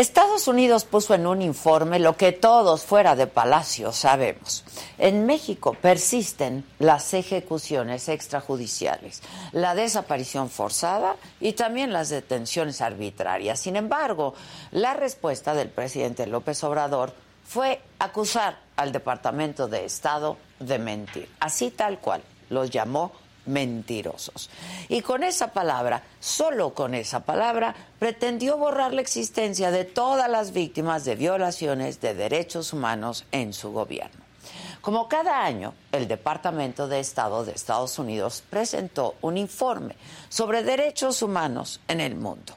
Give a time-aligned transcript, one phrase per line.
[0.00, 4.64] Estados Unidos puso en un informe lo que todos fuera de Palacio sabemos.
[4.96, 9.20] En México persisten las ejecuciones extrajudiciales,
[9.52, 13.60] la desaparición forzada y también las detenciones arbitrarias.
[13.60, 14.32] Sin embargo,
[14.70, 17.12] la respuesta del presidente López Obrador
[17.44, 23.12] fue acusar al Departamento de Estado de mentir, así tal cual los llamó
[23.46, 24.50] mentirosos.
[24.88, 30.52] Y con esa palabra, solo con esa palabra, pretendió borrar la existencia de todas las
[30.52, 34.29] víctimas de violaciones de derechos humanos en su gobierno.
[34.80, 39.94] Como cada año, el Departamento de Estado de Estados Unidos presentó un informe
[40.30, 42.54] sobre derechos humanos en el mundo.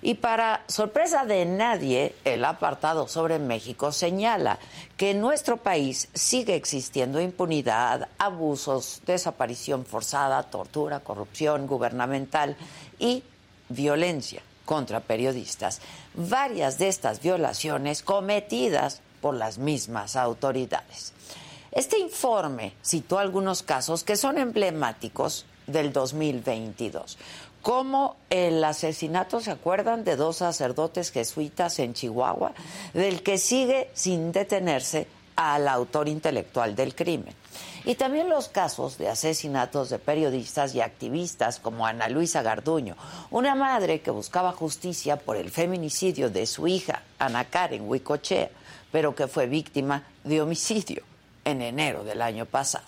[0.00, 4.58] Y para sorpresa de nadie, el apartado sobre México señala
[4.96, 12.56] que en nuestro país sigue existiendo impunidad, abusos, desaparición forzada, tortura, corrupción gubernamental
[12.98, 13.22] y
[13.68, 15.82] violencia contra periodistas.
[16.14, 21.15] Varias de estas violaciones cometidas por las mismas autoridades.
[21.76, 27.18] Este informe citó algunos casos que son emblemáticos del 2022
[27.60, 32.52] como el asesinato, ¿se acuerdan?, de dos sacerdotes jesuitas en Chihuahua,
[32.94, 37.34] del que sigue sin detenerse al autor intelectual del crimen.
[37.84, 42.96] Y también los casos de asesinatos de periodistas y activistas como Ana Luisa Garduño,
[43.30, 48.48] una madre que buscaba justicia por el feminicidio de su hija, Ana Karen Huicochea,
[48.90, 51.02] pero que fue víctima de homicidio
[51.46, 52.84] en enero del año pasado.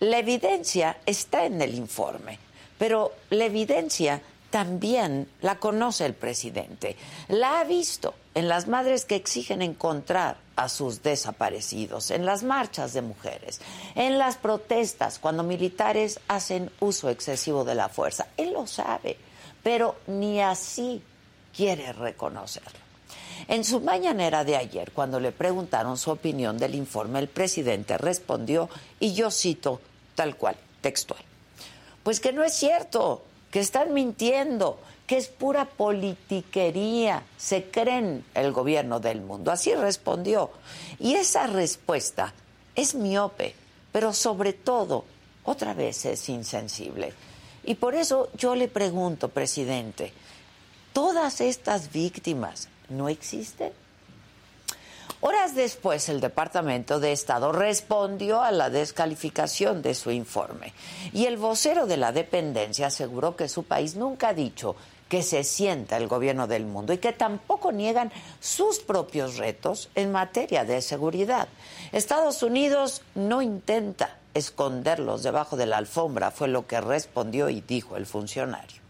[0.00, 2.38] La evidencia está en el informe
[2.78, 6.96] pero la evidencia también la conoce el presidente.
[7.28, 12.92] La ha visto en las madres que exigen encontrar a sus desaparecidos, en las marchas
[12.92, 13.60] de mujeres,
[13.96, 18.28] en las protestas cuando militares hacen uso excesivo de la fuerza.
[18.36, 19.16] Él lo sabe,
[19.62, 21.02] pero ni así
[21.56, 22.83] quiere reconocerlo.
[23.48, 28.68] En su mañanera de ayer, cuando le preguntaron su opinión del informe, el presidente respondió,
[29.00, 29.80] y yo cito
[30.14, 31.20] tal cual, textual.
[32.02, 38.52] Pues que no es cierto, que están mintiendo, que es pura politiquería, se creen el
[38.52, 39.52] gobierno del mundo.
[39.52, 40.50] Así respondió.
[40.98, 42.32] Y esa respuesta
[42.74, 43.54] es miope,
[43.92, 45.04] pero sobre todo,
[45.44, 47.12] otra vez es insensible.
[47.64, 50.12] Y por eso yo le pregunto, presidente,
[50.92, 53.72] ¿todas estas víctimas no existen?
[55.20, 60.74] Horas después, el Departamento de Estado respondió a la descalificación de su informe
[61.14, 64.76] y el vocero de la dependencia aseguró que su país nunca ha dicho
[65.08, 70.12] que se sienta el gobierno del mundo y que tampoco niegan sus propios retos en
[70.12, 71.48] materia de seguridad.
[71.92, 77.96] Estados Unidos no intenta esconderlos debajo de la alfombra, fue lo que respondió y dijo
[77.96, 78.83] el funcionario.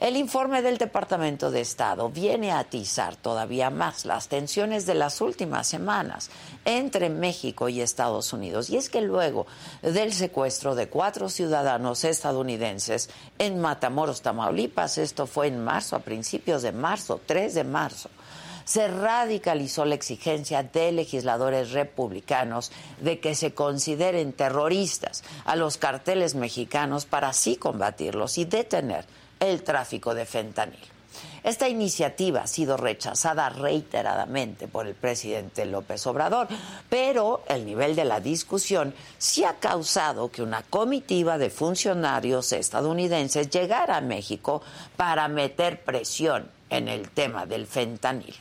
[0.00, 5.20] El informe del Departamento de Estado viene a atizar todavía más las tensiones de las
[5.20, 6.30] últimas semanas
[6.64, 8.70] entre México y Estados Unidos.
[8.70, 9.46] Y es que luego
[9.82, 16.62] del secuestro de cuatro ciudadanos estadounidenses en Matamoros, Tamaulipas, esto fue en marzo, a principios
[16.62, 18.08] de marzo, 3 de marzo,
[18.64, 22.72] se radicalizó la exigencia de legisladores republicanos
[23.02, 29.04] de que se consideren terroristas a los carteles mexicanos para así combatirlos y detener
[29.40, 30.78] el tráfico de fentanil.
[31.42, 36.48] Esta iniciativa ha sido rechazada reiteradamente por el presidente López Obrador,
[36.88, 43.48] pero el nivel de la discusión sí ha causado que una comitiva de funcionarios estadounidenses
[43.48, 44.62] llegara a México
[44.96, 48.34] para meter presión en el tema del fentanil.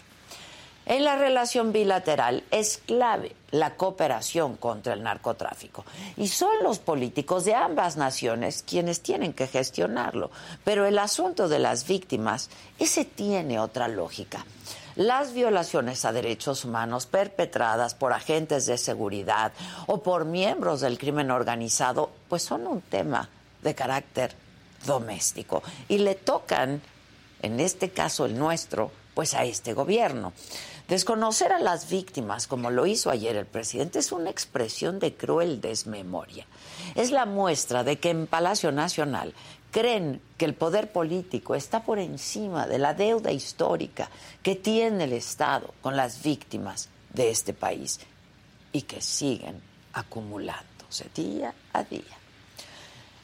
[0.89, 5.85] En la relación bilateral es clave la cooperación contra el narcotráfico.
[6.17, 10.31] Y son los políticos de ambas naciones quienes tienen que gestionarlo.
[10.63, 14.43] Pero el asunto de las víctimas, ese tiene otra lógica.
[14.95, 19.51] Las violaciones a derechos humanos perpetradas por agentes de seguridad
[19.85, 23.29] o por miembros del crimen organizado, pues son un tema
[23.61, 24.33] de carácter
[24.87, 26.81] doméstico y le tocan,
[27.43, 30.33] en este caso el nuestro, pues a este gobierno.
[30.89, 35.61] Desconocer a las víctimas, como lo hizo ayer el presidente, es una expresión de cruel
[35.61, 36.47] desmemoria.
[36.95, 39.35] Es la muestra de que en Palacio Nacional
[39.69, 44.09] creen que el poder político está por encima de la deuda histórica
[44.41, 47.99] que tiene el Estado con las víctimas de este país
[48.71, 49.61] y que siguen
[49.93, 52.17] acumulándose día a día.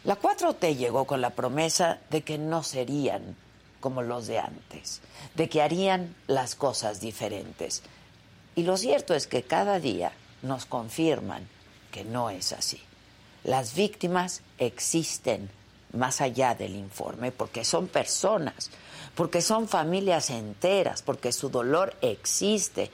[0.04, 3.36] La 4T llegó con la promesa de que no serían
[3.86, 5.00] como los de antes,
[5.36, 7.84] de que harían las cosas diferentes.
[8.56, 10.12] Y lo cierto es que cada día
[10.42, 11.48] nos confirman
[11.92, 12.82] que no es así.
[13.44, 15.52] Las víctimas existen
[15.94, 18.72] más allá del informe porque son personas,
[19.14, 22.90] porque son familias enteras, porque su dolor existe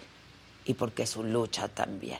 [0.65, 2.19] y porque su lucha también.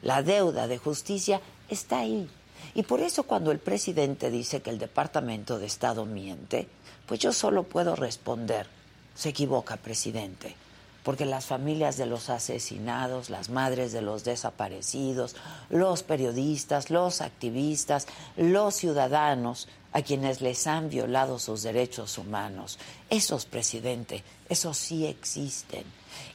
[0.00, 2.30] La deuda de justicia está ahí.
[2.74, 6.66] Y por eso cuando el presidente dice que el Departamento de Estado miente,
[7.10, 8.68] pues yo solo puedo responder,
[9.16, 10.54] se equivoca, presidente
[11.02, 15.34] porque las familias de los asesinados, las madres de los desaparecidos,
[15.70, 22.78] los periodistas, los activistas, los ciudadanos a quienes les han violado sus derechos humanos,
[23.08, 25.82] esos, presidente, esos sí existen.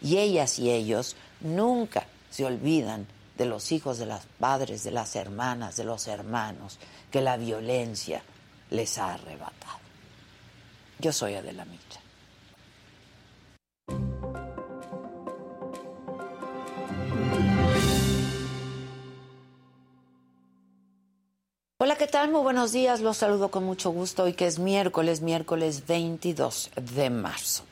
[0.01, 3.07] Y ellas y ellos nunca se olvidan
[3.37, 6.79] de los hijos de las padres, de las hermanas, de los hermanos,
[7.11, 8.23] que la violencia
[8.71, 9.84] les ha arrebatado.
[10.99, 11.99] Yo soy Adela Micha.
[21.77, 22.31] Hola, ¿qué tal?
[22.31, 23.01] Muy buenos días.
[23.01, 27.63] Los saludo con mucho gusto hoy que es miércoles, miércoles 22 de marzo.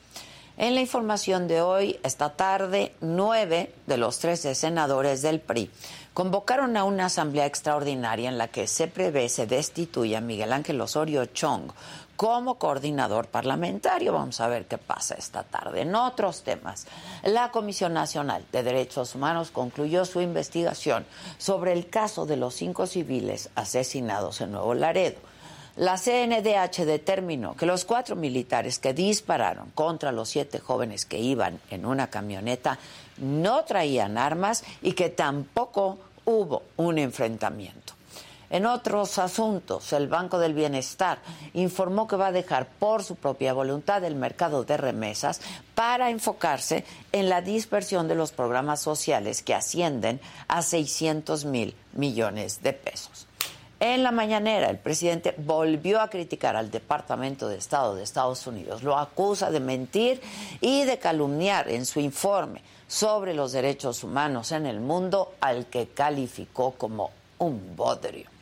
[0.56, 5.68] En la información de hoy, esta tarde, nueve de los trece senadores del PRI
[6.12, 11.26] convocaron a una asamblea extraordinaria en la que se prevé se destituya Miguel Ángel Osorio
[11.26, 11.72] Chong
[12.16, 14.12] como coordinador parlamentario.
[14.12, 15.82] Vamos a ver qué pasa esta tarde.
[15.82, 16.86] En otros temas,
[17.22, 21.06] la Comisión Nacional de Derechos Humanos concluyó su investigación
[21.38, 25.18] sobre el caso de los cinco civiles asesinados en Nuevo Laredo.
[25.76, 31.60] La CNDH determinó que los cuatro militares que dispararon contra los siete jóvenes que iban
[31.68, 32.78] en una camioneta
[33.18, 37.94] no traían armas y que tampoco hubo un enfrentamiento.
[38.50, 41.18] En otros asuntos, el Banco del Bienestar
[41.54, 45.40] informó que va a dejar por su propia voluntad el mercado de remesas
[45.74, 52.62] para enfocarse en la dispersión de los programas sociales que ascienden a 600 mil millones
[52.62, 53.26] de pesos.
[53.80, 58.82] En la mañanera, el presidente volvió a criticar al Departamento de Estado de Estados Unidos.
[58.82, 60.22] Lo acusa de mentir
[60.60, 65.88] y de calumniar en su informe sobre los derechos humanos en el mundo, al que
[65.88, 68.33] calificó como un bodrio.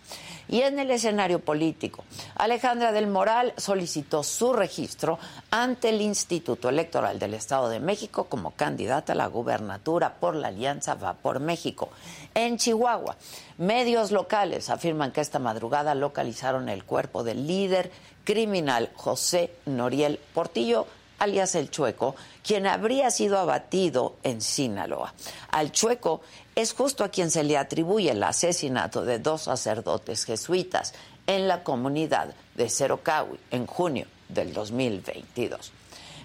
[0.53, 2.05] Y en el escenario político,
[2.37, 5.19] Alejandra del Moral solicitó su registro
[5.51, 10.49] ante el Instituto Electoral del Estado de México como candidata a la gubernatura por la
[10.49, 11.89] Alianza Va por México.
[12.35, 13.17] En Chihuahua,
[13.57, 17.91] medios locales afirman que esta madrugada localizaron el cuerpo del líder
[18.25, 20.87] criminal José Noriel Portillo,
[21.23, 25.15] alias el Chueco, quien habría sido abatido en Sinaloa.
[25.53, 26.21] Al Chueco
[26.57, 30.95] es justo a quien se le atribuye el asesinato de dos sacerdotes jesuitas
[31.29, 35.73] en la comunidad de Cerocahui en junio del 2022.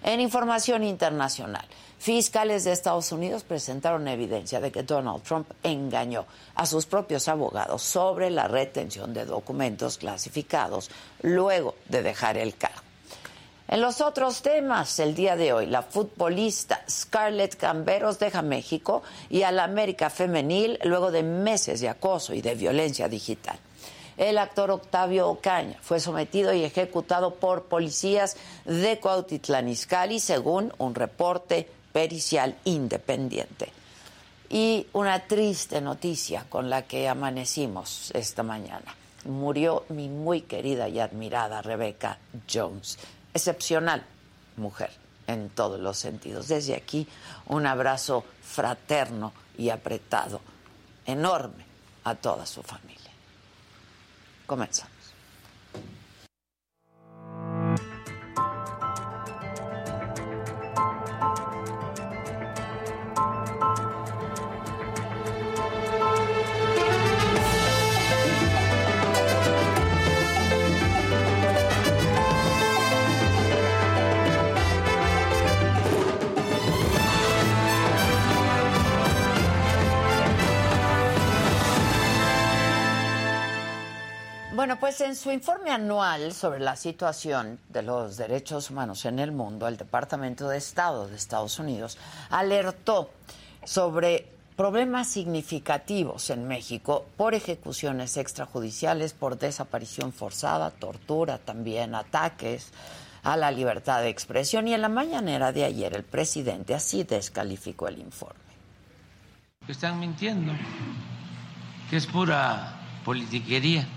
[0.03, 1.65] En información internacional,
[1.99, 7.83] fiscales de Estados Unidos presentaron evidencia de que Donald Trump engañó a sus propios abogados
[7.83, 10.89] sobre la retención de documentos clasificados
[11.21, 12.86] luego de dejar el cargo.
[13.69, 19.41] En los otros temas, el día de hoy, la futbolista Scarlett Camberos deja México y
[19.41, 23.59] a la América Femenil luego de meses de acoso y de violencia digital.
[24.15, 30.95] El actor Octavio Ocaña fue sometido y ejecutado por policías de Cuautitlán Izcalli, según un
[30.95, 33.73] reporte pericial independiente.
[34.49, 38.95] Y una triste noticia con la que amanecimos esta mañana.
[39.25, 42.17] Murió mi muy querida y admirada Rebecca
[42.49, 42.97] Jones
[43.37, 44.03] excepcional
[44.57, 44.91] mujer
[45.27, 46.47] en todos los sentidos.
[46.47, 47.07] Desde aquí,
[47.47, 50.41] un abrazo fraterno y apretado,
[51.05, 51.65] enorme
[52.03, 53.11] a toda su familia.
[54.45, 54.96] Comenzamos.
[84.67, 89.31] Bueno, pues en su informe anual sobre la situación de los derechos humanos en el
[89.31, 91.97] mundo, el Departamento de Estado de Estados Unidos
[92.29, 93.09] alertó
[93.63, 102.73] sobre problemas significativos en México por ejecuciones extrajudiciales, por desaparición forzada, tortura, también ataques
[103.23, 104.67] a la libertad de expresión.
[104.67, 108.41] Y en la mañanera de ayer el presidente así descalificó el informe.
[109.69, 110.51] Están mintiendo,
[111.89, 113.87] que es pura politiquería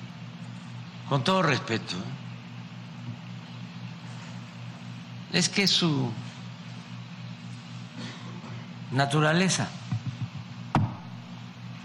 [1.10, 1.96] con todo respeto,
[5.32, 6.08] es que su
[8.92, 9.66] naturaleza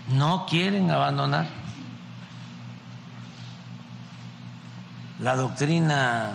[0.09, 1.47] no quieren abandonar
[5.17, 6.33] la doctrina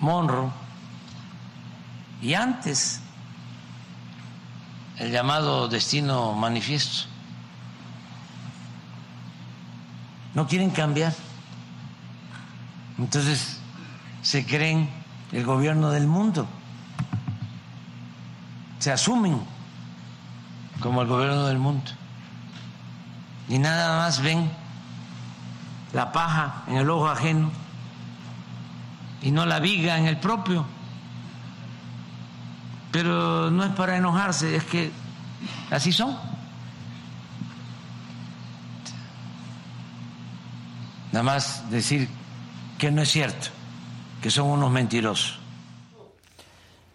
[0.00, 0.50] Monroe
[2.20, 3.00] y antes
[4.98, 7.09] el llamado destino manifiesto.
[10.34, 11.12] No quieren cambiar.
[12.98, 13.58] Entonces
[14.22, 14.88] se creen
[15.32, 16.46] el gobierno del mundo.
[18.78, 19.40] Se asumen
[20.80, 21.90] como el gobierno del mundo.
[23.48, 24.50] Y nada más ven
[25.92, 27.50] la paja en el ojo ajeno
[29.22, 30.64] y no la viga en el propio.
[32.92, 34.92] Pero no es para enojarse, es que
[35.70, 36.16] así son.
[41.12, 42.08] Nada más decir
[42.78, 43.48] que no es cierto,
[44.22, 45.40] que son unos mentirosos.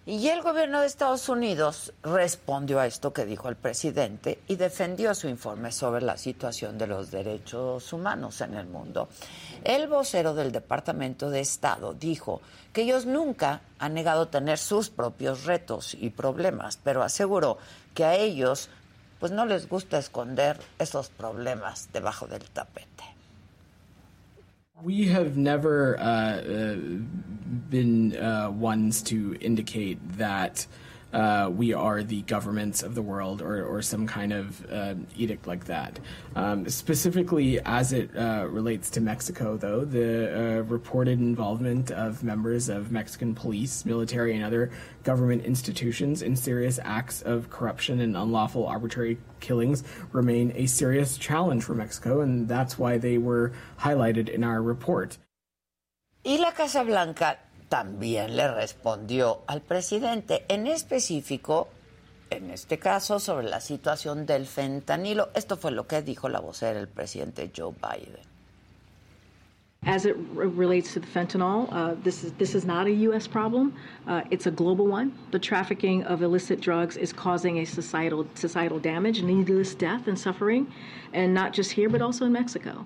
[0.07, 5.15] Y el gobierno de Estados Unidos respondió a esto que dijo el presidente y defendió
[5.15, 9.09] su informe sobre la situación de los derechos humanos en el mundo.
[9.63, 12.41] El vocero del Departamento de Estado dijo
[12.71, 17.57] que ellos nunca han negado tener sus propios retos y problemas, pero aseguró
[17.95, 18.69] que a ellos
[19.19, 23.14] pues no les gusta esconder esos problemas debajo del tapete.
[24.83, 26.75] We have never uh, uh,
[27.69, 30.67] been uh, ones to indicate that
[31.15, 35.47] uh, we are the governments of the world or, or some kind of uh, edict
[35.47, 35.97] like that.
[36.35, 42.67] Um, specifically, as it uh, relates to Mexico, though, the uh, reported involvement of members
[42.67, 44.71] of Mexican police, military, and other
[45.03, 51.63] government institutions in serious acts of corruption and unlawful arbitrary killings remain a serious challenge
[51.63, 55.17] for Mexico, and that's why they were highlighted in our report.
[56.25, 57.37] Y la Casa Blanca
[57.75, 61.67] también le respondió al presidente, en específico,
[62.29, 65.27] en este caso, sobre la situación del fentanilo.
[65.35, 68.23] Esto fue lo que dijo la vocera del presidente Joe Biden.
[69.85, 73.27] As it relates to the fentanyl, uh, this is this is not a U.S.
[73.27, 73.73] problem.
[74.07, 75.11] Uh, it's a global one.
[75.31, 80.65] The trafficking of illicit drugs is causing a societal societal damage, needless death and suffering,
[81.13, 82.85] and not just here, but also in Mexico.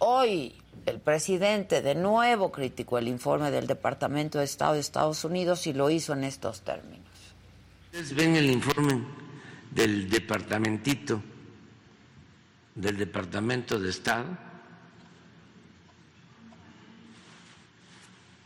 [0.00, 0.52] Hoy
[0.86, 5.72] el presidente de nuevo criticó el informe del Departamento de Estado de Estados Unidos y
[5.72, 7.06] lo hizo en estos términos.
[7.86, 9.02] Ustedes ven el informe
[9.70, 11.22] del departamentito,
[12.74, 14.36] del Departamento de Estado.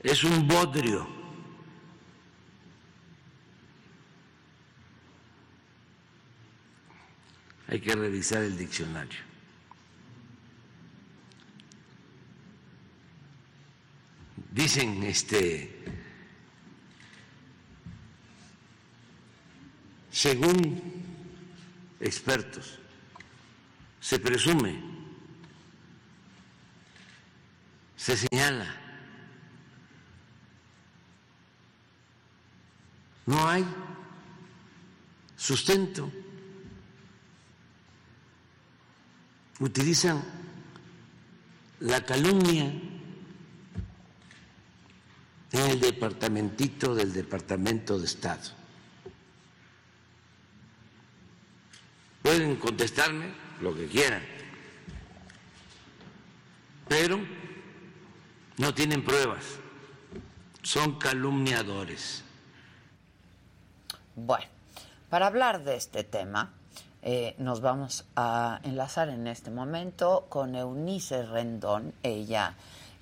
[0.03, 1.09] Es un bodrio.
[7.69, 9.36] Hay que revisar el diccionario.
[14.57, 15.85] Dicen este
[20.11, 20.83] según
[22.01, 22.81] expertos
[24.01, 24.81] se presume
[27.97, 28.87] se señala
[33.27, 33.65] no hay
[35.37, 36.11] sustento.
[39.59, 40.23] Utilizan
[41.81, 42.73] la calumnia
[45.57, 48.51] en el departamentito del Departamento de Estado.
[52.23, 53.33] Pueden contestarme
[53.63, 54.23] lo que quieran,
[56.89, 57.21] pero
[58.59, 59.45] no tienen pruebas,
[60.63, 62.23] son calumniadores.
[64.15, 64.47] Bueno,
[65.09, 66.53] para hablar de este tema,
[67.03, 71.95] eh, nos vamos a enlazar en este momento con Eunice Rendón.
[72.03, 72.57] Ella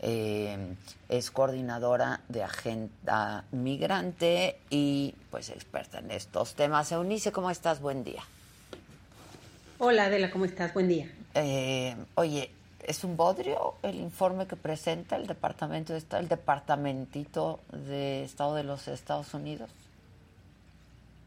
[0.06, 0.76] eh,
[1.08, 6.92] es coordinadora de Agenda Migrante y pues experta en estos temas.
[6.92, 7.80] Eunice, ¿cómo estás?
[7.80, 8.22] Buen día.
[9.78, 10.74] Hola Adela, ¿cómo estás?
[10.74, 11.10] Buen día.
[11.34, 12.50] Eh, oye,
[12.86, 18.56] ¿es un bodrio el informe que presenta el Departamento de Estado, el Departamentito de Estado
[18.56, 19.70] de los Estados Unidos?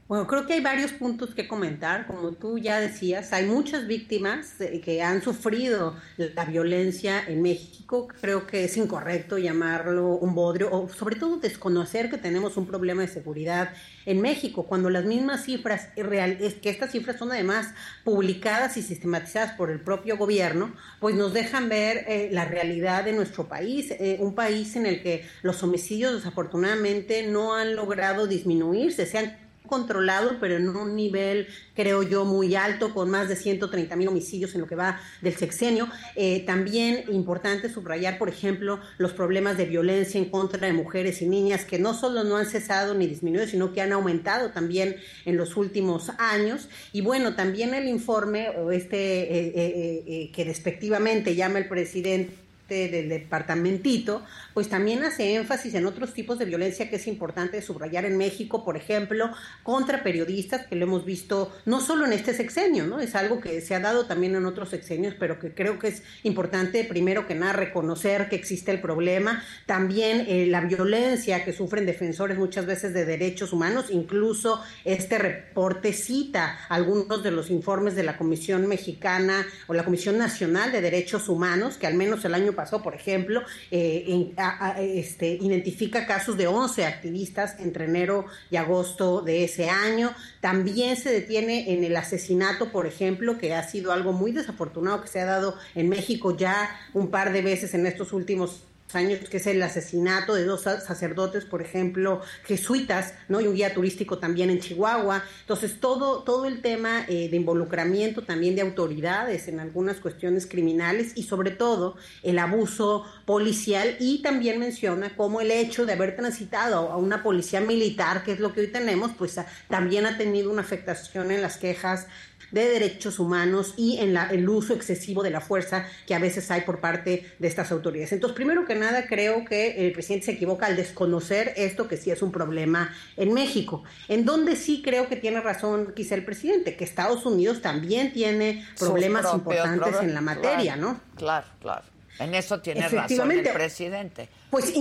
[0.08, 2.08] Bueno, creo que hay varios puntos que comentar.
[2.08, 8.08] Como tú ya decías, hay muchas víctimas eh, que han sufrido la violencia en México.
[8.22, 13.02] Creo que es incorrecto llamarlo un bodrio o sobre todo desconocer que tenemos un problema
[13.02, 13.74] de seguridad
[14.06, 17.74] en México, cuando las mismas cifras, es que estas cifras son además
[18.06, 23.12] publicadas y sistematizadas por el propio gobierno, pues nos dejan ver eh, la realidad de
[23.12, 29.06] nuestro país, eh, un país en el que los homicidios desafortunadamente no han logrado disminuirse,
[29.06, 33.96] se han controlado, pero en un nivel, creo yo, muy alto, con más de 130
[33.96, 35.88] mil homicidios en lo que va del sexenio.
[36.16, 41.28] Eh, también importante subrayar, por ejemplo, los problemas de violencia en contra de mujeres y
[41.28, 44.96] niñas, que no solo no han cesado ni disminuido, sino que han aumentado también
[45.26, 46.70] en los últimos años.
[46.94, 54.24] Y bueno, también el informe, este eh, eh, que respectivamente llama el presidente del departamentito,
[54.54, 58.64] pues también hace énfasis en otros tipos de violencia que es importante subrayar en México,
[58.66, 59.32] por ejemplo,
[59.64, 63.00] contra periodistas, que lo hemos visto no solo en este sexenio, ¿no?
[63.00, 66.04] Es algo que se ha dado también en otros sexenios, pero que creo que es
[66.24, 71.86] importante, primero que nada, reconocer que existe el problema, también eh, la violencia que sufren
[71.86, 78.04] defensores muchas veces de derechos humanos, incluso este reporte cita algunos de los informes de
[78.04, 82.54] la Comisión Mexicana o la Comisión Nacional de Derechos Humanos, que al menos el año
[82.58, 84.34] pasado, por ejemplo, eh,
[84.80, 90.14] este, identifica casos de 11 activistas entre enero y agosto de ese año.
[90.42, 95.08] También se detiene en el asesinato, por ejemplo, que ha sido algo muy desafortunado que
[95.08, 98.64] se ha dado en México ya un par de veces en estos últimos
[98.98, 103.40] años, que es el asesinato de dos sacerdotes, por ejemplo, jesuitas, ¿no?
[103.40, 105.24] Y un guía turístico también en Chihuahua.
[105.42, 111.14] Entonces, todo, todo el tema eh, de involucramiento también de autoridades en algunas cuestiones criminales
[111.16, 116.92] y sobre todo el abuso policial y también menciona cómo el hecho de haber transitado
[116.92, 119.40] a una policía militar, que es lo que hoy tenemos, pues
[119.70, 122.08] también ha tenido una afectación en las quejas
[122.52, 126.50] de derechos humanos y en la, el uso excesivo de la fuerza que a veces
[126.52, 128.12] hay por parte de estas autoridades.
[128.14, 132.12] Entonces, primero que nada, creo que el presidente se equivoca al desconocer esto que sí
[132.12, 133.84] es un problema en México.
[134.08, 138.66] En donde sí creo que tiene razón quizá el presidente, que Estados Unidos también tiene
[138.78, 141.00] problemas importantes en la materia, ¿no?
[141.16, 141.84] Claro, claro.
[142.20, 144.30] En eso tiene razón el presidente.
[144.50, 144.74] Pues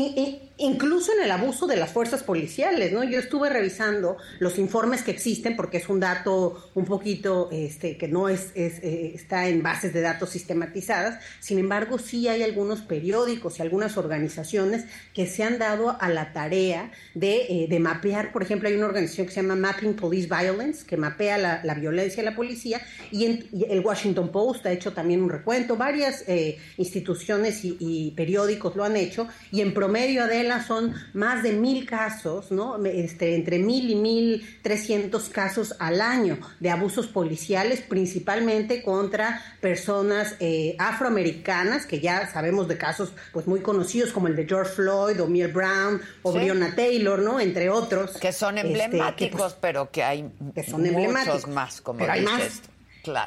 [0.59, 3.03] incluso en el abuso de las fuerzas policiales, ¿no?
[3.03, 8.07] Yo estuve revisando los informes que existen porque es un dato un poquito este que
[8.07, 11.21] no es, eh, está en bases de datos sistematizadas.
[11.41, 16.33] Sin embargo, sí hay algunos periódicos y algunas organizaciones que se han dado a la
[16.33, 20.29] tarea de, eh, de mapear, por ejemplo, hay una organización que se llama Mapping Police
[20.29, 22.81] Violence que mapea la, violencia de la policía
[23.11, 23.27] y,
[23.69, 28.85] el Washington Post ha hecho también un recuento, varias eh, instituciones y, y periódicos lo
[28.85, 29.29] han hecho
[29.61, 32.85] en promedio, Adela, son más de mil casos, ¿no?
[32.85, 40.37] Este, entre mil y mil trescientos casos al año de abusos policiales, principalmente contra personas
[40.41, 45.21] eh, afroamericanas, que ya sabemos de casos pues muy conocidos como el de George Floyd,
[45.21, 47.41] o Miel Brown, o Breonna Taylor, ¿no?
[47.41, 48.17] Entre otros.
[48.19, 50.31] Que son este, emblemáticos, pues, pero que hay
[50.69, 52.63] son muchos más, como pero dices.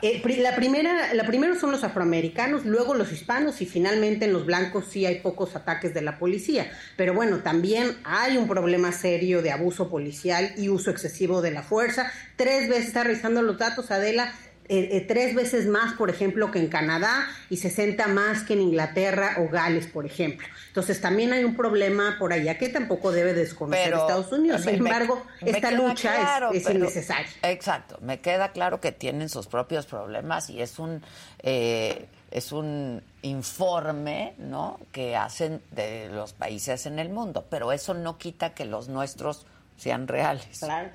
[0.02, 4.46] Eh, la primera, la primero son los afroamericanos, luego los hispanos y finalmente en los
[4.46, 6.72] blancos sí hay pocos ataques de la policía.
[6.96, 11.64] Pero bueno, también hay un problema serio de abuso policial y uso excesivo de la
[11.64, 12.12] fuerza.
[12.36, 14.34] Tres veces está revisando los datos, Adela,
[14.72, 18.62] eh, eh, tres veces más, por ejemplo, que en Canadá y 60 más que en
[18.62, 20.48] Inglaterra o Gales, por ejemplo.
[20.68, 24.62] Entonces también hay un problema por allá que tampoco debe desconocer Estados Unidos.
[24.62, 27.32] Sin embargo, esta lucha es, innecesaria.
[27.42, 31.02] Exacto, me queda claro que tienen sus propios problemas y es un
[31.42, 34.80] eh, es un informe, ¿no?
[34.92, 39.48] Que hacen de los países en el mundo, pero eso no quita que los nuestros
[39.78, 40.60] sean reales.
[40.60, 40.92] Claro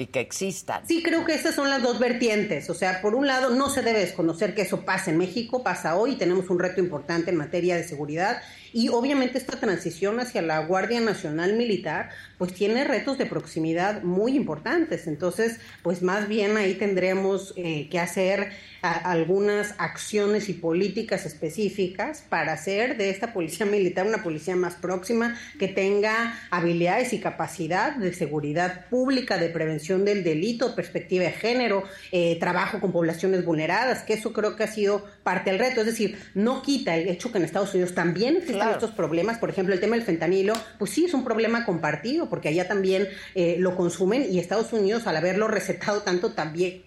[0.00, 0.86] y que existan.
[0.86, 2.70] Sí, creo que estas son las dos vertientes.
[2.70, 5.96] O sea, por un lado, no se debe desconocer que eso pasa en México, pasa
[5.96, 8.40] hoy, tenemos un reto importante en materia de seguridad
[8.72, 14.36] y obviamente esta transición hacia la Guardia Nacional Militar, pues tiene retos de proximidad muy
[14.36, 15.06] importantes.
[15.06, 22.52] Entonces, pues más bien ahí tendremos eh, que hacer algunas acciones y políticas específicas para
[22.52, 28.12] hacer de esta policía militar una policía más próxima, que tenga habilidades y capacidad de
[28.12, 34.14] seguridad pública, de prevención del delito, perspectiva de género, eh, trabajo con poblaciones vulneradas, que
[34.14, 35.80] eso creo que ha sido parte del reto.
[35.80, 39.38] Es decir, no quita el hecho que en Estados Unidos también existen estos problemas.
[39.38, 43.08] Por ejemplo, el tema del fentanilo, pues sí es un problema compartido, porque allá también
[43.34, 46.82] eh, lo consumen y Estados Unidos, al haberlo recetado tanto, también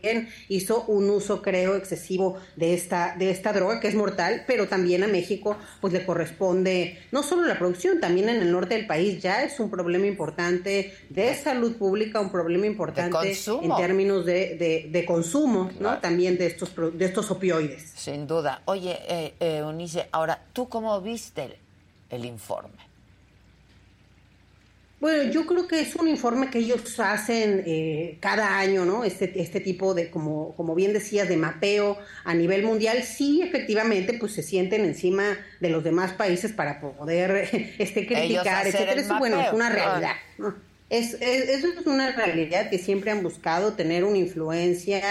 [0.49, 5.03] hizo un uso, creo, excesivo de esta, de esta droga, que es mortal, pero también
[5.03, 9.21] a México, pues le corresponde no solo la producción, también en el norte del país
[9.21, 15.05] ya es un problema importante de salud pública, un problema importante en términos de, de,
[15.05, 15.99] consumo, ¿no?
[15.99, 17.91] También de estos, de estos opioides.
[17.95, 18.61] Sin duda.
[18.65, 21.57] Oye, eh, eh, Unice, ahora, ¿tú cómo viste
[22.09, 22.92] el informe?
[25.03, 29.03] Bueno, yo creo que es un informe que ellos hacen eh, cada año, ¿no?
[29.03, 33.03] Este, este tipo de, como, como bien decías, de mapeo a nivel mundial.
[33.03, 38.93] Sí, efectivamente, pues se sienten encima de los demás países para poder este, criticar, etcétera.
[38.93, 40.15] Eso, bueno, es una realidad.
[40.89, 45.01] Es, eso es una realidad que siempre han buscado tener una influencia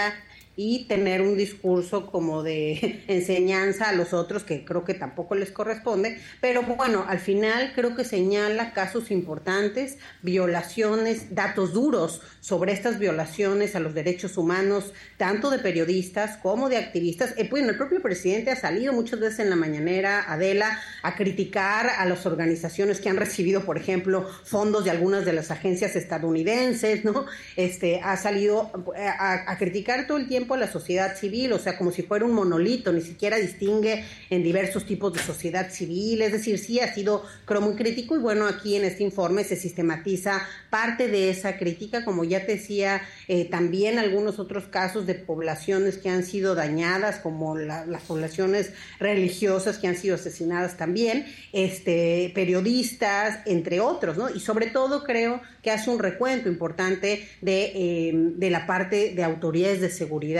[0.55, 5.51] y tener un discurso como de enseñanza a los otros que creo que tampoco les
[5.51, 12.99] corresponde, pero bueno, al final creo que señala casos importantes, violaciones, datos duros sobre estas
[12.99, 17.33] violaciones a los derechos humanos, tanto de periodistas como de activistas.
[17.37, 21.89] Eh, bueno, el propio presidente ha salido muchas veces en la mañanera, Adela, a criticar
[21.97, 27.03] a las organizaciones que han recibido, por ejemplo, fondos de algunas de las agencias estadounidenses,
[27.03, 27.25] ¿no?
[27.55, 31.77] Este, ha salido eh, a, a criticar todo el tiempo la sociedad civil, o sea,
[31.77, 36.31] como si fuera un monolito, ni siquiera distingue en diversos tipos de sociedad civil, es
[36.31, 40.41] decir, sí ha sido, creo, muy crítico y bueno, aquí en este informe se sistematiza
[40.69, 45.97] parte de esa crítica, como ya te decía, eh, también algunos otros casos de poblaciones
[45.97, 53.39] que han sido dañadas, como las poblaciones religiosas que han sido asesinadas también, este, periodistas,
[53.45, 54.29] entre otros, ¿no?
[54.29, 59.23] Y sobre todo creo que hace un recuento importante de, eh, de la parte de
[59.23, 60.32] autoridades de seguridad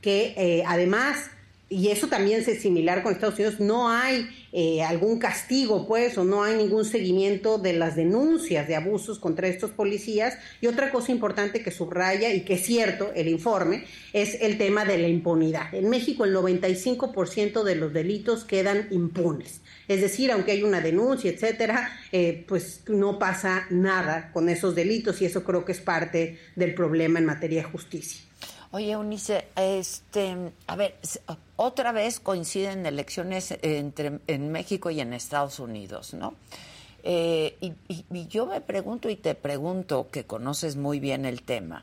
[0.00, 1.30] que eh, además
[1.70, 6.24] y eso también es similar con Estados Unidos, no hay eh, algún castigo, pues, o
[6.24, 10.38] no hay ningún seguimiento de las denuncias de abusos contra estos policías.
[10.62, 14.86] Y otra cosa importante que subraya y que es cierto el informe es el tema
[14.86, 15.74] de la impunidad.
[15.74, 19.60] En México el 95% de los delitos quedan impunes.
[19.88, 25.20] Es decir, aunque hay una denuncia, etcétera, eh, pues no pasa nada con esos delitos
[25.20, 28.27] y eso creo que es parte del problema en materia de justicia.
[28.70, 30.96] Oye, Unice, este, a ver,
[31.56, 36.34] otra vez coinciden elecciones entre, en México y en Estados Unidos, ¿no?
[37.02, 41.82] Eh, y, yo me pregunto y te pregunto, que conoces muy bien el tema,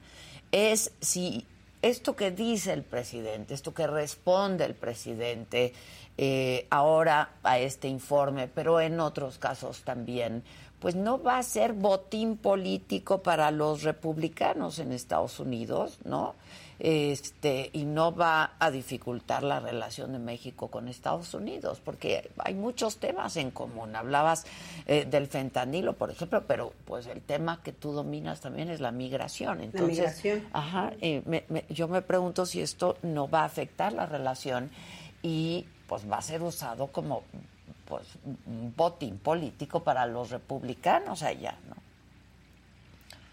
[0.51, 1.47] es si
[1.81, 5.73] esto que dice el presidente, esto que responde el presidente
[6.19, 10.43] eh, ahora a este informe, pero en otros casos también,
[10.79, 16.35] pues no va a ser botín político para los republicanos en Estados Unidos, ¿no?
[16.79, 22.53] Este, y no va a dificultar la relación de México con Estados Unidos, porque hay
[22.53, 23.95] muchos temas en común.
[23.95, 24.45] Hablabas
[24.85, 28.91] eh, del fentanilo, por ejemplo, pero pues el tema que tú dominas también es la
[28.91, 29.61] migración.
[29.61, 30.47] Entonces, la migración.
[30.53, 30.93] Ajá,
[31.69, 34.69] yo me pregunto si esto no va a afectar la relación
[35.21, 37.23] y pues va a ser usado como
[37.87, 38.03] pues
[38.47, 41.84] un botín político para los republicanos allá, ¿no?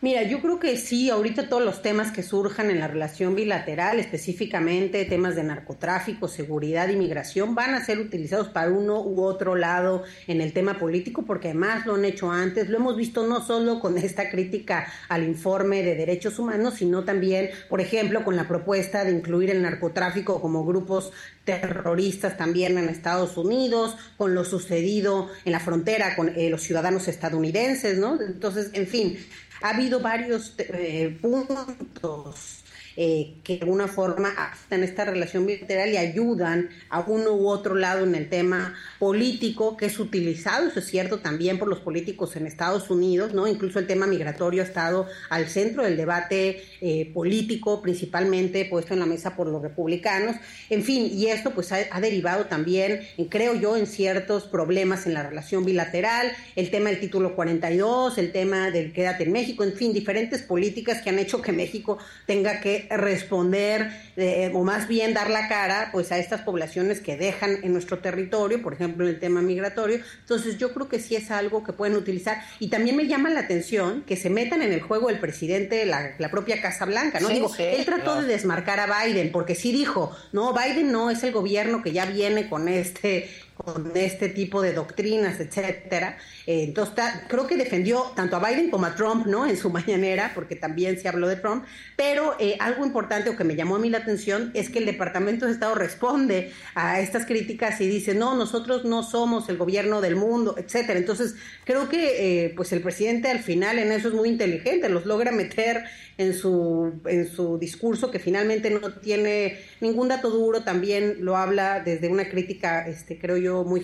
[0.02, 4.00] Mira, yo creo que sí, ahorita todos los temas que surjan en la relación bilateral,
[4.00, 9.54] específicamente temas de narcotráfico, seguridad y migración, van a ser utilizados para uno u otro
[9.54, 13.46] lado en el tema político, porque además lo han hecho antes, lo hemos visto no
[13.46, 18.48] solo con esta crítica al informe de derechos humanos, sino también, por ejemplo, con la
[18.48, 21.12] propuesta de incluir el narcotráfico como grupos
[21.44, 27.06] terroristas también en Estados Unidos, con lo sucedido en la frontera con eh, los ciudadanos
[27.06, 28.20] estadounidenses, ¿no?
[28.20, 29.16] Entonces, en fin,
[29.62, 32.61] ha habido varios eh, puntos
[32.96, 37.74] eh, que de alguna forma afectan esta relación bilateral y ayudan a uno u otro
[37.74, 42.36] lado en el tema político que es utilizado, eso es cierto también por los políticos
[42.36, 43.46] en Estados Unidos, ¿no?
[43.46, 49.00] Incluso el tema migratorio ha estado al centro del debate eh, político, principalmente puesto en
[49.00, 50.36] la mesa por los republicanos.
[50.68, 55.22] En fin, y esto pues ha, derivado también, creo yo, en ciertos problemas en la
[55.22, 59.92] relación bilateral, el tema del título 42, el tema del quédate en México, en fin,
[59.92, 65.30] diferentes políticas que han hecho que México tenga que responder eh, o más bien dar
[65.30, 69.20] la cara pues a estas poblaciones que dejan en nuestro territorio, por ejemplo en el
[69.20, 70.00] tema migratorio.
[70.20, 73.40] Entonces yo creo que sí es algo que pueden utilizar y también me llama la
[73.40, 77.28] atención que se metan en el juego el presidente, la, la propia Casa Blanca, ¿no?
[77.28, 81.32] Digo, él trató de desmarcar a Biden porque sí dijo, no, Biden no es el
[81.32, 86.16] gobierno que ya viene con este con este tipo de doctrinas, etcétera.
[86.46, 89.46] Eh, entonces, creo que defendió tanto a Biden como a Trump, ¿no?
[89.46, 91.64] En su mañanera, porque también se habló de Trump.
[91.96, 94.86] Pero eh, algo importante o que me llamó a mí la atención es que el
[94.86, 100.00] Departamento de Estado responde a estas críticas y dice, no, nosotros no somos el gobierno
[100.00, 100.98] del mundo, etcétera.
[100.98, 105.06] Entonces, creo que eh, pues el presidente al final en eso es muy inteligente, los
[105.06, 105.84] logra meter
[106.18, 111.80] en su, en su discurso, que finalmente no tiene ningún dato duro, también lo habla
[111.80, 113.82] desde una crítica, este, creo yo, muy,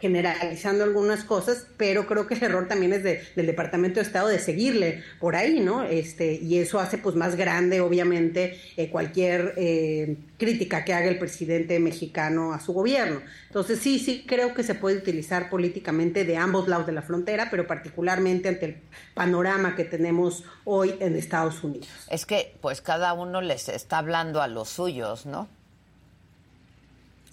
[0.00, 4.38] generalizando algunas cosas, pero creo que el error también es del Departamento de Estado de
[4.38, 5.84] seguirle por ahí, ¿no?
[5.84, 11.18] Este, y eso hace pues más grande, obviamente, eh, cualquier eh, crítica que haga el
[11.18, 13.20] presidente mexicano a su gobierno.
[13.46, 17.48] Entonces sí, sí creo que se puede utilizar políticamente de ambos lados de la frontera,
[17.50, 18.76] pero particularmente ante el
[19.14, 21.88] panorama que tenemos hoy en Estados Unidos.
[22.10, 25.48] Es que pues cada uno les está hablando a los suyos, ¿no?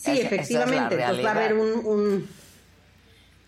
[0.03, 0.97] Sí, efectivamente.
[0.97, 2.27] va a haber un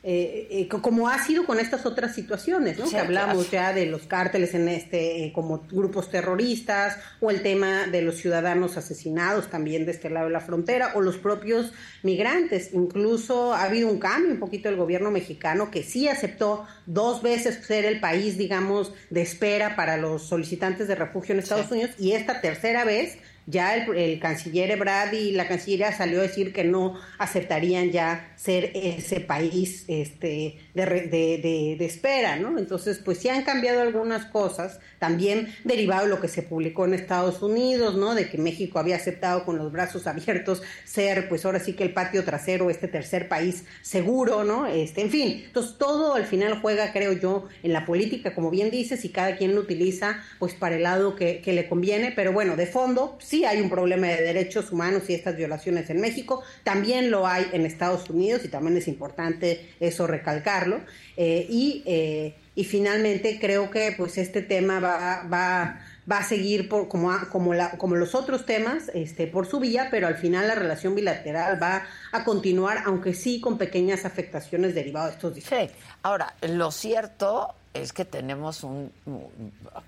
[0.07, 2.87] eh, eh, como ha sido con estas otras situaciones, ¿no?
[2.87, 7.87] que hablamos ya de los cárteles en este, eh, como grupos terroristas, o el tema
[7.87, 12.71] de los ciudadanos asesinados también de este lado de la frontera, o los propios migrantes.
[12.73, 17.65] Incluso ha habido un cambio un poquito del gobierno mexicano que sí aceptó dos veces
[17.65, 22.11] ser el país, digamos, de espera para los solicitantes de refugio en Estados Unidos, y
[22.11, 26.99] esta tercera vez ya el, canciller Ebrard y la cancillería salió a decir que no
[27.19, 32.57] aceptarían ya ser ese país este, de, de, de, espera, ¿no?
[32.57, 36.95] Entonces, pues sí han cambiado algunas cosas, también derivado de lo que se publicó en
[36.95, 38.15] Estados Unidos, ¿no?
[38.15, 41.93] De que México había aceptado con los brazos abiertos ser, pues ahora sí que el
[41.93, 44.65] patio trasero, este tercer país seguro, ¿no?
[44.65, 48.71] Este, en fin, entonces todo al final juega, creo yo, en la política, como bien
[48.71, 52.33] dices, y cada quien lo utiliza, pues para el lado que, que le conviene, pero
[52.33, 56.43] bueno, de fondo, sí hay un problema de derechos humanos y estas violaciones en México,
[56.63, 60.81] también lo hay en Estados Unidos y también es importante eso recalcarlo.
[61.17, 66.69] Eh, y, eh, y finalmente creo que pues este tema va, va, va a seguir
[66.69, 70.47] por, como, como, la, como los otros temas este, por su vía, pero al final
[70.47, 75.69] la relación bilateral va a continuar, aunque sí con pequeñas afectaciones derivadas de estos discursos.
[75.69, 75.75] Sí.
[76.03, 78.91] Ahora, lo cierto es que tenemos un,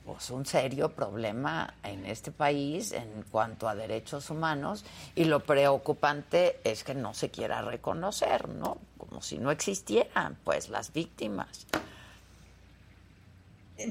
[0.05, 4.83] pues un serio problema en este país en cuanto a derechos humanos
[5.15, 8.77] y lo preocupante es que no se quiera reconocer, ¿no?
[8.97, 11.65] Como si no existieran, pues, las víctimas.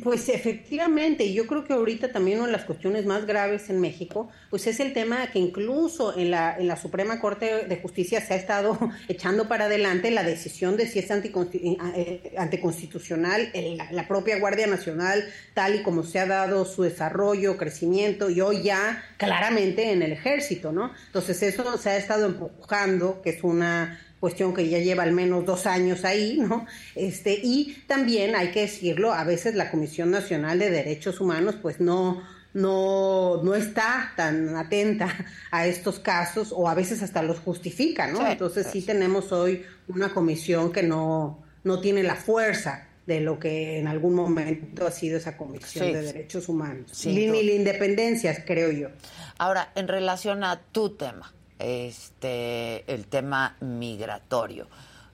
[0.03, 4.29] Pues efectivamente, yo creo que ahorita también una de las cuestiones más graves en México,
[4.51, 8.35] pues es el tema que incluso en la, en la Suprema Corte de Justicia se
[8.35, 8.77] ha estado
[9.09, 15.25] echando para adelante la decisión de si es eh, anticonstitucional la, la, propia Guardia Nacional,
[15.55, 20.12] tal y como se ha dado su desarrollo, crecimiento, y hoy ya claramente en el
[20.12, 20.92] ejército, ¿no?
[21.07, 25.44] Entonces eso se ha estado empujando, que es una cuestión que ya lleva al menos
[25.44, 26.66] dos años ahí, ¿no?
[26.94, 31.81] Este, y también hay que decirlo, a veces la Comisión Nacional de Derechos Humanos, pues
[31.81, 32.22] no,
[32.55, 35.14] no, no está tan atenta
[35.50, 38.26] a estos casos o a veces hasta los justifica, ¿no?
[38.26, 43.79] Entonces sí tenemos hoy una comisión que no, no tiene la fuerza de lo que
[43.79, 47.07] en algún momento ha sido esa Comisión de Derechos Humanos.
[47.07, 48.88] ni la independencia, creo yo.
[49.38, 54.66] Ahora, en relación a tu tema, este, el tema migratorio.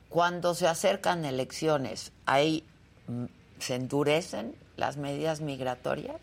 [0.08, 2.64] Cuando se acercan elecciones, ¿ahí
[3.08, 3.24] mm,
[3.58, 6.20] se endurecen las medidas migratorias?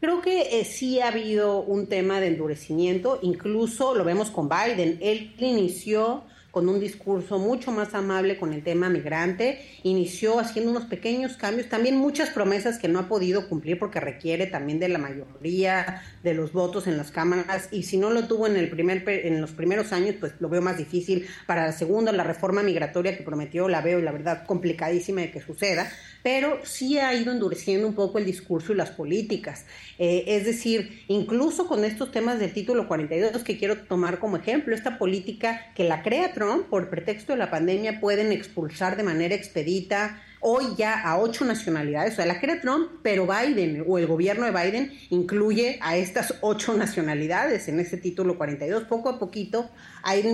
[0.00, 4.98] Creo que eh, sí ha habido un tema de endurecimiento, incluso lo vemos con Biden.
[5.00, 10.84] Él inició con un discurso mucho más amable con el tema migrante, inició haciendo unos
[10.84, 14.98] pequeños cambios, también muchas promesas que no ha podido cumplir porque requiere también de la
[14.98, 17.68] mayoría de los votos en las cámaras.
[17.72, 20.62] Y si no lo tuvo en el primer en los primeros años, pues lo veo
[20.62, 25.22] más difícil para la segunda, la reforma migratoria que prometió, la veo la verdad complicadísima
[25.22, 25.90] de que suceda,
[26.24, 29.66] pero sí ha ido endureciendo un poco el discurso y las políticas.
[29.98, 34.74] Eh, es decir, incluso con estos temas del título 42 que quiero tomar como ejemplo,
[34.74, 39.34] esta política que la crea Trump por pretexto de la pandemia, pueden expulsar de manera
[39.34, 42.12] expedita hoy ya a ocho nacionalidades.
[42.12, 46.34] O sea, la crea Trump, pero Biden o el gobierno de Biden incluye a estas
[46.42, 48.84] ocho nacionalidades en ese título 42.
[48.84, 49.70] Poco a poquito
[50.02, 50.28] ha ido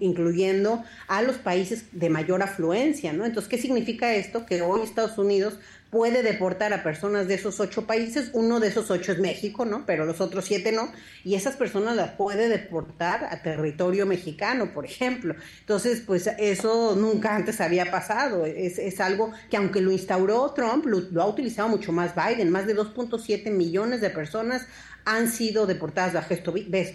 [0.00, 3.26] incluyendo a los países de mayor afluencia, ¿no?
[3.26, 4.46] Entonces, ¿qué significa esto?
[4.46, 5.58] Que hoy Estados Unidos
[5.90, 9.84] puede deportar a personas de esos ocho países, uno de esos ocho es México, ¿no?
[9.86, 10.92] Pero los otros siete no,
[11.24, 15.34] y esas personas las puede deportar a territorio mexicano, por ejemplo.
[15.60, 20.86] Entonces, pues eso nunca antes había pasado, es, es algo que aunque lo instauró Trump,
[20.86, 24.66] lo, lo ha utilizado mucho más Biden, más de 2.7 millones de personas
[25.04, 26.12] han sido deportadas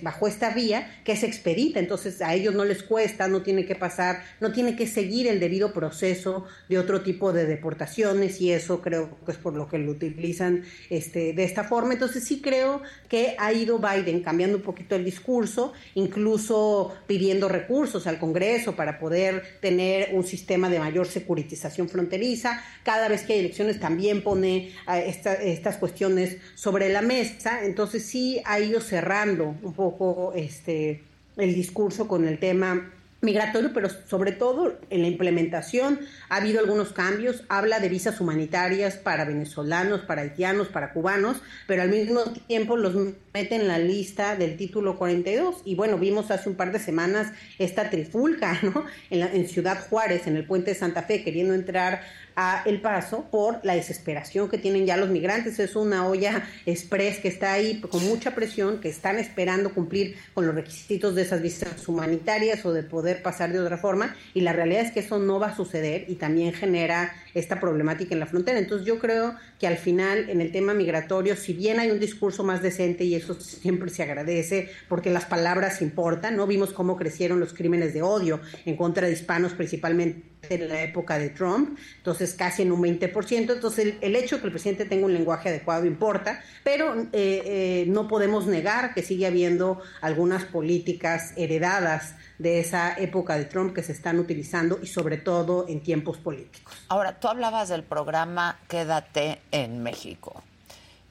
[0.02, 3.76] bajo, esta vía que es expedita, entonces a ellos no les cuesta, no tiene que
[3.76, 8.82] pasar, no tiene que seguir el debido proceso de otro tipo de deportaciones y eso
[8.82, 11.94] creo que es por lo que lo utilizan este, de esta forma.
[11.94, 18.08] Entonces sí creo que ha ido Biden cambiando un poquito el discurso, incluso pidiendo recursos
[18.08, 22.64] al Congreso para poder tener un sistema de mayor securitización fronteriza.
[22.84, 27.64] Cada vez que hay elecciones también pone estas cuestiones sobre la mesa.
[27.64, 31.04] Entonces, sí ha ido cerrando un poco este,
[31.38, 32.92] el discurso con el tema
[33.26, 37.44] migratorio, pero sobre todo en la implementación ha habido algunos cambios.
[37.50, 41.38] Habla de visas humanitarias para venezolanos, para haitianos, para cubanos,
[41.68, 42.96] pero al mismo tiempo los
[43.34, 45.64] mete en la lista del título 42.
[45.66, 48.86] Y bueno, vimos hace un par de semanas esta trifulca, ¿no?
[49.10, 52.02] En, en Ciudad Juárez, en el puente de Santa Fe, queriendo entrar
[52.36, 55.60] a El Paso por la desesperación que tienen ya los migrantes.
[55.60, 60.46] Es una olla express que está ahí con mucha presión, que están esperando cumplir con
[60.46, 64.54] los requisitos de esas visas humanitarias o de poder pasar de otra forma y la
[64.54, 68.26] realidad es que eso no va a suceder y también genera esta problemática en la
[68.26, 68.60] frontera.
[68.60, 72.44] Entonces yo creo que al final en el tema migratorio, si bien hay un discurso
[72.44, 76.48] más decente y eso siempre se agradece porque las palabras importan, ¿no?
[76.48, 81.18] Vimos cómo crecieron los crímenes de odio en contra de hispanos principalmente en la época
[81.18, 85.06] de Trump, entonces casi en un 20%, entonces el, hecho de que el presidente tenga
[85.06, 91.34] un lenguaje adecuado importa, pero eh, eh, no podemos negar que sigue habiendo algunas políticas
[91.38, 96.18] heredadas de esa época de Trump que se están utilizando y sobre todo en tiempos
[96.18, 96.74] políticos.
[96.90, 100.44] Ahora, tú hablabas del programa Quédate en México.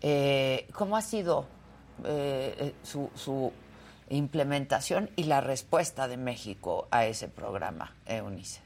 [0.00, 1.46] Eh, ¿Cómo ha sido
[2.82, 3.52] su, su,
[4.10, 8.63] implementación y la respuesta de México a ese programa, Eunice?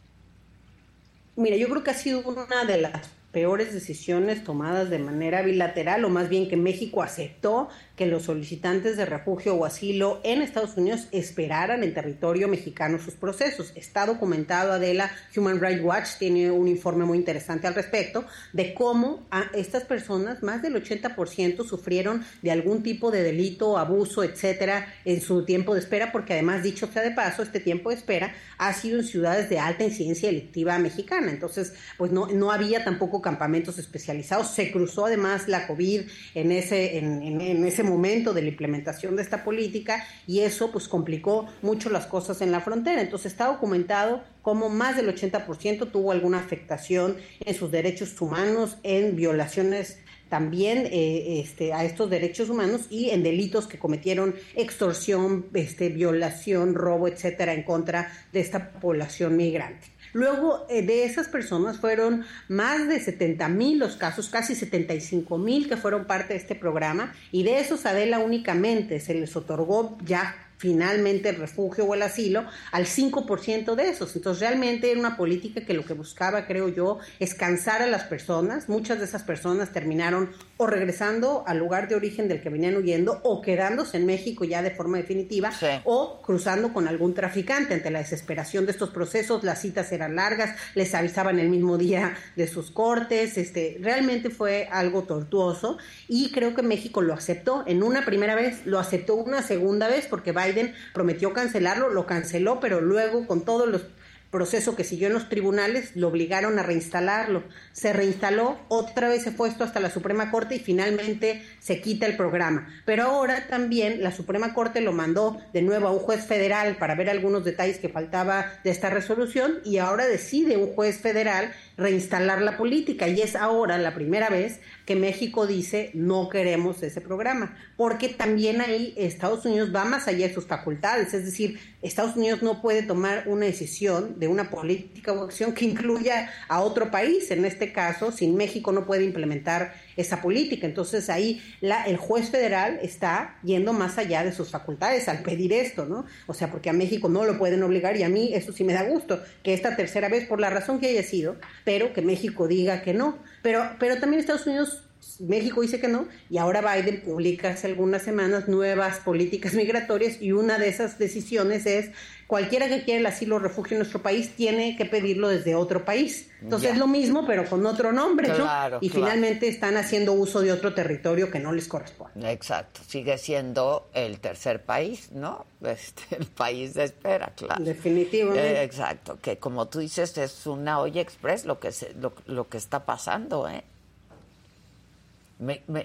[1.38, 6.05] Mira, yo creo que ha sido una de las peores decisiones tomadas de manera bilateral,
[6.05, 7.68] o más bien que México aceptó
[7.99, 13.15] que los solicitantes de refugio o asilo en Estados Unidos esperaran en territorio mexicano sus
[13.15, 13.73] procesos.
[13.75, 19.27] Está documentado, Adela, Human Rights Watch tiene un informe muy interesante al respecto de cómo
[19.53, 25.45] estas personas, más del 80% sufrieron de algún tipo de delito, abuso, etcétera, en su
[25.45, 29.01] tiempo de espera, porque además, dicho sea de paso, este tiempo de espera ha sido
[29.01, 31.33] en ciudades de alta incidencia delictiva mexicana.
[31.33, 34.55] Entonces, pues no, no había tampoco campamentos especializados.
[34.55, 36.03] Se cruzó además la COVID
[36.35, 40.70] en ese, en, en, en ese momento de la implementación de esta política y eso
[40.70, 43.01] pues complicó mucho las cosas en la frontera.
[43.01, 49.16] Entonces está documentado como más del 80% tuvo alguna afectación en sus derechos humanos, en
[49.16, 49.98] violaciones
[50.29, 56.74] también eh, este, a estos derechos humanos y en delitos que cometieron extorsión, este, violación,
[56.74, 59.98] robo, etcétera, en contra de esta población migrante.
[60.18, 65.68] Luego eh, de esas personas fueron más de 70 mil los casos, casi 75 mil
[65.68, 70.35] que fueron parte de este programa y de esos Adela únicamente se les otorgó ya
[70.57, 74.16] finalmente el refugio o el asilo al 5% de esos.
[74.16, 78.02] Entonces realmente era una política que lo que buscaba, creo yo, es cansar a las
[78.02, 78.68] personas.
[78.68, 83.21] Muchas de esas personas terminaron o regresando al lugar de origen del que venían huyendo
[83.23, 85.53] o quedándose en México ya de forma definitiva
[85.85, 87.75] o cruzando con algún traficante.
[87.75, 92.16] Ante la desesperación de estos procesos, las citas eran largas, les avisaban el mismo día
[92.35, 93.38] de sus cortes.
[93.38, 98.66] Este, realmente fue algo tortuoso y creo que México lo aceptó en una primera vez,
[98.66, 103.68] lo aceptó una segunda vez porque Biden prometió cancelarlo, lo canceló, pero luego con todos
[103.68, 103.83] los
[104.31, 107.45] proceso que siguió en los tribunales, lo obligaron a reinstalarlo.
[107.73, 112.17] Se reinstaló, otra vez se fue hasta la Suprema Corte y finalmente se quita el
[112.17, 112.69] programa.
[112.85, 116.95] Pero ahora también la Suprema Corte lo mandó de nuevo a un juez federal para
[116.95, 122.43] ver algunos detalles que faltaba de esta resolución y ahora decide un juez federal reinstalar
[122.43, 123.09] la política.
[123.09, 128.61] Y es ahora la primera vez que México dice no queremos ese programa, porque también
[128.61, 132.83] ahí Estados Unidos va más allá de sus facultades, es decir, Estados Unidos no puede
[132.83, 137.73] tomar una decisión de una política o acción que incluya a otro país, en este
[137.73, 140.67] caso, sin México no puede implementar esa política.
[140.67, 145.53] Entonces ahí la, el juez federal está yendo más allá de sus facultades al pedir
[145.53, 146.07] esto, ¿no?
[146.27, 148.73] O sea, porque a México no lo pueden obligar y a mí eso sí me
[148.73, 152.47] da gusto, que esta tercera vez, por la razón que haya sido, pero que México
[152.47, 153.19] diga que no.
[153.43, 154.88] Pero, pero también Estados Unidos
[155.18, 160.33] México dice que no, y ahora Biden publica hace algunas semanas nuevas políticas migratorias y
[160.33, 161.90] una de esas decisiones es
[162.26, 165.85] cualquiera que quiera el asilo o refugio en nuestro país tiene que pedirlo desde otro
[165.85, 166.31] país.
[166.42, 168.78] Entonces es lo mismo, pero con otro nombre, ¿no?
[168.81, 172.31] Y finalmente están haciendo uso de otro territorio que no les corresponde.
[172.31, 175.46] Exacto, sigue siendo el tercer país, ¿no?
[175.59, 177.64] Este, el país de espera, claro.
[177.64, 178.61] Definitivamente.
[178.61, 182.48] Eh, exacto, que como tú dices es una olla express lo que se, lo, lo
[182.48, 183.64] que está pasando, ¿eh?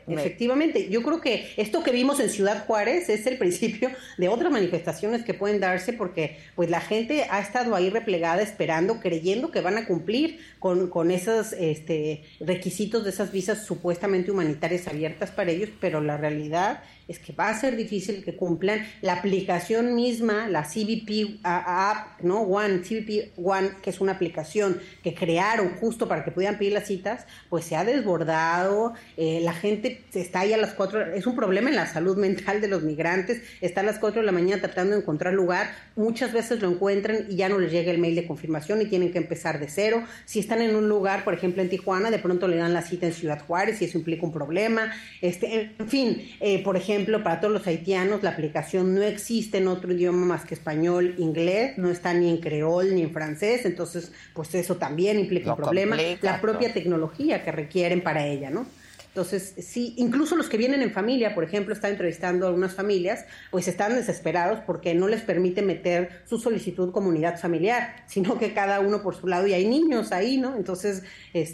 [0.08, 4.52] Efectivamente, yo creo que esto que vimos en Ciudad Juárez es el principio de otras
[4.52, 9.62] manifestaciones que pueden darse porque pues la gente ha estado ahí replegada esperando, creyendo que
[9.62, 15.52] van a cumplir con, con esos este, requisitos de esas visas supuestamente humanitarias abiertas para
[15.52, 20.48] ellos, pero la realidad es que va a ser difícil que cumplan la aplicación misma,
[20.48, 22.42] la CBP App, ¿no?
[22.42, 26.88] One, CBP One, que es una aplicación que crearon justo para que pudieran pedir las
[26.88, 31.36] citas, pues se ha desbordado, eh, la gente está ahí a las cuatro, es un
[31.36, 34.62] problema en la salud mental de los migrantes, está a las cuatro de la mañana
[34.62, 38.16] tratando de encontrar lugar, muchas veces lo encuentran y ya no les llega el mail
[38.16, 40.04] de confirmación y tienen que empezar de cero.
[40.26, 43.08] Si están en un lugar, por ejemplo en Tijuana, de pronto le dan la cita
[43.08, 44.92] en Ciudad Juárez y eso implica un problema.
[45.22, 49.58] Este, en fin, eh, por ejemplo, ejemplo, para todos los haitianos, la aplicación no existe
[49.58, 53.66] en otro idioma más que español, inglés, no está ni en creol ni en francés,
[53.66, 55.98] entonces, pues eso también implica un problema.
[56.22, 58.66] la propia tecnología que requieren para ella, ¿no?
[59.14, 63.26] Entonces, sí, incluso los que vienen en familia, por ejemplo, está entrevistando a algunas familias,
[63.52, 68.80] pues están desesperados porque no les permite meter su solicitud comunidad familiar, sino que cada
[68.80, 70.56] uno por su lado y hay niños ahí, ¿no?
[70.56, 71.04] Entonces,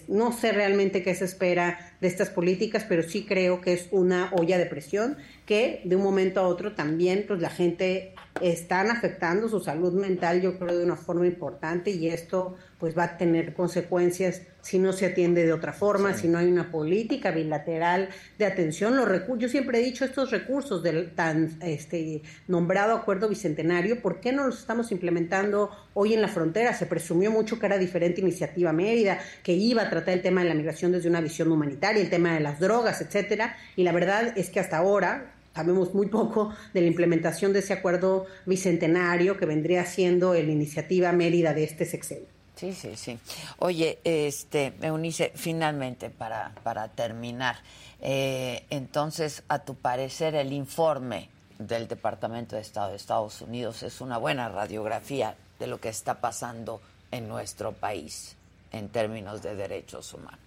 [0.07, 4.31] no sé realmente qué se espera de estas políticas, pero sí creo que es una
[4.33, 9.49] olla de presión que de un momento a otro también pues la gente están afectando
[9.49, 13.53] su salud mental, yo creo, de una forma importante y esto pues va a tener
[13.53, 18.45] consecuencias si no se atiende de otra forma, si no hay una política bilateral de
[18.45, 18.95] atención.
[18.95, 24.19] Los recursos, yo siempre he dicho estos recursos del tan este, nombrado acuerdo bicentenario, ¿por
[24.19, 26.73] qué no los estamos implementando hoy en la frontera?
[26.73, 30.49] Se presumió mucho que era diferente iniciativa Mérida, que iba a tratar el tema de
[30.49, 34.33] la migración desde una visión humanitaria, el tema de las drogas, etcétera, y la verdad
[34.37, 39.45] es que hasta ahora sabemos muy poco de la implementación de ese acuerdo bicentenario que
[39.45, 42.27] vendría siendo la iniciativa Mérida de este sexenio.
[42.55, 43.17] Sí, sí, sí.
[43.57, 47.57] Oye, este, Eunice, finalmente, para, para terminar,
[48.01, 53.99] eh, entonces, a tu parecer, el informe del Departamento de Estado de Estados Unidos es
[53.99, 56.81] una buena radiografía de lo que está pasando
[57.11, 58.35] en nuestro país
[58.71, 60.39] en términos de derechos humanos.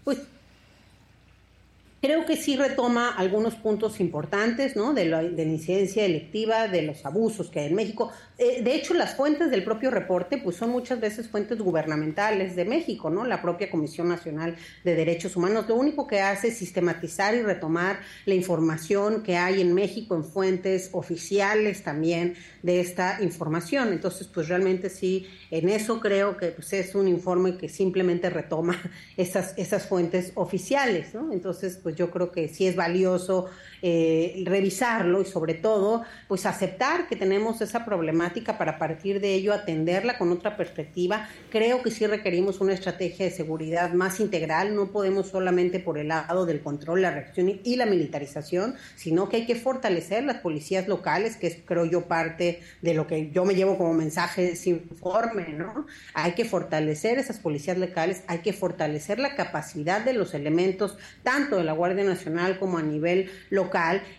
[2.02, 4.92] Creo que sí retoma algunos puntos importantes, ¿no?
[4.92, 8.10] De la, de incidencia electiva, de los abusos que hay en México.
[8.38, 12.64] Eh, de hecho, las fuentes del propio reporte, pues son muchas veces fuentes gubernamentales de
[12.64, 13.24] México, ¿no?
[13.24, 15.66] La propia Comisión Nacional de Derechos Humanos.
[15.68, 20.24] Lo único que hace es sistematizar y retomar la información que hay en México en
[20.24, 23.92] fuentes oficiales también de esta información.
[23.92, 28.80] Entonces, pues realmente sí, en eso creo que pues, es un informe que simplemente retoma
[29.16, 31.32] esas, esas fuentes oficiales, ¿no?
[31.32, 33.46] Entonces, pues yo creo que sí es valioso
[33.84, 39.52] eh, revisarlo y sobre todo, pues aceptar que tenemos esa problemática para partir de ello
[39.52, 41.28] atenderla con otra perspectiva.
[41.50, 46.08] Creo que sí requerimos una estrategia de seguridad más integral, no podemos solamente por el
[46.08, 50.86] lado del control, la reacción y la militarización, sino que hay que fortalecer las policías
[50.86, 54.52] locales, que es creo yo parte de lo que yo me llevo como mensaje de
[54.52, 55.86] ese informe, ¿no?
[56.14, 61.56] Hay que fortalecer esas policías locales, hay que fortalecer la capacidad de los elementos, tanto
[61.56, 63.30] de la Guardia Nacional como a nivel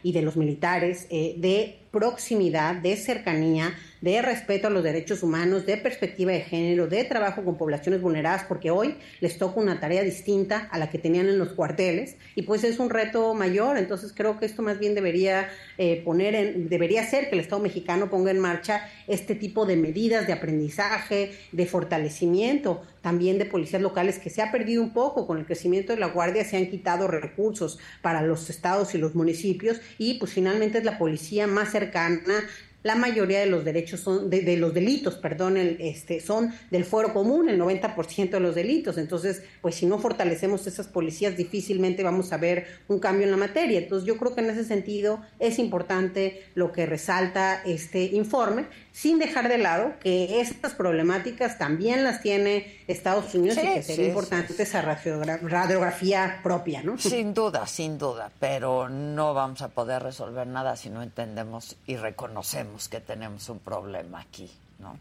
[0.04, 3.74] y de los militares, eh, de proximidad, de cercanía,
[4.04, 8.44] de respeto a los derechos humanos, de perspectiva de género, de trabajo con poblaciones vulneradas,
[8.44, 12.42] porque hoy les toca una tarea distinta a la que tenían en los cuarteles y
[12.42, 13.78] pues es un reto mayor.
[13.78, 15.48] Entonces creo que esto más bien debería
[15.78, 19.78] eh, poner en, debería ser que el Estado mexicano ponga en marcha este tipo de
[19.78, 25.28] medidas de aprendizaje, de fortalecimiento también de policías locales que se ha perdido un poco
[25.28, 29.14] con el crecimiento de la Guardia, se han quitado recursos para los estados y los
[29.14, 32.46] municipios y pues finalmente es la policía más cercana
[32.84, 37.50] la mayoría de los derechos son, de, los delitos, perdón, este, son del fuero común,
[37.50, 38.98] el 90% de los delitos.
[38.98, 43.38] Entonces, pues si no fortalecemos esas policías, difícilmente vamos a ver un cambio en la
[43.38, 43.80] materia.
[43.80, 49.18] Entonces, yo creo que en ese sentido es importante lo que resalta este informe, sin
[49.18, 54.62] dejar de lado que estas problemáticas también las tiene Estados Unidos y que sería importante
[54.62, 56.98] esa radiografía propia, ¿no?
[57.14, 61.96] Sin duda, sin duda, pero no vamos a poder resolver nada si no entendemos y
[61.96, 64.98] reconocemos que tenemos un problema aquí, ¿no?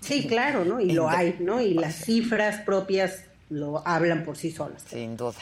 [0.00, 0.80] Sí, claro, ¿no?
[0.80, 1.60] Y lo hay, ¿no?
[1.60, 4.82] Y las cifras propias lo hablan por sí solas.
[4.82, 5.34] Sin duda.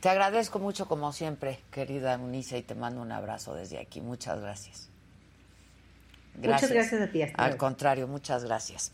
[0.00, 4.00] Te agradezco mucho como siempre, querida Unice, y te mando un abrazo desde aquí.
[4.00, 4.88] Muchas gracias.
[6.36, 7.22] Muchas gracias a ti.
[7.34, 8.92] Al contrario, muchas gracias.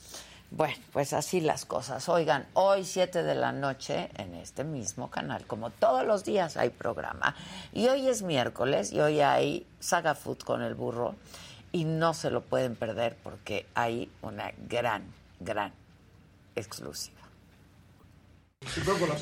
[0.56, 2.08] Bueno, pues así las cosas.
[2.08, 6.70] Oigan, hoy 7 de la noche en este mismo canal, como todos los días hay
[6.70, 7.34] programa.
[7.72, 11.16] Y hoy es miércoles y hoy hay Saga Food con el burro.
[11.72, 15.02] Y no se lo pueden perder porque hay una gran,
[15.40, 15.72] gran
[16.54, 17.18] exclusiva.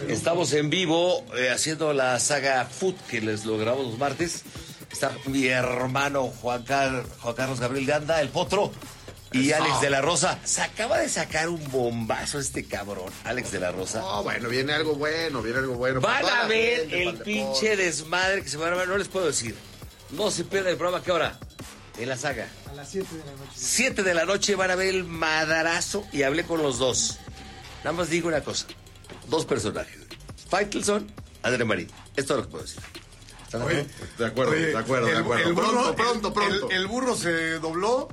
[0.08, 4.42] Estamos en vivo eh, haciendo la saga Food que les lo grabamos los martes.
[4.90, 8.70] Está mi hermano Juan, Juan Carlos Gabriel Ganda, el potro
[9.32, 10.38] y Alex de la Rosa.
[10.44, 14.04] Se acaba de sacar un bombazo este cabrón, Alex de la Rosa.
[14.04, 16.00] Oh, bueno, viene algo bueno, viene algo bueno.
[16.00, 19.56] Van a ver el pinche desmadre que se van a ver, no les puedo decir.
[20.10, 21.38] No se pierdan el programa, ¿qué hora?
[21.98, 22.48] En la saga.
[22.70, 23.52] A las 7 de la noche.
[23.54, 27.18] 7 de la noche van a ver el madarazo y hablé con los dos.
[27.84, 28.66] Nada más digo una cosa.
[29.28, 29.98] Dos personajes.
[30.48, 31.10] Faitelson,
[31.42, 31.88] André Marín.
[32.16, 32.80] Esto es lo que puedo decir.
[34.18, 35.54] de acuerdo, de acuerdo, de acuerdo.
[35.54, 36.70] pronto, pronto, pronto.
[36.70, 38.08] el burro se dobló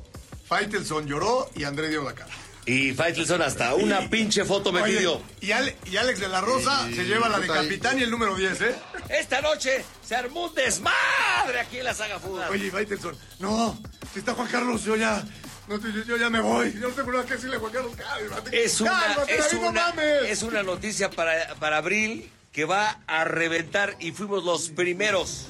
[0.50, 2.32] Faitelson lloró y André dio la cara.
[2.66, 5.22] Y Faitelson hasta una pinche foto me pidió.
[5.42, 8.76] Y, Alex de la Rosa se lleva la de capitán y el número 10, ¿eh?
[9.10, 12.44] Esta noche se armó un desmadre aquí en la saga fútbol.
[12.50, 13.80] Oye, Faitelson, no,
[14.12, 15.24] si está Juan Carlos, yo ya...
[15.68, 16.74] No, yo, ya me voy.
[16.74, 17.94] Yo no tengo nada que decirle a Juan Carlos.
[18.52, 19.94] Es una, es, una,
[20.28, 25.46] es una noticia para, para abril que va a reventar y fuimos los primeros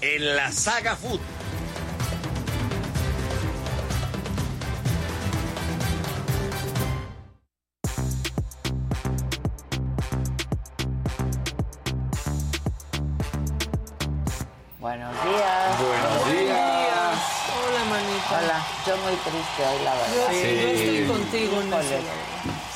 [0.00, 1.20] en la saga Food.
[14.94, 15.80] Buenos días.
[15.80, 17.18] Buenos días.
[17.50, 18.38] Hola, manita.
[18.38, 20.14] Hola, yo muy triste hoy, la verdad.
[20.14, 20.60] Yo, Sí.
[20.60, 21.94] yo estoy contigo en eso.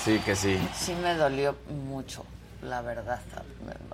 [0.05, 0.69] Sí, que sí.
[0.77, 2.25] Sí me dolió mucho,
[2.63, 3.21] la verdad,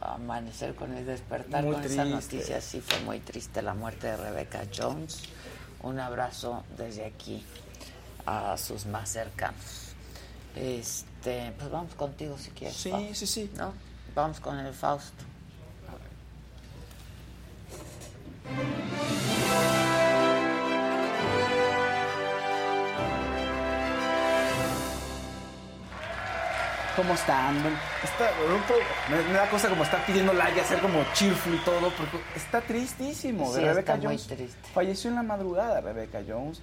[0.00, 2.36] amanecer con el despertar Muy con esa triste.
[2.36, 2.60] noticia.
[2.62, 5.18] Sí fue muy triste la muerte de Rebecca Jones.
[5.82, 7.44] Un abrazo desde aquí
[8.24, 9.60] a sus más cercanos.
[10.56, 12.74] Este, pues vamos contigo si quieres.
[12.74, 13.50] Sí, Fausto, sí, sí.
[13.58, 13.74] ¿No?
[14.14, 15.24] Vamos con el Fausto.
[26.96, 27.56] ¿Cómo están?
[28.04, 28.30] Está-
[29.10, 32.60] me, me da cosa como estar pidiendo like, hacer como cheerful y todo, porque está
[32.60, 33.52] tristísimo.
[33.52, 34.68] De Sí, está muy Jones triste.
[34.72, 36.60] falleció en la madrugada, Rebecca Jones.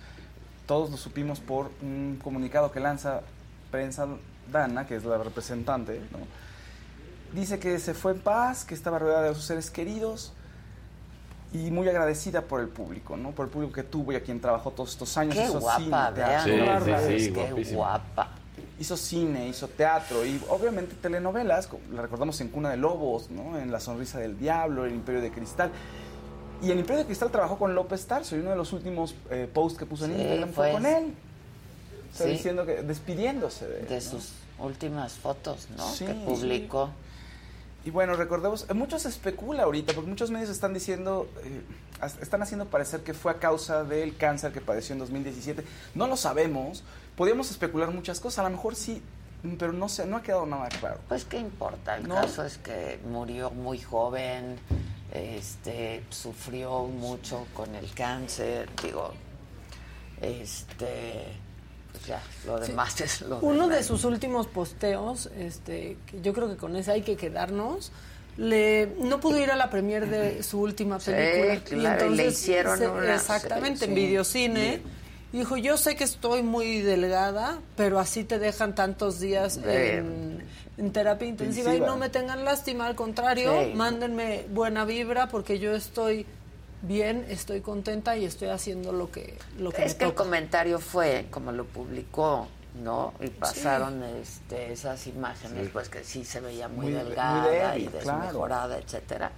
[0.68, 3.22] Todos lo supimos por un comunicado que lanza
[3.72, 4.08] Prensa
[4.50, 6.20] Dana, que es la representante, ¿no?
[7.38, 10.32] Dice que se fue en paz, que estaba rodeada de sus seres queridos
[11.54, 13.32] y muy agradecida por el público, ¿no?
[13.32, 15.36] Por el público que tuvo y a quien trabajó todos estos años.
[15.36, 16.45] Qué Hizo guapa, cine, vean.
[16.45, 18.30] teatro, Sí, qué guapa.
[18.80, 23.60] hizo cine, hizo teatro y obviamente telenovelas, como la recordamos en Cuna de Lobos, ¿no?
[23.60, 25.72] en La Sonrisa del Diablo, El Imperio de Cristal.
[26.64, 29.49] Y en Imperio de Cristal trabajó con López Tarso y uno de los últimos eh,
[29.52, 30.74] posts que puso en Sí, Instagram fue pues.
[30.74, 31.14] con él.
[32.14, 32.32] O sea, Sí.
[32.34, 34.02] diciendo que, despidiéndose de, él, De ¿no?
[34.02, 35.89] sus últimas fotos, ¿no?
[35.91, 36.06] Sí.
[36.06, 36.89] que publicó.
[37.84, 41.62] Y bueno, recordemos, mucho se especula ahorita, porque muchos medios están diciendo, eh,
[42.22, 45.64] están haciendo parecer que fue a causa del cáncer que padeció en 2017.
[45.96, 46.84] No lo sabemos,
[47.16, 49.02] podríamos especular muchas cosas, a lo mejor sí,
[49.58, 51.00] pero no, sé, no ha quedado nada claro.
[51.08, 52.14] Pues qué importa, el No.
[52.16, 54.60] caso es que murió muy joven,
[55.12, 59.12] este, sufrió mucho con el cáncer, digo,
[60.22, 61.26] este,
[61.92, 66.50] pues ya, lo demás es lo Uno de sus últimos posteos, este, que yo creo
[66.50, 67.92] que con ese hay que quedarnos,
[68.38, 71.60] le, no pudo ir a la premier de su última Sí, película.
[71.96, 74.82] claro, y le hicieron una- Exactamente, en sí, videocine.
[75.34, 80.44] Dijo, yo sé que estoy muy delgada, pero así te dejan tantos días en,
[80.78, 81.88] en terapia intensiva y Intensiva.
[81.88, 83.72] no me tengan lástima, al contrario, Sí.
[83.74, 86.26] mándenme buena vibra porque yo estoy
[86.82, 90.24] bien, estoy contenta y estoy haciendo lo que, lo que Es me que el toca.
[90.24, 92.48] comentario fue, como lo publicó,
[92.84, 93.14] ¿no?
[93.20, 97.72] Y pasaron este, esas imágenes, pues que sí se veía muy, Muy de- muy delgada
[97.74, 98.20] débil, y claro.
[98.22, 99.32] desmejorada, etcétera.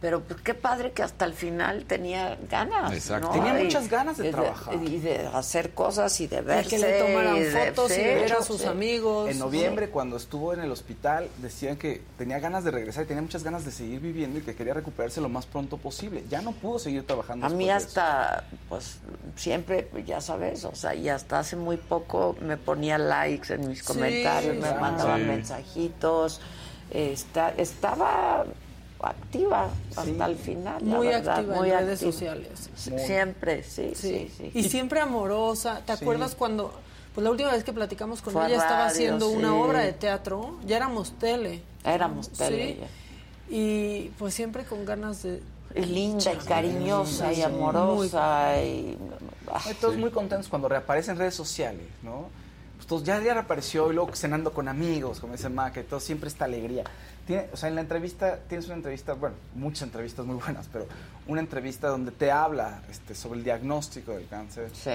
[0.00, 2.90] Pero pues, qué padre que hasta el final tenía ganas.
[2.94, 3.26] Exacto.
[3.28, 3.32] ¿no?
[3.34, 4.74] Tenía Y- muchas ganas de y trabajar.
[4.82, 6.70] Y de hacer cosas y de verse.
[6.70, 8.44] que le tomaran y de- fotos y ver a sí.
[8.44, 9.28] sus amigos.
[9.30, 13.20] En noviembre, cuando estuvo en el hospital, decían que tenía ganas de regresar y tenía
[13.20, 16.24] muchas ganas de seguir viviendo y que quería recuperarse lo más pronto posible.
[16.30, 17.44] Ya no pudo seguir trabajando.
[17.44, 19.00] A mí hasta, pues,
[19.36, 23.82] siempre, ya sabes, o sea, y hasta hace muy poco me ponía likes en mis
[23.82, 25.26] comentarios, me mandaban Sí.
[25.26, 26.40] mensajitos,
[26.90, 28.46] está, estaba
[29.02, 30.16] activa hasta Sí.
[30.20, 32.12] el final, la muy verdad, activa muy en redes activa.
[32.12, 32.70] sociales.
[32.76, 34.50] Siempre, sí, sí, Sí.
[34.52, 34.58] sí.
[34.58, 35.80] Y siempre amorosa.
[35.86, 36.02] ¿Te Sí.
[36.02, 36.72] acuerdas cuando,
[37.14, 40.56] pues la última vez que platicamos con Fue ella estaba haciendo una obra de teatro?
[40.66, 41.62] Ya éramos tele.
[41.84, 42.86] Éramos tele ya.
[43.54, 45.42] Y pues siempre con ganas de...
[45.74, 48.98] Y linda y cariñosa y amorosa y...
[49.52, 52.28] ah, todos muy contentos cuando reaparece en redes sociales, ¿no?
[52.76, 56.00] Pues todos, ya, ya reapareció y luego cenando con amigos, como dice Maca, y todo,
[56.00, 56.82] siempre esta alegría.
[57.30, 60.88] Tiene, o sea, en la entrevista, tienes una entrevista, bueno, muchas entrevistas muy buenas, pero
[61.28, 64.68] una entrevista donde te habla este, sobre el diagnóstico del cáncer.
[64.72, 64.90] Sí.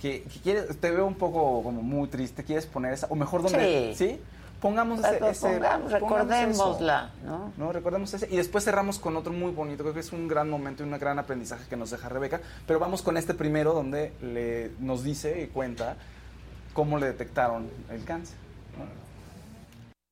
[0.00, 3.06] Que, que quieres, te veo un poco como muy triste, ¿quieres poner esa?
[3.10, 4.12] O mejor donde, Sí.
[4.12, 4.20] ¿sí?
[4.62, 7.28] Pongamos ese, pongamos recordémosla, eso.
[7.28, 7.52] ¿no?
[7.58, 7.72] ¿no?
[7.72, 8.26] Recordemos ese.
[8.30, 9.84] Y después cerramos con otro muy bonito.
[9.84, 12.40] Creo que es un gran momento y un gran aprendizaje que nos deja Rebeca.
[12.66, 15.96] Pero vamos con este primero donde le, nos dice y cuenta
[16.72, 18.47] cómo le detectaron el cáncer.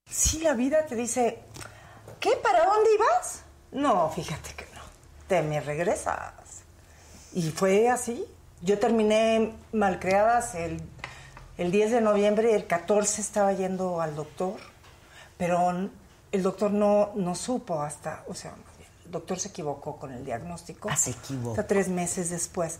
[0.09, 1.41] Sí, la vida te dice,
[2.21, 2.31] ¿qué?
[2.43, 3.43] ¿Para dónde ibas?
[3.73, 4.81] No, fíjate que no.
[5.29, 6.33] Te me regresas.
[7.33, 8.25] Y fue así.
[8.63, 10.81] Yo terminé malcriadas el,
[11.59, 14.55] el 10 de noviembre y el 14 estaba yendo al doctor,
[15.37, 15.91] pero
[16.33, 18.55] el doctor no, no supo hasta, o sea,
[19.05, 20.89] el doctor se equivocó con el diagnóstico.
[20.91, 21.51] Ah, se equivocó.
[21.51, 22.79] Hasta tres meses después.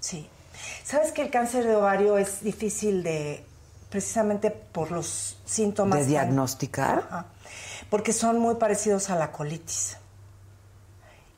[0.00, 0.28] Sí.
[0.82, 3.44] ¿Sabes que el cáncer de ovario es difícil de,
[3.90, 5.98] precisamente por los síntomas?
[6.00, 6.98] ¿De diagnosticar?
[7.10, 7.26] Ajá.
[7.90, 9.96] Porque son muy parecidos a la colitis.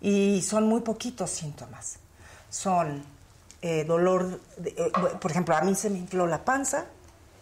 [0.01, 1.99] Y son muy poquitos síntomas.
[2.51, 3.03] Son
[3.61, 6.86] eh, dolor, de- eh, por ejemplo, a mí se me infló la panza,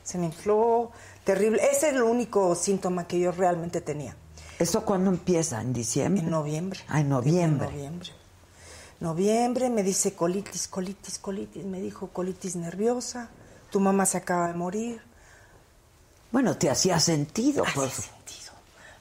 [0.03, 0.91] se me infló
[1.25, 1.63] terrible.
[1.63, 4.17] Ese es el único síntoma que yo realmente tenía.
[4.59, 5.61] ¿Eso cuándo empieza?
[5.61, 6.23] ¿En diciembre?
[6.25, 6.81] En noviembre.
[6.89, 7.67] Ah, en noviembre.
[7.69, 8.11] En noviembre.
[9.01, 11.65] Noviembre me dice colitis, colitis, colitis.
[11.67, 13.29] Me dijo colitis nerviosa.
[13.71, 15.03] Tu mamá se acaba de morir.
[16.33, 17.63] Bueno, te hacía sentido.
[17.65, 17.93] Hacía Pues.
[17.95, 18.53] sentido.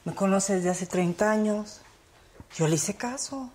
[0.04, 1.80] Me conoce desde hace 30 años.
[2.56, 3.50] Yo le hice caso.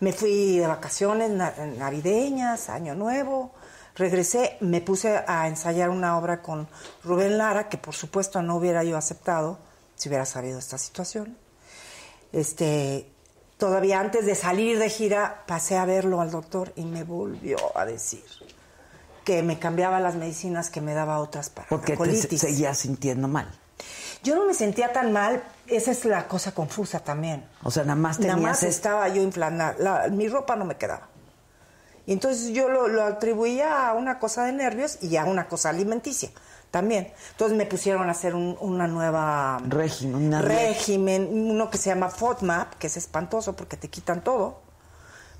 [0.00, 3.52] Me fui de vacaciones na- navideñas, Año Nuevo.
[3.94, 6.66] Regresé, me puse a ensayar una obra con
[7.04, 9.58] Rubén Lara, que por supuesto no hubiera yo aceptado
[9.96, 11.36] si hubiera sabido esta situación.
[12.32, 13.10] Este,
[13.58, 17.84] todavía antes de salir de gira, pasé a verlo al doctor y me volvió a
[17.84, 18.24] decir
[19.24, 22.40] que me cambiaba las medicinas que me daba otras para Porque la te colitis.
[22.40, 23.50] se- seguías sintiendo mal.
[24.22, 27.44] Yo no me sentía tan mal, esa es la cosa confusa también.
[27.64, 30.64] O sea, nada más Nada tenías más es- estaba yo inflamada, la- mi ropa no
[30.64, 31.08] me quedaba.
[32.06, 35.68] Y entonces yo lo, lo atribuía a una cosa de nervios y a una cosa
[35.70, 36.30] alimenticia
[36.72, 37.12] también.
[37.32, 42.08] Entonces me pusieron a hacer un- una nueva régimen, una régimen, uno que se llama
[42.08, 44.62] FODMAP, que es espantoso porque te quitan todo,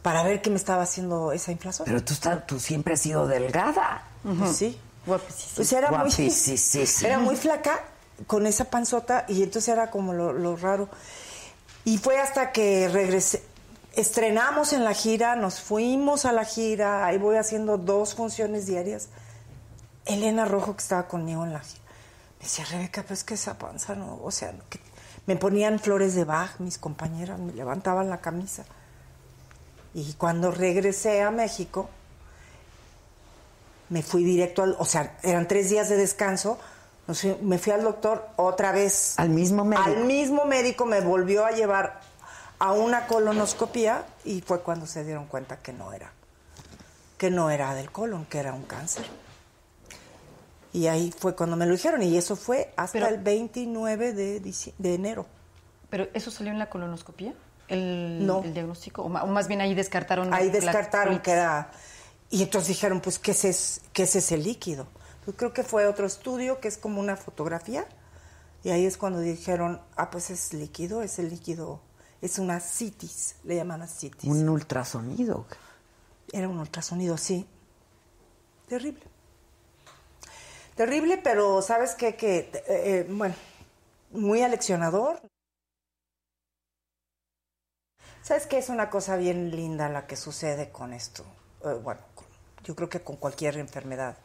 [0.02, 1.86] para ver qué me estaba haciendo esa inflación.
[1.86, 4.02] Pero tú, estás- tú siempre has sido delgada.
[4.38, 4.78] Pues sí.
[5.06, 5.52] Guapísima.
[5.56, 7.08] Pues era muy, Guapísima.
[7.08, 7.80] era muy flaca
[8.26, 10.88] con esa panzota y entonces era como lo, lo raro.
[11.84, 13.42] Y fue hasta que regresé,
[13.94, 19.08] estrenamos en la gira, nos fuimos a la gira, ahí voy haciendo dos funciones diarias.
[20.04, 21.82] Elena Rojo, que estaba conmigo en la gira,
[22.38, 24.80] me decía, Rebeca, pero es que esa panza no, o sea, que
[25.26, 28.64] me ponían flores de Bach, mis compañeras, me levantaban la camisa.
[29.94, 31.88] Y cuando regresé a México,
[33.90, 36.58] me fui directo al, o sea, eran tres días de descanso,
[37.42, 39.14] me fui al doctor otra vez.
[39.18, 39.86] Al mismo médico.
[39.88, 42.00] Al mismo médico me volvió a llevar
[42.58, 46.10] a una colonoscopía y fue cuando se dieron cuenta que no era,
[47.18, 49.04] que no era del colon, que era un cáncer.
[50.72, 54.40] Y ahí fue cuando me lo dijeron y eso fue hasta Pero- el 29 de,
[54.78, 55.26] de enero.
[55.90, 57.34] ¿Pero eso salió en la colonoscopía?
[57.72, 58.42] ¿El, No.
[58.42, 59.02] el diagnóstico?
[59.02, 60.32] O más bien ahí descartaron.
[60.32, 61.70] Ahí la descartaron que era...
[62.30, 64.86] Y entonces dijeron, pues, ¿qué es, es- qué es ese líquido?
[65.26, 67.86] Yo creo que fue otro estudio que es como una fotografía.
[68.64, 71.80] Y ahí es cuando dijeron, ah, pues es líquido, es el líquido,
[72.20, 74.30] es una citis, le llaman citis.
[74.30, 75.46] Un ultrasonido.
[76.32, 77.46] Era un ultrasonido, sí.
[78.68, 79.02] Terrible.
[80.76, 82.16] Terrible, pero ¿sabes qué?
[82.16, 83.34] Que, eh, eh, bueno,
[84.12, 85.20] muy aleccionador.
[88.22, 88.58] ¿Sabes qué?
[88.58, 91.24] Es una cosa bien linda la que sucede con esto.
[91.64, 92.26] Eh, bueno, con-
[92.64, 94.16] yo creo que con cualquier enfermedad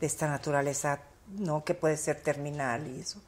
[0.00, 1.00] de esta naturaleza,
[1.38, 1.64] ¿no?
[1.64, 3.20] Que puede ser terminal y eso,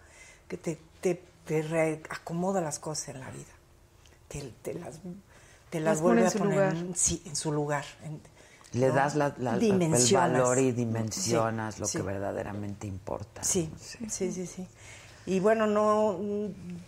[0.48, 3.44] que te, te, te reacomoda las cosas en la vida.
[4.28, 4.96] Te, te las,
[5.70, 6.72] te las Las vuelve en a su poner lugar.
[6.76, 7.84] en- sí, en su lugar.
[8.04, 8.20] en-
[8.72, 8.94] Le ¿no?
[8.94, 11.98] das la- la- el valor y dimensionas Sí, lo sí.
[11.98, 13.44] que verdaderamente importa.
[13.44, 14.66] Sí, sí, sí, sí.
[15.24, 16.18] Y bueno, no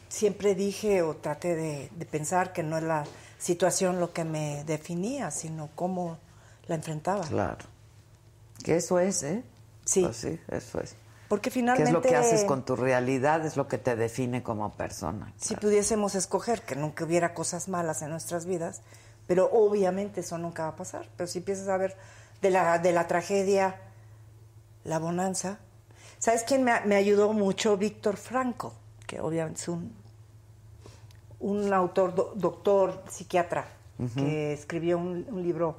[0.08, 3.04] siempre dije o traté de, de pensar que no es la
[3.38, 6.18] situación lo que me definía, sino cómo
[6.66, 7.24] la enfrentaba.
[7.24, 7.64] Claro.
[8.62, 9.42] Que eso es, ¿eh?
[9.84, 10.02] Sí.
[10.02, 10.96] Pues sí, eso es.
[11.28, 13.44] Porque ¿Qué finalmente, es lo que haces con tu realidad?
[13.44, 15.32] Es lo que te define como persona.
[15.36, 18.80] si pudiésemos escoger que nunca hubiera cosas malas en nuestras vidas,
[19.26, 21.06] pero obviamente eso nunca va a pasar.
[21.16, 21.96] Pero si empiezas a ver
[22.40, 23.76] de la, de la tragedia
[24.84, 25.58] la bonanza.
[26.18, 27.76] ¿Sabes quién me, me ayudó mucho?
[27.76, 28.72] Víctor Franco,
[29.06, 29.92] que obviamente es un,
[31.40, 33.66] un autor, do- doctor, psiquiatra,
[34.14, 35.76] que escribió un, un libro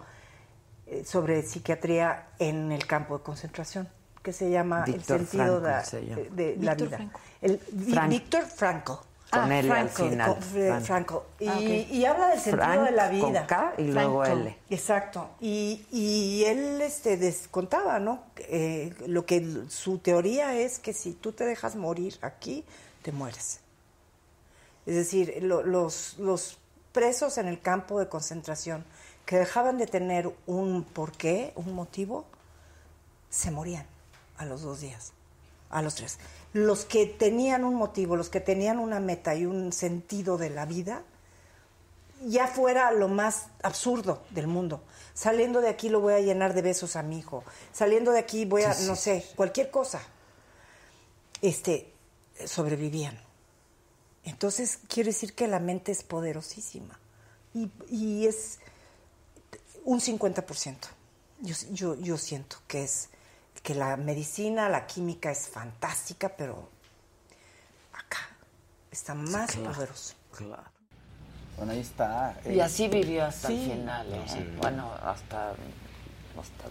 [0.88, 3.88] eh, sobre psiquiatría en el campo de concentración,
[4.22, 6.22] que se llama Víctor El sentido Frankl de, se llama.
[6.32, 6.98] de la Víctor vida.
[6.98, 7.20] Franco.
[7.42, 8.10] El, Vi- Frank.
[8.10, 9.04] Víctor Franco.
[9.32, 10.82] Con L al Franco, final, con- Frank.
[10.84, 11.26] Franco.
[11.40, 13.46] Y, Ah, y habla del sentido Frank de la con vida.
[13.48, 14.40] K y luego Franco.
[14.42, 14.58] L.
[14.72, 15.30] Exacto.
[15.40, 18.24] Y, y él este, des- contaba, ¿no?
[18.38, 22.66] Eh, lo que su teoría es que si tú te dejas morir aquí,
[23.04, 23.60] te mueres.
[24.86, 26.58] Es decir, lo- los, los
[26.92, 28.84] presos en el campo de concentración
[29.26, 32.26] que dejaban de tener un porqué, un motivo,
[33.30, 33.86] se morían
[34.38, 35.14] a los dos días,
[35.70, 36.18] a los tres.
[36.54, 40.66] Los que tenían un motivo, los que tenían una meta y un sentido de la
[40.66, 41.04] vida,
[42.26, 44.82] ya fuera lo más absurdo del mundo.
[45.14, 47.44] Saliendo de aquí lo voy a llenar de besos a mi hijo.
[47.72, 50.02] Saliendo de aquí voy a, Sí, sí, no sé, cualquier cosa.
[51.42, 51.94] Este,
[52.46, 53.18] sobrevivían.
[54.30, 56.98] Entonces, quiere decir que la mente es poderosísima.
[57.54, 58.60] Y, y es
[59.86, 60.76] un 50%.
[61.42, 63.10] Yo, yo, yo siento que es
[63.64, 66.70] que la medicina, la química es fantástica, pero
[67.94, 68.20] acá
[68.92, 69.74] está más claro.
[69.74, 70.14] poderoso.
[70.36, 70.64] Claro.
[71.58, 72.40] Bueno, ahí está.
[72.46, 73.64] Y eh, así vivió hasta Sí.
[73.72, 74.24] el final, ¿eh?
[74.28, 74.40] Sí.
[74.58, 76.66] Bueno, hasta, hasta,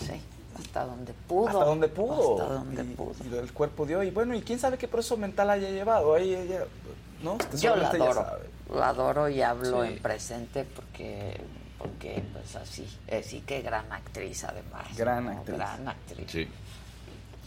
[0.00, 0.20] sí,
[0.58, 1.48] hasta donde pudo.
[1.48, 2.40] hasta donde pudo.
[2.42, 3.12] Hasta donde y, pudo.
[3.30, 4.02] y el cuerpo dio.
[4.02, 6.14] Y bueno, y quién sabe qué proceso mental haya llevado.
[6.14, 6.64] Ahí ella
[7.22, 7.34] ¿no?
[7.34, 8.14] Usted Yo la adoro.
[8.14, 8.50] sabe.
[8.74, 9.88] La adoro y hablo Sí.
[9.92, 11.40] en presente porque,
[11.78, 12.86] porque pues así.
[13.22, 14.86] Sí, que gran actriz además.
[14.96, 15.30] Gran ¿no?
[15.32, 15.56] actriz.
[15.56, 16.30] Gran actriz.
[16.30, 16.48] Sí.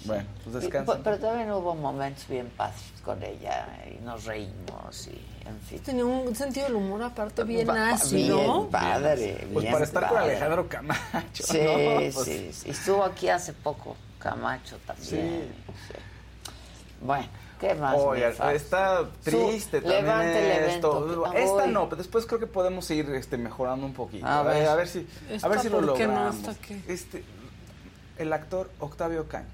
[0.06, 1.00] Bueno, pues descansa.
[1.04, 5.80] pero también hubo momentos bien padres con ella y nos reímos y en fin.
[5.80, 8.38] Tenía un sentido del humor aparte bien Pa- ácido.
[8.62, 10.18] bien padre, Pues bien para estar con.
[10.18, 11.44] Alejandro Camacho.
[11.44, 11.74] Sí, ¿no?
[12.14, 12.70] Pues, sí, sí.
[12.70, 15.08] Estuvo aquí hace poco, Camacho también.
[15.08, 15.74] Sí.
[15.88, 15.94] sí.
[17.02, 17.26] Bueno,
[17.60, 17.96] ¿qué más?
[18.54, 21.08] Está triste Su- también esto.
[21.08, 21.34] evento.
[21.34, 24.26] Esta no, pero después creo que podemos ir este, mejorando un poquito.
[24.28, 25.88] A ver, a ver si, a ¿Esta ver si lo no?
[25.88, 26.36] logramos.
[26.36, 26.82] ¿Esta qué?
[26.88, 27.24] Este,
[28.18, 29.48] el actor Octavio Caño,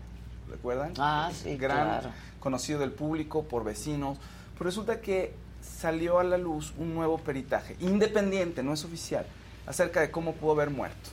[0.49, 0.93] ¿recuerdan?
[0.97, 2.09] Ah, sí, Gran claro.
[2.41, 4.17] conocido del público por vecinos.
[4.57, 5.33] Pero resulta que
[5.67, 9.25] salió a la luz un nuevo peritaje, independiente, no es oficial,
[9.65, 11.09] acerca de cómo pudo haber muerto.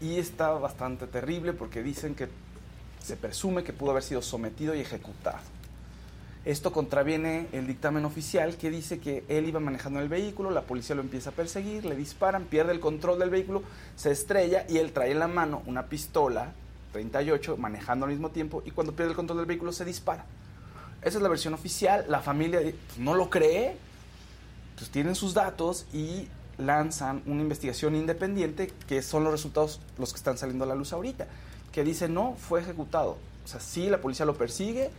[0.00, 2.28] Y está bastante terrible porque dicen que
[3.00, 5.38] se presume que pudo haber sido sometido y ejecutado.
[6.44, 10.96] Esto contraviene el dictamen oficial que dice que él iba manejando el vehículo, la policía
[10.96, 13.62] lo empieza a perseguir, le disparan, pierde el control del vehículo,
[13.94, 16.52] se estrella y él trae en la mano una pistola
[16.92, 20.24] 38 manejando al mismo tiempo y cuando pierde el control del vehículo se dispara.
[21.02, 23.76] Esa es la versión oficial, la familia pues, no lo cree,
[24.76, 26.28] pues tienen sus datos y
[26.58, 30.92] lanzan una investigación independiente que son los resultados los que están saliendo a la luz
[30.92, 31.26] ahorita,
[31.72, 33.16] que dice no, fue ejecutado.
[33.44, 34.90] O sea, sí, la policía lo persigue,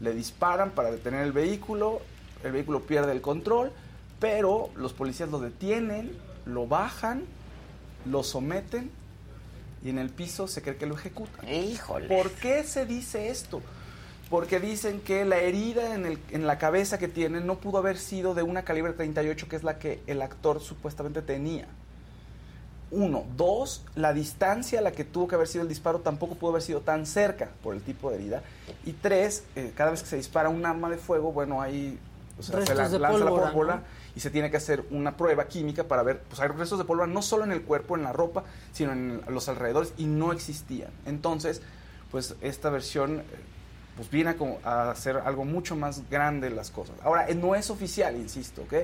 [0.00, 2.00] le disparan para detener el vehículo,
[2.42, 3.70] el vehículo pierde el control,
[4.18, 7.24] pero los policías lo detienen, lo bajan,
[8.04, 8.90] lo someten
[9.84, 11.48] y en el piso se cree que lo ejecutan.
[11.48, 12.08] Híjole.
[12.08, 13.62] ¿Por qué se dice esto?
[14.32, 17.98] Porque dicen que la herida en, el- en la cabeza que tiene no pudo haber
[17.98, 21.66] sido de una calibre 38, que es la que el actor supuestamente tenía.
[22.90, 23.24] Uno.
[23.36, 26.62] Dos, la distancia a la que tuvo que haber sido el disparo tampoco pudo haber
[26.62, 28.42] sido tan cerca por el tipo de herida.
[28.86, 31.62] Y tres, eh, cada vez que se dispara un arma de fuego, bueno, o
[32.42, 33.82] sea, se la- lanza la pólvora, pólvora ¿no?
[34.16, 37.06] y se tiene que hacer una prueba química para ver, pues hay restos de pólvora
[37.06, 40.90] no solo en el cuerpo, en la ropa, sino en los alrededores y no existían.
[41.04, 41.60] Entonces,
[42.10, 43.24] pues esta versión eh,
[43.96, 46.96] pues viene a, a hacer algo mucho más grande las cosas.
[47.02, 48.74] Ahora, eh, no es oficial, insisto, ¿ok?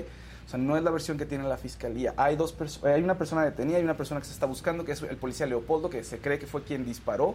[0.47, 2.15] O sea, no es la versión que tiene la fiscalía.
[2.17, 4.93] Hay dos perso- hay una persona detenida y una persona que se está buscando, que
[4.93, 7.35] es el policía Leopoldo, que se cree que fue quien disparó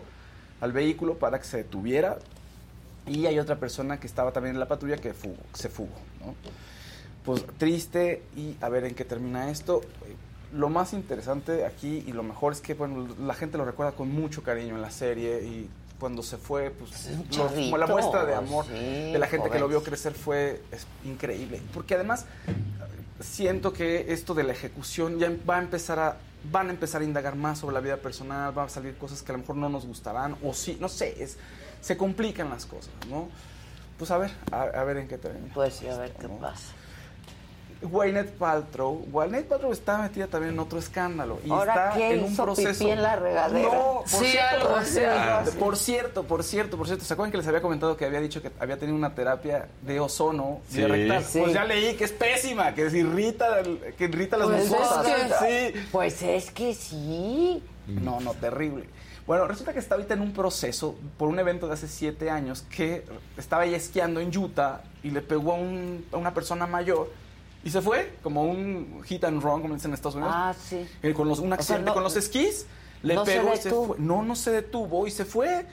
[0.61, 2.17] al vehículo para que se detuviera.
[3.05, 5.13] Y hay otra persona que estaba también en la patrulla que
[5.53, 6.35] se fugó, ¿no?
[7.25, 9.81] Pues triste y a ver en qué termina esto.
[10.53, 14.11] Lo más interesante aquí y lo mejor es que bueno, la gente lo recuerda con
[14.11, 15.69] mucho cariño en la serie y
[16.03, 18.73] cuando se fue, pues lo- chavito, la muestra de amor sí,
[19.13, 20.61] de la gente que lo vio crecer fue
[21.05, 21.61] increíble.
[21.73, 22.25] Porque además
[23.21, 26.17] siento que esto de la ejecución ya va a empezar a
[26.51, 29.31] van a empezar a indagar más sobre la vida personal, van a salir cosas que
[29.31, 31.37] a lo mejor no nos gustarán o sí, no sé, es,
[31.79, 33.29] se complican las cosas, ¿no?
[33.97, 35.53] Pues a ver, a, a ver en qué termina.
[35.53, 36.73] Pues sí, a ver qué pasa.
[37.83, 42.13] Gwyneth Paltrow, Gwyneth Paltrow está metida también en otro escándalo y ¿Ahora está qué?
[42.13, 42.79] en un ¿Hizo proceso.
[42.79, 43.67] pipí en la regadera?
[43.69, 45.57] No, por Sí, cierto, algo así, así.
[45.57, 48.41] por cierto, por cierto, por cierto, ¿se acuerdan que les había comentado que había dicho
[48.41, 50.83] que había tenido una terapia de ozono Sí.
[50.85, 51.23] rectal?
[51.23, 51.39] Sí.
[51.41, 53.61] Pues ya leí que es pésima, que se irrita,
[53.97, 55.05] que irrita las Pues es mucosas.
[55.05, 55.87] que- Sí.
[55.91, 57.63] Pues es que sí.
[57.87, 58.85] No, no, terrible.
[59.27, 62.63] Bueno, resulta que está ahorita en un proceso por un evento de hace siete años
[62.75, 63.05] que
[63.37, 67.09] estaba ella esquiando en Utah y le pegó a, un- a una persona mayor
[67.63, 70.33] y se fue, como un hit and run, como dicen en Estados Unidos.
[70.35, 70.85] Ah, sí.
[71.01, 72.65] Eh, con los, un sea, accidente no- con los esquís,
[73.03, 73.97] le no se pegó y se fue.
[73.99, 75.65] No, no se detuvo y se fue.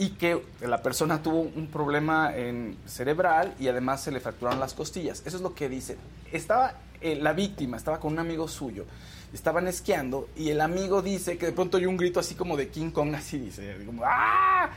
[0.00, 4.72] Y que la persona tuvo un problema en cerebral y además se le fracturaron las
[4.72, 5.22] costillas.
[5.26, 5.96] Eso es lo que dice.
[6.30, 8.84] Estaba eh, la víctima, estaba con un amigo suyo.
[9.32, 12.68] Estaban esquiando y el amigo dice que de pronto oyó un grito así como de
[12.68, 14.70] King Kong, así dice, como ¡ah!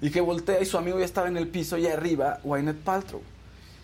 [0.00, 3.20] Y que voltea y su amigo ya estaba en el piso y arriba, Gwyneth Paltrow.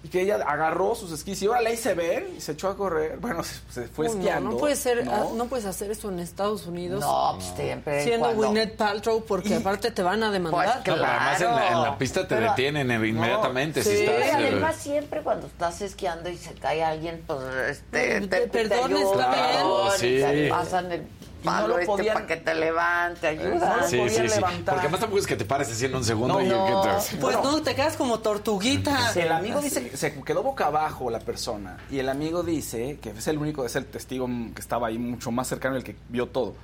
[0.06, 2.76] Y que ella agarró sus esquís y ahora le hice ver y se echó a
[2.76, 3.18] correr.
[3.18, 4.50] Bueno, se, se fue Uy, no, esquiando.
[4.50, 5.12] no, puede ser, ¿no?
[5.12, 7.00] ah, no puedes hacer eso en Estados Unidos.
[7.00, 8.04] No, pues siempre.
[8.04, 10.64] Siendo cuando- Gwyneth Paltrow, porque Y- aparte te van a demandar.
[10.64, 13.90] Pues No, pero además en la, en la pista te Pero- detienen eh, inmediatamente si
[13.96, 14.04] sí.
[14.04, 14.40] estás.
[14.40, 18.62] Y eh, además siempre cuando estás esquiando y se cae alguien, pues este, te, te-
[18.62, 19.06] está bien.
[19.12, 20.18] Claro, y sí.
[20.22, 21.02] te pasan el
[21.46, 23.76] no palo lo este podían- para que te levante, ayuda.
[23.76, 24.40] No lo Sí, podían sí, sí.
[24.64, 26.66] Porque además tampoco es que te pares así en un segundo No, y no.
[26.66, 27.42] que te- Pues Bueno.
[27.52, 29.12] no, te quedas como tortuguita.
[29.14, 33.10] El amigo dice que se quedó boca abajo la persona y el amigo dice que
[33.10, 36.26] es el único, es el testigo que estaba ahí mucho más cercano, el que vio
[36.28, 36.54] todo.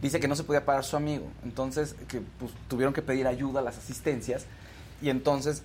[0.00, 3.60] Dice que no se podía parar su amigo, entonces que pues, tuvieron que pedir ayuda
[3.60, 4.46] a las asistencias
[5.02, 5.62] y entonces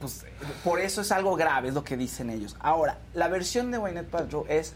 [0.00, 0.24] pues
[0.64, 2.56] por eso es algo grave, es lo que dicen ellos.
[2.60, 4.72] Ahora, la versión de Gwyneth Paltrow es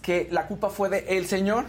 [0.00, 1.64] que la culpa fue de el señor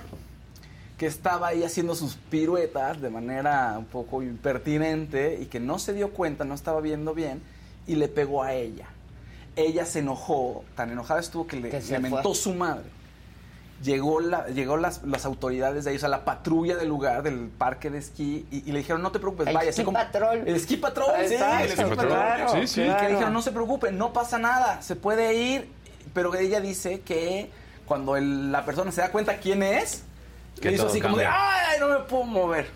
[0.98, 5.94] que estaba ahí haciendo sus piruetas de manera un poco impertinente y que no se
[5.94, 7.42] dio cuenta, no estaba viendo bien
[7.88, 8.88] y le pegó a ella.
[9.56, 12.36] ella se enojó, tan enojada estuvo que le, Que se le mentó fue.
[12.36, 12.84] su madre.
[13.84, 17.50] Llegó, la, llegó las, las autoridades de ahí, o sea, la patrulla del lugar, del
[17.50, 19.72] parque de esquí, y, y le dijeron, no te preocupes, El vaya.
[19.72, 20.44] esquí como- patrol.
[20.46, 22.08] El esquí patrol, sí, Exacto, el esquí patrol.
[22.08, 22.82] claro, Sí, sí.
[22.82, 23.04] Y que claro.
[23.04, 25.70] le dijeron, no se preocupe, no pasa nada, se puede ir.
[26.14, 27.50] Pero ella dice que
[27.86, 30.04] cuando el- la persona se da cuenta quién es,
[30.62, 32.70] Que le hizo así como de, ay, no me puedo mover.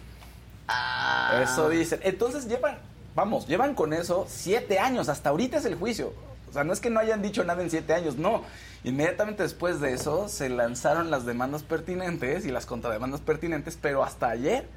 [0.68, 1.42] Ah.
[1.44, 2.00] Eso dicen.
[2.04, 2.78] Entonces llevan,
[3.16, 5.10] vamos, llevan con eso siete años.
[5.10, 6.14] Hasta ahorita es el juicio.
[6.50, 8.44] O sea, no es que no hayan dicho nada en siete años, no.
[8.84, 14.30] Inmediatamente después de eso se lanzaron las demandas pertinentes y las contrademandas pertinentes, pero hasta
[14.30, 14.68] ayer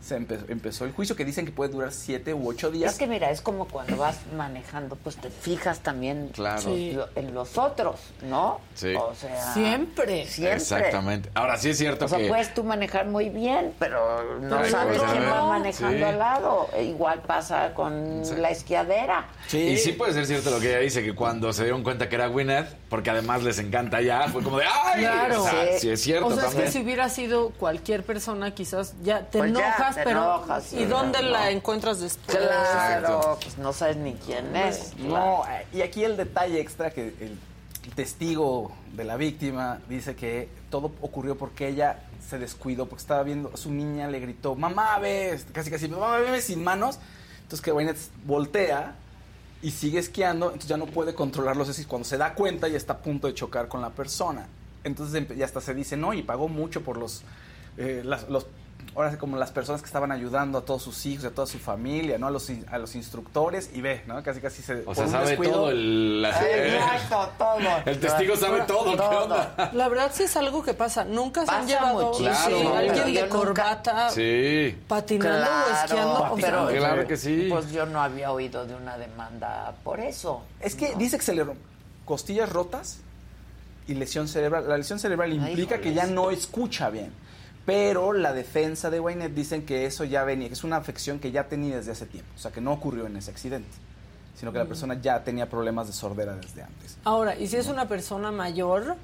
[0.00, 2.92] se empe- empezó el juicio que dicen que puede durar siete u ocho días.
[2.92, 6.60] Es que mira, es como cuando vas manejando, pues te fijas también Claro.
[6.62, 6.96] Sí.
[7.16, 8.60] en los otros, ¿no?
[8.74, 8.94] Sí.
[8.94, 10.24] O sea, Siempre.
[10.26, 10.56] siempre.
[10.56, 11.30] Exactamente.
[11.34, 12.28] Ahora sí es cierto O sea, que...
[12.28, 15.98] puedes tú manejar muy bien, pero no Pero sabes pues, quién a va ver, manejando
[15.98, 16.04] sí.
[16.04, 16.68] al lado.
[16.74, 18.34] E Igual pasa con Sí.
[18.36, 19.26] la esquiadera.
[19.52, 22.14] Y sí puede ser cierto lo que ella dice, que cuando se dieron cuenta que
[22.14, 25.00] era Gwyneth, porque además les encanta ya, fue como de ¡ay!
[25.00, 25.42] Claro.
[25.42, 25.78] O sea, Sí.
[25.80, 29.38] sí es cierto O sea, es que si hubiera sido cualquier persona, quizás ya te
[29.38, 31.28] Pues ya, enojas, te pero enojas, sí, ¿y dónde no.
[31.30, 32.36] la encuentras después?
[32.36, 34.96] Claro, pues no sabes ni quién es.
[34.98, 37.38] No, eh, y aquí el detalle extra que el
[37.94, 43.56] testigo de la víctima dice que todo ocurrió porque ella se descuidó, porque estaba viendo,
[43.56, 46.98] su niña le gritó, mamá, ves, casi casi, mamá, ve sin manos.
[47.42, 47.94] Entonces que Wayne
[48.26, 48.94] voltea
[49.62, 51.86] y sigue esquiando, entonces ya no puede controlar los esquís.
[51.86, 54.46] Cuando se da cuenta ya está a punto de chocar con la persona.
[54.84, 57.22] Entonces ya hasta se dice, no, y pagó mucho por los,
[57.78, 58.46] eh, las- los
[58.94, 61.58] ahora sí, como las personas que estaban ayudando a todos sus hijos, a toda su
[61.58, 62.26] familia, ¿no?
[62.26, 64.22] A los, a los instructores y ve, ¿no?
[64.22, 64.82] Casi casi se...
[64.86, 66.22] O sea, sabe descuido- todo el...
[66.22, 66.30] la-
[66.66, 67.58] Exacto, todo.
[67.84, 69.70] El testigo sabe todo, ¿qué onda?
[69.74, 71.04] La verdad sí es algo que pasa.
[71.04, 74.76] Nunca se han llevado muchísimo, sí, alguien de nunca- corbata Sí.
[74.88, 76.12] patinando o esquiando.
[76.32, 77.46] o sea, pero Claro que sí.
[77.50, 80.42] Pues yo no había oído de una demanda por eso.
[80.60, 81.46] Es que dice que se le
[82.04, 82.98] costillas rotas
[83.86, 84.68] y lesión cerebral.
[84.68, 87.12] La lesión cerebral implica que ya no escucha bien.
[87.68, 91.30] Pero la defensa de Wayne dicen que eso ya venía, que es una afección que
[91.30, 92.30] ya tenía desde hace tiempo.
[92.34, 93.68] O sea, que no ocurrió en ese accidente,
[94.34, 96.96] sino que la persona ya tenía problemas de sordera desde antes.
[97.04, 98.96] Ahora, y si es una persona mayor,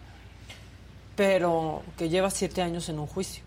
[1.14, 3.44] pero que lleva siete años en un juicio,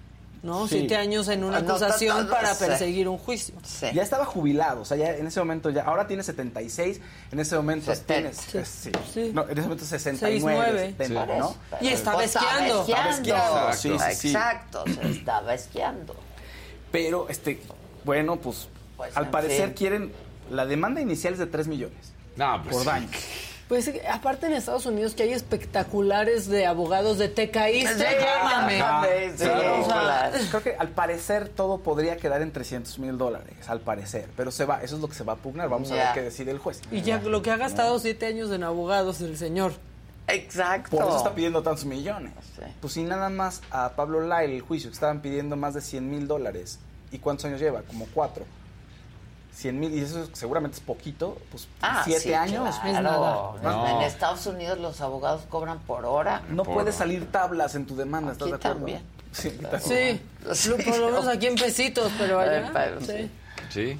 [0.47, 0.67] ¿no?
[0.67, 0.79] Sí.
[0.79, 3.53] Siete años en una Ah, no, acusación no para perseguir un juicio.
[3.63, 3.85] Sí.
[3.93, 6.99] Ya estaba jubilado, o sea, ya en ese momento ya, ahora tiene 76,
[7.31, 8.57] en ese momento tienes, Sí.
[8.57, 8.91] eh, sí.
[9.13, 9.31] Sí.
[9.33, 10.95] No, en ese momento 69, Seis, nueve.
[10.97, 11.55] 70, ¿no?
[11.81, 12.81] Y estaba esquiando.
[12.81, 13.73] Estaba esquiando.
[13.73, 14.27] Sí, sí.
[14.29, 16.15] Exacto, se estaba esquiando.
[16.91, 17.61] Pero, este,
[18.05, 19.73] bueno, pues, Pues, al parecer fin.
[19.75, 20.13] quieren,
[20.49, 22.87] la demanda inicial es de 3 millones No, pues por sí.
[22.89, 23.09] daño.
[23.67, 29.43] Pues aparte en Estados Unidos que hay espectaculares de abogados de te caíste, Sí, sí,
[29.45, 34.29] Sí, Creo que al parecer todo podría quedar en 300 mil dólares, al parecer.
[34.37, 35.67] Pero se va, eso es lo que se va a pugnar.
[35.67, 36.81] Vamos a ver qué decide el juez.
[36.91, 39.73] y ya lo que ha gastado siete años en abogados el señor.
[40.27, 40.97] Exacto.
[40.97, 42.33] Por eso está pidiendo tantos millones.
[42.55, 42.63] Sí.
[42.81, 46.09] Pues si nada más a Pablo Lyle, el juicio, que estaban pidiendo más de 100
[46.09, 46.79] mil dólares.
[47.11, 47.81] ¿Y cuántos años lleva?
[47.83, 48.45] Como cuatro.
[49.57, 51.37] 100 mil, y eso seguramente es poquito.
[51.49, 52.75] Pues Ah, siete sí, años.
[52.79, 52.97] claro.
[52.97, 53.51] es nada.
[53.63, 53.87] No.
[53.87, 56.43] En Estados Unidos los abogados cobran por hora.
[56.49, 58.75] No Por- puede salir tablas en tu demanda, ¿estás de acuerdo?
[58.77, 59.01] también.
[59.31, 59.81] Sí, también.
[59.81, 60.21] Sí,
[60.53, 61.31] Sí, lo- por lo menos no.
[61.31, 62.67] aquí en pesitos, pero allá.
[62.67, 63.01] Eh, pero
[63.71, 63.99] sí.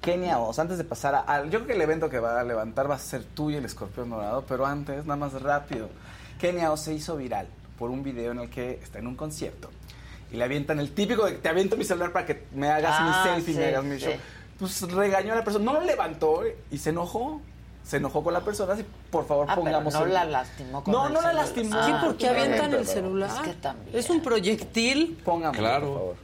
[0.00, 2.44] Kenia Oz, antes de pasar a, al- Yo creo que el evento que va a
[2.44, 5.88] levantar va a ser tú y el escorpión dorado, pero antes, nada más rápido.
[6.40, 7.46] Kenia Oz se hizo viral
[7.78, 9.68] por un video en el que está en un concierto
[10.32, 13.24] y le avientan el típico de te aviento mi celular para que me hagas Ah,
[13.26, 14.06] mi selfie, sí, me hagas mi sí.
[14.60, 17.40] Pues regañó a la persona, no lo levantó y se enojó.
[17.82, 19.94] Se enojó con la persona, así por favor Ah, pero pongamos.
[19.94, 21.44] no el- la lastimó con No, el no la celular.
[21.46, 21.70] lastimó.
[21.84, 23.30] Sí, Ah, porque pero- avientan el pero- celular.
[23.30, 23.96] Es que también.
[23.98, 25.18] Es un proyectil.
[25.24, 25.86] Pongamos, Claro.
[25.88, 26.14] por favor.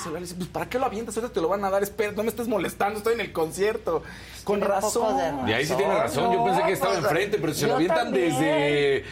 [0.00, 0.20] Mi celular.
[0.22, 1.16] Le dice, pues, ¿para qué lo avientas?
[1.16, 1.82] Ahorita te lo van a dar.
[1.82, 4.02] Espera, no me estés molestando, estoy en el concierto.
[4.44, 5.44] Con razón.
[5.44, 6.32] de Y ahí sí tiene razón.
[6.32, 8.30] Yo pensé que estaba pues, enfrente, pero si se lo avientan también.
[8.30, 9.04] desde.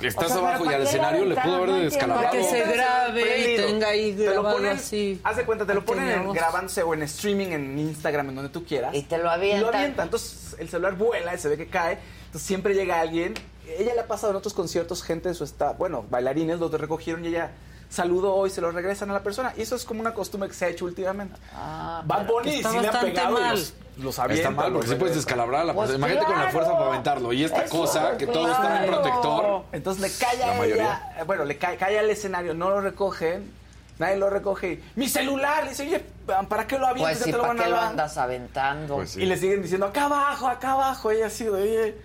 [0.00, 2.28] Estás O sea, abajo y al ¿para qué escenario le pudo haber descalabrado.
[2.28, 5.20] Para que se grabe y tenga ahí Te lo grabado ponen, así.
[5.22, 8.50] Haz de cuenta, te lo ponen en, grabándose o en streaming en Instagram, en donde
[8.50, 8.92] tú quieras.
[8.96, 9.74] Y te lo Y lo avientan.
[9.74, 10.02] avienta.
[10.02, 11.98] Entonces el celular vuela y se ve que cae.
[12.26, 13.34] Entonces siempre llega alguien.
[13.78, 17.24] Ella le ha pasado en otros conciertos gente de su estado, bueno, bailarines, los recogieron
[17.24, 17.52] y ella
[17.94, 19.52] saludó y se lo regresan a la persona.
[19.56, 21.38] Y eso es como una costumbre que se ha hecho últimamente.
[21.54, 23.50] Ah, Bad Bunny sí le ha pegado y mal.
[23.52, 24.48] los, los avienta.
[24.48, 25.94] Está mal, porque sí puedes descalabrar a la Pues.
[25.94, 26.52] Imagínate con la claro.
[26.52, 27.32] fuerza para aventarlo.
[27.32, 28.92] Y esta Eso, cosa, que todo está claro.
[28.92, 29.62] protector.
[29.72, 31.12] Entonces le cae La a mayoría.
[31.14, 33.50] ella, bueno, le cae, cae al escenario, no lo recogen,
[33.98, 34.82] nadie lo recoge.
[34.96, 36.04] Mi celular, le dice, oye,
[36.48, 37.12] ¿para qué lo avientas?
[37.16, 37.86] Pues Ya sí, te lo ¿para van qué lo dar".
[37.88, 38.94] andas aventando?
[38.96, 39.22] Pues sí.
[39.22, 41.10] Y le siguen diciendo, acá abajo, acá abajo.
[41.12, 41.98] Ella así de, oye,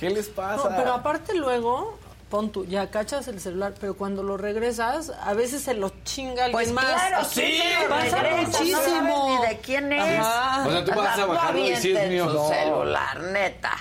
[0.00, 0.70] ¿qué les pasa?
[0.70, 1.98] No, pero aparte luego,
[2.28, 6.46] pon tú, ya cachas el celular, pero cuando lo regresas, a veces se lo chinga
[6.46, 6.84] alguien Pues más.
[6.84, 8.76] claro, sí, pasa regresa, muchísimo.
[8.76, 10.18] no sabes ni de quién es.
[10.20, 10.66] Ajá.
[10.66, 12.28] O sea, tú vas a bajarlo y sí es mío.
[12.28, 12.48] su No.
[12.48, 13.72] celular, neta.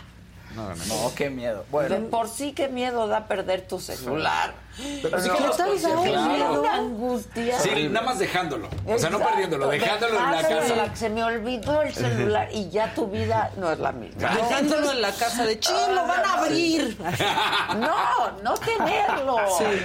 [0.56, 0.86] No, no, no.
[0.86, 1.60] No, qué miedo.
[1.60, 4.54] De Bueno, por sí qué miedo da perder tu celular.
[5.02, 7.60] pero sí No, que los ¿Qué tal esa conciertos- Una angustia.
[7.60, 8.70] Sí, nada más dejándolo.
[8.88, 10.96] O sea, no perdiéndolo, dejándolo en la casa.
[10.96, 14.30] Se me olvidó el celular y ya tu vida no es la misma.
[14.36, 16.98] Dejándolo en la casa de ching, lo van a abrir.
[17.80, 19.38] No, no tenerlo.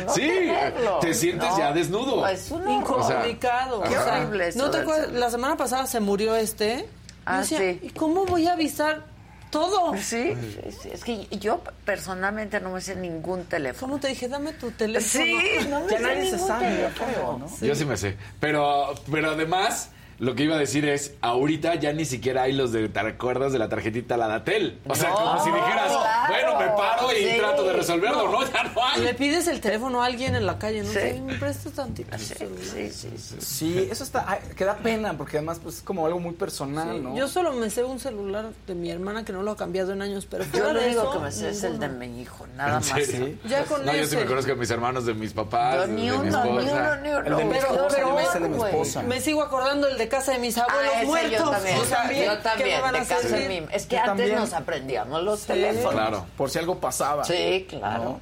[0.07, 0.99] no Sí, tenerlo.
[1.01, 2.27] te sientes No, ya desnudo.
[2.29, 2.69] Es un.
[2.71, 3.83] Incomunicado.
[3.83, 5.13] Qué o sea, horrible ¿No te acuerdas?
[5.13, 6.89] La semana pasada se murió este.
[7.27, 7.81] Ah, decía, sí.
[7.83, 9.03] ¿Y cómo voy a avisar
[9.51, 9.95] todo?
[9.97, 13.91] Sí, sí, sí, es que yo personalmente no me sé ningún teléfono.
[13.93, 14.29] ¿Cómo te dije?
[14.29, 15.25] Dame tu teléfono.
[15.25, 15.39] Sí,
[15.69, 17.13] no me Ya sé nadie se sabe, yo teléfono.
[17.13, 17.67] creo, ¿no?
[17.67, 18.17] Yo sí me sé.
[18.41, 19.91] Pero, pero además,
[20.21, 23.53] lo que iba a decir es, ahorita ya ni siquiera hay los de, ¿te acuerdas
[23.53, 24.79] de la tarjetita Ladatel?
[24.87, 26.29] O sea, No, como si dijeras, claro.
[26.29, 27.37] bueno, me paro y Sí.
[27.39, 28.41] trato de resolverlo, ¿no?
[28.53, 29.01] Ya no hay.
[29.03, 30.91] Le pides el teléfono a alguien en la calle, ¿no?
[30.93, 30.99] Sí.
[31.15, 32.17] Sí, me prestas tantito.
[32.19, 33.37] Sí, sí, sí, sí.
[33.41, 37.01] Sí, eso está, que da pena, porque además pues, es como algo muy personal, Sí,
[37.03, 37.17] ¿no?
[37.17, 40.03] Yo solo me sé un celular de mi hermana que no lo ha cambiado en
[40.03, 42.89] años, pero Yo lo único que me sé es el de mi hijo, nada ¿En
[42.89, 43.41] más.
[43.49, 45.89] Ya con No, yo sí me conozco a mis hermanos, de mis papás, Yo de,
[45.89, 46.73] ni de mi uno, ni esposa.
[46.93, 47.19] uno, ni uno.
[47.27, 48.71] El de mi Pero esposa, peor, yo me sé de mi güey.
[48.71, 49.03] esposa.
[49.03, 51.31] Me sigo acordando el de casa de mis abuelos Ah, muertos.
[51.33, 51.79] yo también.
[51.79, 54.03] O sea, yo ¿qué también, me van a de casa de mi- Es que Yo
[54.03, 54.35] antes también.
[54.39, 55.93] nos aprendíamos los teléfonos.
[55.95, 56.27] Claro.
[56.37, 57.25] Por si algo pasaba.
[57.25, 58.05] Sí, claro.
[58.05, 58.21] ¿no?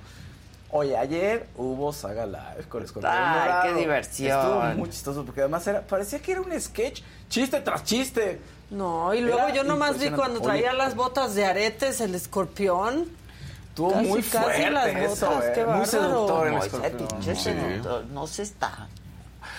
[0.71, 3.63] Oye, ayer hubo Saga Live con el escorpión Ay, dorado.
[3.75, 4.39] qué diversión.
[4.39, 8.39] Estuvo muy chistoso porque además era, parecía que era un sketch, chiste tras chiste.
[8.71, 10.47] No, y luego Era yo nomás vi cuando Oye.
[10.49, 13.07] traía las botas de aretes, el escorpión.
[13.71, 17.37] Estuvo Casi, muy casi fuerte las eso, botas, eh, qué muy seductor el No, escorpión.
[17.37, 17.51] Sí.
[18.11, 18.89] no se está.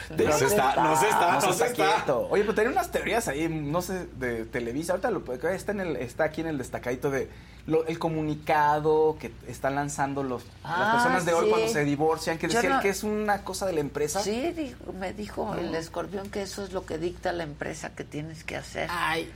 [0.09, 2.15] No se está, no se está, No no se está.
[2.15, 4.93] Oye, pero tenía unas teorías ahí, no sé, de Televisa.
[4.93, 7.29] Ahorita lo puede está, en el, está aquí en el destacadito de
[7.67, 11.49] lo- el comunicado que están lanzando los, las Ah, personas de hoy sí.
[11.51, 14.21] cuando se divorcian, que decían no- que es una cosa de la empresa.
[14.21, 18.03] Sí, dijo- me dijo el escorpión que eso es lo que dicta la empresa que
[18.03, 18.89] tienes que hacer.
[18.91, 19.31] Ay,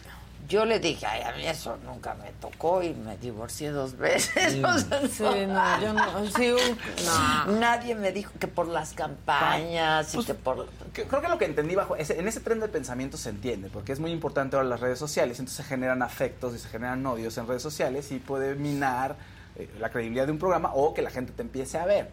[0.47, 4.55] Yo le dije, ay, a mí eso nunca me tocó y me divorcié dos veces.
[4.63, 6.25] O sea, sí, no, yo no.
[6.35, 7.59] Sí, un- no.
[7.59, 10.67] Nadie me dijo que por las campañas y Pues, que por...
[10.93, 13.69] Que- Creo que lo que entendí bajo ese, en ese tren de pensamiento se entiende,
[13.71, 17.05] porque es muy importante ahora las redes sociales, entonces se generan afectos y se generan
[17.05, 19.15] odios en redes sociales y puede minar
[19.55, 22.09] eh, la credibilidad de un programa o que la gente te empiece a ver.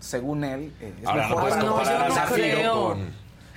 [0.00, 2.88] Según él, eh, es Ahora no mejor puedes no, yo no creo.
[2.88, 3.14] con...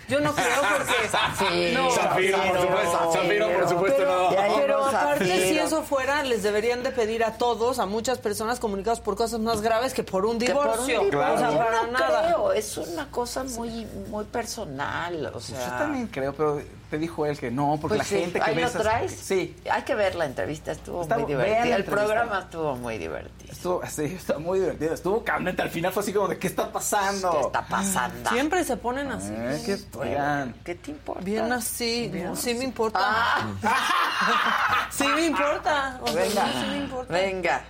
[0.09, 1.07] Yo no creo porque.
[1.11, 4.85] Zafiro, No, Zafiro, por supuesto, Zafiro, por supuesto, pero, no.
[4.85, 5.47] Aparte, Zafiro.
[5.47, 9.39] si eso fuera, les deberían de pedir a todos, a muchas personas comunicados por cosas
[9.39, 10.99] más graves que por un que por un divorcio.
[11.05, 11.33] divorcio.
[11.33, 12.21] O sea, para no nada.
[12.27, 15.59] creo, es una cosa muy, muy personal, o sea...
[15.59, 16.61] Yo también creo, pero
[16.93, 19.11] te dijo él que no, porque Pues la sí, gente que ahí ve lo traes.
[19.11, 21.57] Sí, Hay que ver la entrevista, estuvo Está- muy divertida.
[21.63, 21.91] El entrevista.
[21.91, 23.51] programa estuvo muy divertido.
[23.51, 24.93] estuvo, sí, está muy divertido.
[24.93, 25.63] Estuvo candente.
[25.63, 27.31] Al final fue así como de, ¿qué está pasando?
[27.31, 28.29] ¿Qué está pasando?
[28.29, 29.33] Siempre se ponen así.
[29.35, 30.53] Eh, ¿qué- oigan.
[30.63, 31.23] ¿Qué te importa?
[31.23, 32.11] Bien así.
[32.13, 32.99] No, sí me importa.
[33.01, 33.47] Ah.
[34.91, 35.99] Sí me importa.
[36.03, 37.13] O sea, Venga, no, sí me importa.
[37.13, 37.65] venga.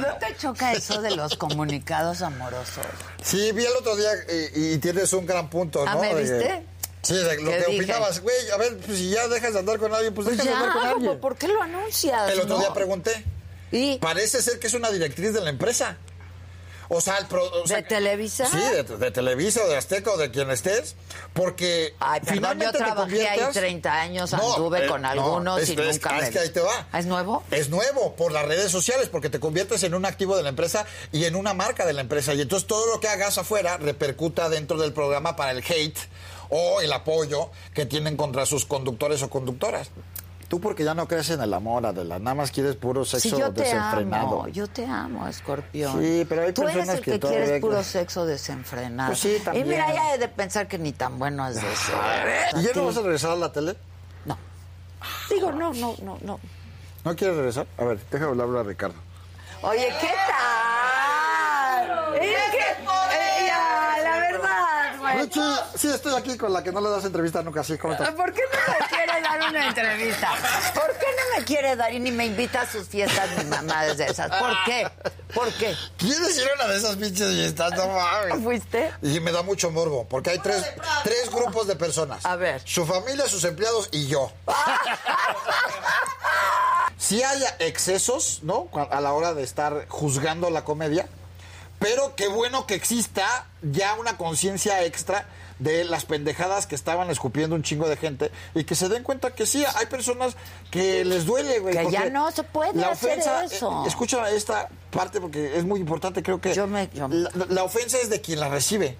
[0.00, 2.86] ¿No te choca eso de los comunicados amorosos?
[3.20, 4.10] Sí, vi el otro día
[4.54, 5.90] y, y tienes un gran punto, ¿no?
[5.90, 6.64] Ah, ¿me viste?
[7.04, 7.76] Sí, lo ¿Qué que dije?
[7.82, 8.20] opinabas.
[8.20, 10.64] Güey, a ver, pues si ya dejas de andar con alguien, pues, Pues dejas de
[10.64, 11.20] andar con alguien.
[11.20, 12.30] ¿por qué lo anuncias?
[12.30, 12.60] El otro no?
[12.60, 13.24] día pregunté.
[13.72, 13.98] ¿Y?
[13.98, 15.96] Parece ser que es una directriz de la empresa.
[16.90, 18.44] O sea, el pro- o sea, ¿De Televisa?
[18.46, 20.94] Sí, de, de Televisa o de Azteca o de quien estés,
[21.32, 25.00] porque Ay, perdón, finalmente yo te trabajé ahí conviertes- 30 años, No, anduve eh, con
[25.00, 26.24] no, algunos es- y es- nunca me...
[26.24, 26.86] es que ahí te va.
[26.92, 27.42] ¿Ah, ¿Es nuevo?
[27.50, 30.84] Es nuevo por las redes sociales, porque te conviertes en un activo de la empresa
[31.10, 32.34] y en una marca de la empresa.
[32.34, 35.98] Y entonces todo lo que hagas afuera repercuta dentro del programa para el hate
[36.50, 39.90] o el apoyo que tienen contra sus conductores o conductoras.
[40.48, 43.36] Tú porque ya no crees en el amor, Adela, nada más quieres puro sexo Sí,
[43.40, 44.42] yo te desenfrenado.
[44.42, 46.00] amo, yo te amo, escorpión.
[46.00, 49.08] Sí, pero hay Tú eres personas el que que, todavía- quieres puro sexo desenfrenado.
[49.08, 49.66] Pues sí, también.
[49.66, 51.92] Y mira, ya he de pensar que ni tan bueno es de eso.
[52.58, 53.74] ¿Y ya no vas a regresar a la tele?
[54.26, 54.36] No.
[55.30, 56.38] Digo, no, no, no, no.
[57.04, 57.66] ¿No quieres regresar?
[57.78, 58.96] A ver, déjame hablar a Ricardo.
[59.62, 62.14] Oye, ¿qué tal?
[65.24, 65.42] Richie,
[65.76, 68.10] sí, estoy aquí con la que no le das entrevista nunca, sí, ¿cómo estás?
[68.10, 70.30] ¿Por qué no me quiere dar una entrevista?
[70.74, 73.84] ¿Por qué no me quiere dar y ni me invita a sus fiestas mi mamá
[73.84, 74.30] desde esas?
[74.30, 74.86] ¿Por qué?
[75.34, 75.74] ¿Por qué?
[75.96, 77.72] ¿Quieres ir a una de esas pinches fiestas?
[77.72, 78.42] No mames.
[78.42, 78.92] ¿Fuiste?
[79.02, 80.64] Y me da mucho morbo, porque hay tres,
[81.02, 82.24] tres grupos de personas.
[82.24, 82.62] A ver.
[82.64, 84.30] Su familia, sus empleados y yo.
[86.96, 88.68] Si haya excesos, ¿no?
[88.72, 91.06] A la hora de estar juzgando la comedia,
[91.84, 95.28] pero qué bueno que exista ya una conciencia extra
[95.58, 99.34] de las pendejadas que estaban escupiendo un chingo de gente y que se den cuenta
[99.34, 100.34] que sí, hay personas
[100.70, 101.76] que les duele, güey.
[101.76, 103.84] Que ya no se puede hacer eso.
[103.84, 106.54] eh, escucha esta parte porque es muy importante, creo que
[107.08, 108.96] La, la ofensa es de quien la recibe.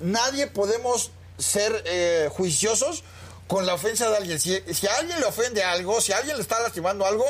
[0.00, 3.02] Nadie podemos ser eh, juiciosos
[3.48, 4.38] con la ofensa de alguien.
[4.38, 7.24] Si, si a alguien le ofende algo, si a alguien le está lastimando algo,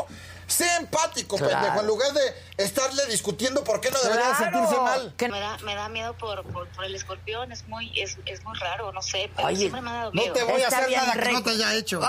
[0.47, 1.53] sea empático, Claro.
[1.55, 2.35] pendejo, en lugar de
[2.65, 4.45] estarle discutiendo por qué no debería Claro.
[4.45, 5.15] sentirse mal.
[5.31, 8.57] Me da, me da miedo por, por, por el escorpión, es muy, es, es muy
[8.59, 10.35] raro, no sé, pero Oye, siempre me ha dado no miedo.
[10.35, 12.01] te voy a hacer nada que no te haya hecho.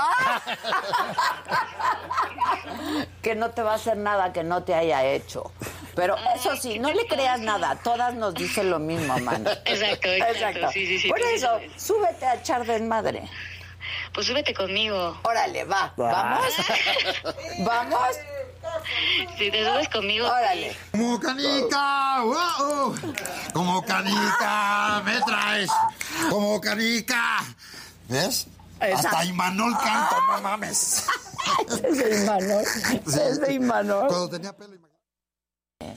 [3.22, 5.52] que no te va a hacer nada que no te haya hecho.
[5.96, 7.76] Pero eso sí, no le creas nada.
[7.84, 9.54] Todas nos dicen lo mismo, Amanda.
[9.66, 13.28] Exacto, exacto, sí, sí, sí, Por eso, súbete a echar desmadre.
[14.14, 15.18] Pues súbete conmigo.
[15.24, 15.94] Órale, va.
[15.98, 16.46] ¿Vamos?
[17.60, 18.18] ¿Vamos?
[19.38, 20.28] Si te subes conmigo.
[20.28, 20.76] Órale.
[20.92, 22.96] Como canica, wow,
[23.54, 25.70] como canica, me traes,
[26.30, 27.44] como canica.
[28.10, 28.48] ¿Ves?
[28.80, 31.06] Hasta Imanol canto, no mames.
[31.70, 32.66] es de Imanol.
[33.06, 34.08] Es de Imanol.
[34.08, 34.87] Cuando tenía pelo.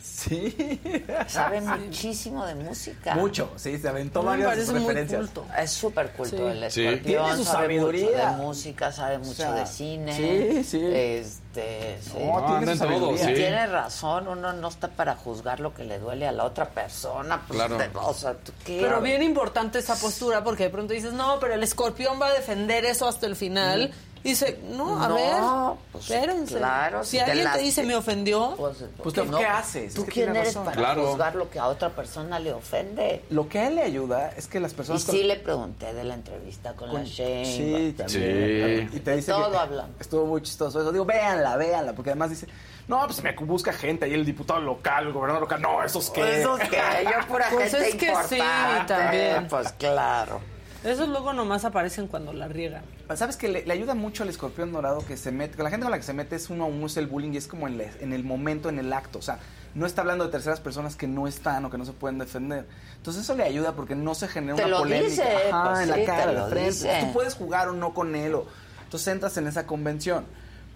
[0.03, 0.81] Sí.
[1.26, 3.14] Sabe muchísimo de música.
[3.14, 5.20] Mucho, sí, se aventó varias muy referencias.
[5.20, 5.47] culto.
[5.59, 6.43] Es súper culto Sí.
[6.43, 7.03] el escorpión.
[7.03, 8.07] Tiene su sabe sabiduría.
[8.07, 10.14] mucho de música, sabe mucho sea, de cine.
[10.16, 10.81] sí, sí.
[10.93, 12.12] Este, sí.
[12.18, 13.35] No, tiene todo, sí.
[13.70, 17.43] Razón, uno no está para juzgar lo que le duele a la otra persona.
[17.47, 17.78] Pues, Claro.
[17.78, 18.78] de- o sea, ¿tú qué?
[18.83, 22.33] Pero bien importante esa postura porque de pronto dices, no, pero el escorpión va a
[22.33, 23.93] defender eso hasta el final.
[24.23, 26.57] Dice, no, a No, ver, pues, espérense.
[26.59, 29.95] claro, si si te alguien te lasti- dice me ofendió, Pues, que ¿qué haces?
[29.95, 30.64] ¿Tú Es que quién eres razón.
[30.64, 31.07] para Claro.
[31.09, 33.25] juzgar lo que a otra persona le ofende?
[33.31, 35.03] Lo que a él le ayuda es que las Y personas...
[35.03, 37.45] sí le pregunté de la entrevista con, la Con- Shane.
[37.47, 38.91] Sí, también.
[38.93, 39.95] Y te dice todo que hablando.
[40.01, 40.93] estuvo muy chistoso eso.
[40.93, 42.47] Digo, véanla, véanla, porque además dice,
[42.89, 45.62] no, pues me busca gente ahí, el diputado local, el gobernador local.
[45.62, 46.41] No, esos que...
[46.41, 48.85] Esos que yo pura Pues gente es que sí, importante.
[48.95, 49.49] también.
[49.49, 50.41] Pues claro.
[50.85, 52.83] Esos luego nomás aparecen cuando la riegan.
[53.14, 55.91] ¿Sabes que le, le ayuda mucho al escorpión dorado que se mete, la gente con
[55.91, 57.78] la que se mete es uno a uno, es el bullying y es como en,
[57.78, 59.18] la- en el momento, en el acto.
[59.18, 59.39] O sea,
[59.74, 62.66] no está hablando de terceras personas que no están o que no se pueden defender.
[62.97, 65.81] Entonces eso le ayuda porque no se genera Te una lo polémica dice, Ajá, pues
[65.89, 66.70] en sí, la cara, te de lo frente.
[66.70, 66.99] dice.
[67.07, 68.35] Tú puedes jugar o no con él.
[68.35, 68.47] O,
[68.85, 70.24] entonces entras en esa convención.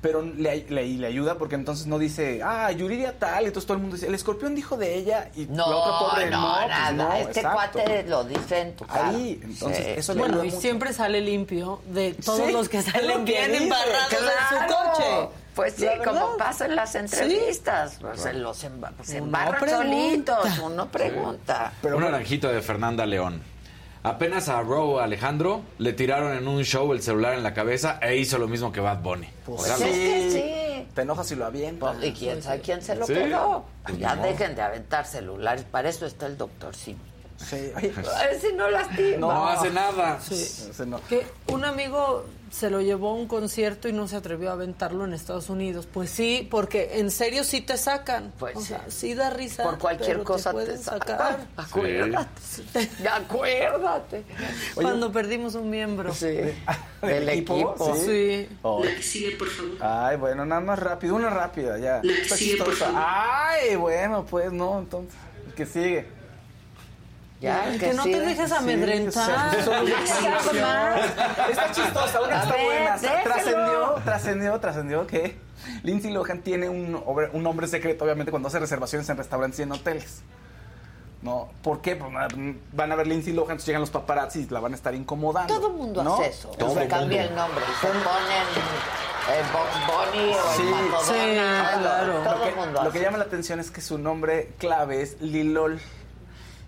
[0.05, 3.67] Pero le, le, y le ayuda porque entonces no dice, ah, Yuridia tal, y entonces
[3.67, 6.41] todo el mundo dice, el escorpión dijo de ella y No, la otra pobre no,
[6.43, 6.93] no, pues nada.
[6.93, 7.73] no, este exacto.
[7.79, 9.09] cuate lo dice en tu cara.
[9.09, 9.93] Ahí, entonces, Sí.
[9.97, 10.61] eso le Bueno, ayuda y mucho.
[10.61, 14.19] siempre sale limpio de todos Sí, los que lo salen que bien dice, embarrados en
[14.19, 14.93] su claro.
[14.93, 15.29] coche.
[15.55, 16.99] Pues sí, como pasa en las Sí.
[16.99, 17.97] entrevistas.
[18.01, 21.73] Pues se los emba- se embarran solitos, uno pregunta.
[21.83, 23.41] un naranjito de Fernanda León.
[24.05, 28.17] Apenas a Ro Alejandro le tiraron en un show el celular en la cabeza e
[28.19, 29.27] hizo lo mismo que Bad Bunny.
[29.47, 30.89] Pues O sea, es que sí.
[30.95, 31.97] Te enojas si lo avientas.
[31.97, 33.15] Pues, ¿Y quién sabe quién se lo Sí.
[33.15, 33.65] quedó?
[33.83, 34.23] Pues ya no.
[34.23, 35.65] dejen de aventar celulares.
[35.65, 36.99] Para eso está el doctor Sim.
[37.49, 39.17] Sí, oye, A ver si no lastima.
[39.19, 40.21] No hace nada.
[40.21, 40.35] Sí.
[40.35, 41.01] ese no.
[41.09, 45.05] Que un amigo se lo llevó a un concierto y no se atrevió a aventarlo
[45.05, 45.89] en Estados Unidos.
[45.93, 48.33] Pues sí, porque en serio sí te sacan.
[48.39, 48.67] Pues o sí.
[48.69, 49.65] sea, sí da risa.
[49.65, 51.19] Por cualquier pero cosa te, pueden sacan.
[51.19, 51.47] sacar.
[51.57, 52.89] Acuérdate.
[53.13, 54.25] Acuérdate.
[54.75, 56.15] Cuando perdimos un miembro.
[56.15, 56.27] Sí.
[56.27, 56.55] ¿Del
[57.03, 57.75] Del equipo.
[57.97, 58.49] Sí.
[58.63, 58.85] Oh.
[58.85, 59.77] La que sigue, por favor.
[59.81, 62.01] Ay, bueno, nada más rápido, una rápida, ya.
[62.05, 63.03] La que sigue, por favor.
[63.05, 65.15] Ay, bueno, pues no, entonces,
[65.49, 66.07] el que sigue.
[67.45, 69.59] Ya, que no te dejes Sí, amedrentar.
[69.69, 71.51] o sea, más.
[71.51, 72.97] Está chistosa, una está ver, buena.
[73.23, 75.37] Trascendió, trascendió, trascendió que
[75.83, 77.03] Lindsay Lohan tiene un,
[77.43, 80.23] nombre secreto, obviamente, cuando hace reservaciones en restaurantes y en hoteles.
[81.23, 81.49] ¿No?
[81.63, 81.97] ¿Por qué?
[81.97, 82.11] Pues
[82.73, 85.55] van a ver Lindsay Lohan, llegan los paparazzi y la van a estar incomodando.
[85.55, 86.15] Todo el mundo ¿no?
[86.17, 86.49] hace eso.
[86.51, 87.31] Todo se el cambia mundo.
[87.31, 91.35] el nombre se ponen el Box Bunny o Sí, el sí,
[91.81, 92.13] claro.
[92.23, 92.91] Todo Lo el mundo lo hace.
[92.99, 95.81] que llama la atención es que su nombre clave es Lilol.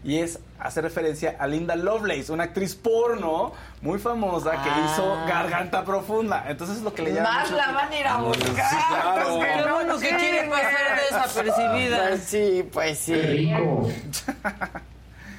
[0.06, 3.52] Y es hacer referencia a Linda Lovelace, una actriz porno
[3.82, 4.86] muy famosa que Ah.
[4.92, 6.44] hizo Garganta Profunda.
[6.48, 7.28] Entonces es lo que le llama.
[7.32, 8.46] Más la van a ir a buscar.
[8.70, 9.36] Sí, claro.
[9.38, 10.18] pues, Qué no bueno que sirve.
[10.20, 12.08] quiere pasar desapercibida.
[12.08, 13.50] Pues sí, pues sí.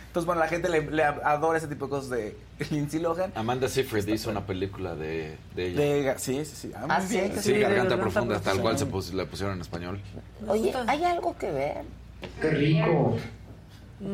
[0.08, 2.36] Entonces, bueno, la gente le, le adora ese tipo de cosas de
[2.72, 3.32] Lindsay Lohan.
[3.36, 6.14] Amanda Seyfried hizo una película de, de ella.
[6.14, 6.72] De, sí, sí, sí.
[6.76, 7.16] Ah, Ah, sí.
[7.18, 7.34] bien.
[7.36, 10.02] Sí, Sí, Garganta Profunda, tal cual se pus- le pusieron en español.
[10.48, 11.84] Oye, ¿hay algo que ver?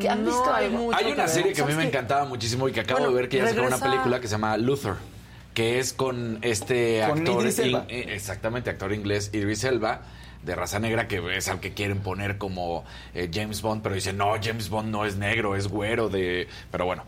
[0.00, 0.78] ¿Que ¿Han No visto hay algo?
[0.78, 1.88] mucho Hay una serie que a mí ¿Sabes me qué?
[1.88, 4.26] encantaba muchísimo y que acabo Bueno, de ver que ya sacaron una regresa- película que
[4.28, 4.94] se llama Luther,
[5.52, 7.86] que es con este Con actor, Idris Elba.
[7.88, 10.02] in- eh, exactamente, actor inglés Idris Elba,
[10.42, 12.84] de raza negra, que es al que quieren poner como
[13.14, 16.48] eh, James Bond, pero dicen, no, James Bond no es negro, es güero, de...
[16.70, 17.04] pero bueno.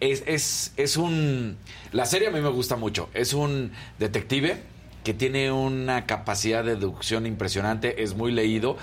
[0.00, 1.56] Es, es, es un...
[1.92, 3.08] La serie a mí me gusta mucho.
[3.14, 4.62] Es un detective
[5.02, 8.76] que tiene una capacidad de deducción impresionante, es muy leído,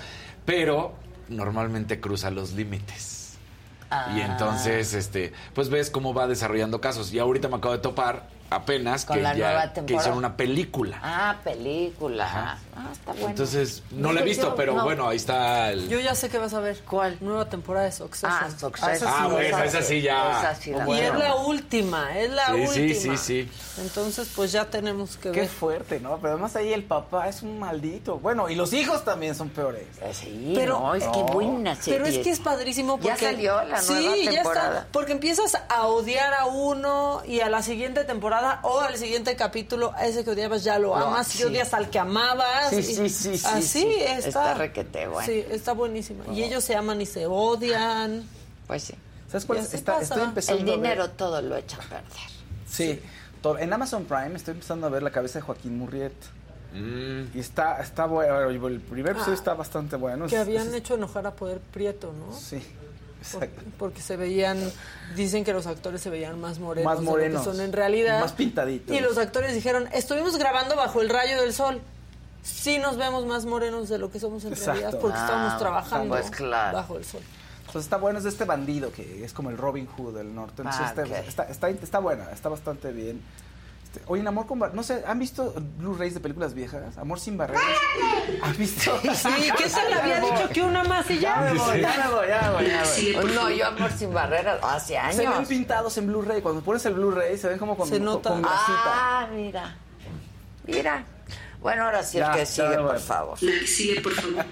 [0.44, 0.94] pero
[1.28, 3.15] normalmente cruza los límites.
[4.16, 7.12] Y entonces, este, pues ves cómo va desarrollando casos.
[7.12, 10.36] Y ahorita me acabo de topar apenas Con que la ya nueva que hicieron una
[10.36, 10.98] película.
[11.02, 12.58] Ah, película.
[12.78, 13.28] Ah, está bueno.
[13.30, 14.84] Entonces, no la he visto, pero no.
[14.84, 15.88] bueno, ahí está el...
[15.88, 16.82] Yo ya sé que vas a ver.
[16.88, 17.16] ¿Cuál?
[17.20, 18.30] Nueva temporada de Succession.
[18.32, 19.10] Ah, Succession.
[19.12, 20.40] Ah, bueno, esa sí ya.
[20.40, 23.16] Esa sí la Y es la última, es la Sí, sí, última.
[23.16, 23.50] sí, sí.
[23.80, 25.48] Entonces, pues ya tenemos que Qué ver.
[25.48, 26.18] fuerte, ¿no?
[26.18, 28.18] Pero además ahí el papá es un maldito.
[28.18, 29.86] Bueno, y los hijos también son peores.
[30.12, 31.98] Sí, Pero- no, es que buena serie.
[31.98, 33.08] Pero es que es padrísimo porque...
[33.08, 34.78] Ya salió la sí, nueva ya temporada.
[34.80, 34.88] está.
[34.92, 39.92] Porque empiezas a odiar a uno y a la siguiente temporada o al siguiente capítulo,
[39.96, 41.42] a ese que odiabas ya lo, amas sí.
[41.42, 42.65] y odias al que amabas.
[42.70, 43.94] Sí, y- sí, sí, sí, Así sí.
[44.00, 44.28] está.
[44.28, 45.26] Está requete bueno.
[45.26, 46.24] Sí, está buenísima.
[46.32, 48.28] Y ellos se aman y se odian.
[48.66, 48.94] Pues sí.
[49.28, 49.74] ¿Sabes cuál es?
[49.74, 52.04] Está- estoy empezando El a ver- dinero todo lo echa a perder.
[52.68, 53.00] Sí.
[53.42, 56.12] To- En Amazon Prime estoy empezando a ver la cabeza de Joaquín Murriet.
[56.72, 57.36] Mm.
[57.36, 58.38] Y está, está bueno.
[58.50, 60.26] El primer episodio Ah, está bastante bueno.
[60.26, 62.36] Que habían es- hecho enojar a Poder Prieto, ¿no?
[62.38, 62.56] Sí.
[63.32, 63.62] Por- Exacto.
[63.78, 64.58] porque se veían,
[65.16, 67.40] dicen que los actores se veían más morenos, Más de lo morenos.
[67.44, 68.20] que son en realidad.
[68.20, 68.94] Más pintaditos.
[68.94, 71.80] Y los actores dijeron, estuvimos grabando bajo el rayo del sol.
[72.46, 74.72] Sí nos vemos más morenos de lo que somos en Exacto.
[74.80, 76.76] realidad porque Ah, estamos trabajando pues claro.
[76.76, 77.20] bajo el sol.
[77.60, 80.62] Entonces está bueno, es de este bandido que es como el Robin Hood del norte.
[80.62, 81.26] Entonces Ah, está, ok.
[81.28, 83.20] está, está, está buena, está bastante bien.
[83.84, 86.96] Este, oye, en Amor con Bar- no sé, ¿han visto Blu-rays de películas viejas?
[86.98, 87.62] Amor sin barreras.
[88.42, 88.92] ¿Han visto?
[89.14, 89.28] Sí,
[89.58, 91.44] ¿qué tal había dicho que una más y ya?
[91.46, 92.82] Ya me voy, ya me voy, ya me voy, ya
[93.12, 93.34] me voy.
[93.34, 95.48] No, yo Amor sin barreras hace Se ven años.
[95.48, 96.40] pintados en Blu-ray.
[96.42, 98.30] Cuando pones el Blu-ray se ven como con, Se nota.
[98.30, 98.72] con grasita.
[98.84, 99.76] Ah, mira.
[100.64, 101.04] Mira.
[101.66, 103.42] Bueno, ahora sí Ya, el que sigue, por favor.
[103.42, 104.44] La que sigue, por favor.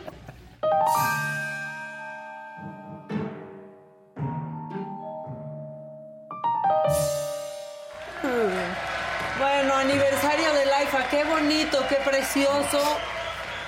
[9.39, 12.83] Bueno, aniversario del IFA, qué bonito, qué precioso.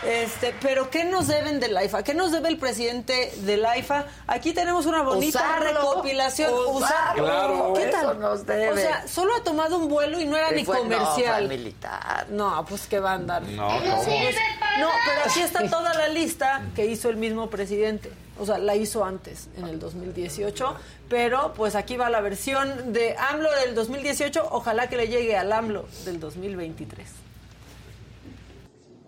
[0.06, 2.02] Este, pero ¿qué nos deben del IFA?
[2.04, 4.06] ¿Qué nos debe el presidente del IFA?
[4.26, 6.52] Aquí tenemos una bonita Usarlo, recopilación.
[6.68, 7.24] usarlo.
[7.24, 8.20] Claro, ¿Qué eso tal?
[8.20, 8.70] nos debe.
[8.70, 11.42] O sea, solo ha tomado un vuelo y no era Y ni fue- comercial.
[11.42, 12.26] No, fue militar.
[12.30, 13.42] No, pues que va a andar.
[13.42, 14.04] No, ¿cómo?
[14.04, 14.36] Pues,
[14.78, 18.10] no, pero aquí está toda la lista que hizo el mismo presidente.
[18.38, 20.74] O sea, la hizo antes, en el 2018.
[21.08, 24.46] Pero pues aquí va la versión de AMLO del 2018.
[24.50, 27.08] Ojalá que le llegue al AMLO del 2023.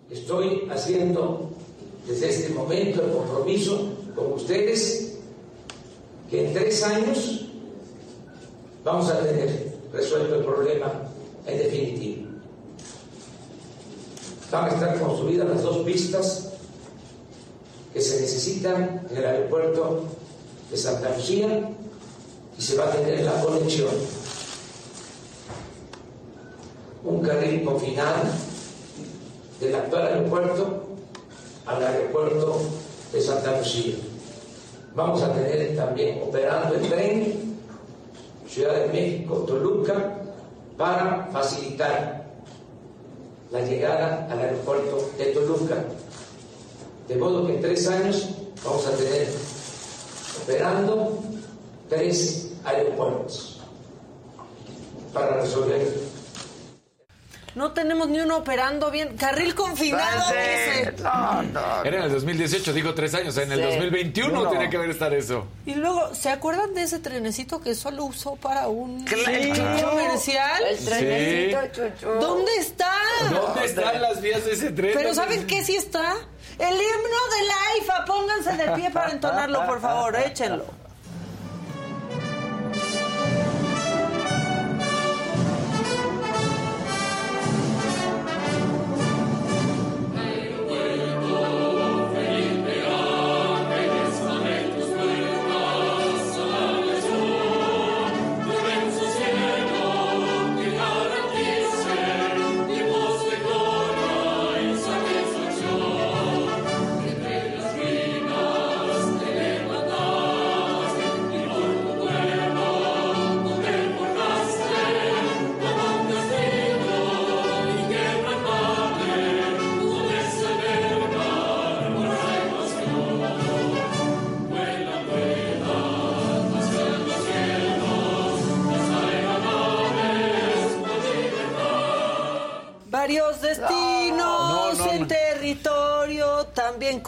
[0.09, 1.51] Estoy haciendo
[2.07, 5.13] desde este momento el compromiso con ustedes
[6.31, 7.45] que en tres años
[8.83, 10.91] vamos a tener resuelto el problema
[11.45, 12.27] en definitivo.
[14.51, 16.53] Van a estar construidas las dos pistas
[17.93, 20.05] que se necesitan en el aeropuerto
[20.71, 21.69] de Santa Lucía
[22.57, 23.93] y se va a tener la conexión.
[27.03, 28.48] Un carril confinado
[29.59, 30.83] del actual aeropuerto
[31.65, 32.61] al aeropuerto
[33.11, 33.95] de Santa Lucía.
[34.95, 37.49] Vamos a tener también operando el tren
[38.47, 40.15] Ciudad de México, Toluca,
[40.75, 42.25] para facilitar
[43.51, 45.85] la llegada al aeropuerto de Toluca.
[47.07, 48.29] De modo que en tres años
[48.65, 49.27] vamos a tener
[50.43, 51.19] operando
[51.89, 53.59] tres aeropuertos
[55.13, 56.08] para resolver
[57.59, 59.17] No tenemos ni uno operando bien.
[59.17, 60.93] Carril confinado, dice.
[61.03, 61.83] No, no.
[61.83, 63.35] Era en el 2018, digo tres años.
[63.37, 63.65] En el Sí.
[63.65, 64.49] 2021 No.
[64.49, 65.45] tiene que haber estar eso.
[65.65, 70.63] Y luego, ¿se acuerdan de ese trenecito que solo usó para un un comercial?
[70.69, 72.07] El trenecito, chuchu.
[72.21, 72.93] ¿Dónde está?
[73.29, 74.91] ¿Dónde están las vías de ese tren?
[74.95, 76.15] Pero ¿Dónde- ¿saben qué sí está?
[76.57, 78.05] El himno de la IFA.
[78.05, 80.15] Pónganse de pie para entonarlo, por favor.
[80.15, 80.65] Échenlo.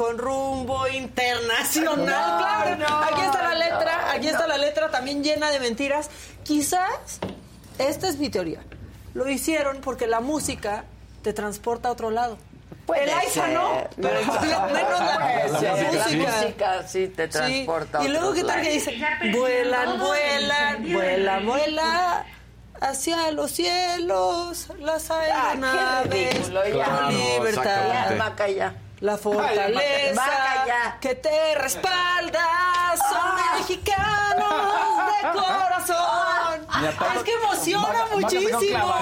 [0.01, 1.97] Con rumbo internacional.
[1.99, 4.31] No, claro, no, aquí está la letra, no, aquí no.
[4.31, 6.09] está la letra también llena de mentiras.
[6.43, 7.19] Quizás,
[7.77, 8.61] esta es mi teoría,
[9.13, 10.85] lo hicieron porque la música
[11.21, 12.39] te transporta a otro lado.
[12.87, 13.53] Puede el AISA ser.
[13.53, 15.61] no, pero menos la, la.
[15.61, 18.97] La música sí te transporta a Y luego, ¿qué tal que dice?
[19.31, 22.23] Vuelan, vuelan, vuelan, vuelan
[22.81, 26.85] hacia los cielos las aeronaves ridículo, ya.
[26.85, 28.09] con Claro, libertad.
[28.09, 28.75] Ya, vaca, ya.
[29.01, 30.23] La fortaleza
[31.01, 32.45] que te respalda
[33.09, 36.67] son mexicanos de corazón.
[36.79, 38.93] Mira, tanto- es que emociona muchísimo.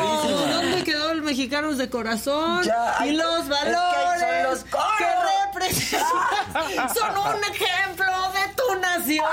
[0.54, 2.64] ¿Dónde quedó el mexicanos de corazón?
[2.64, 4.66] Ya, y los es que valores
[4.98, 5.06] que
[5.54, 9.26] representan son un ejemplo de tu nación.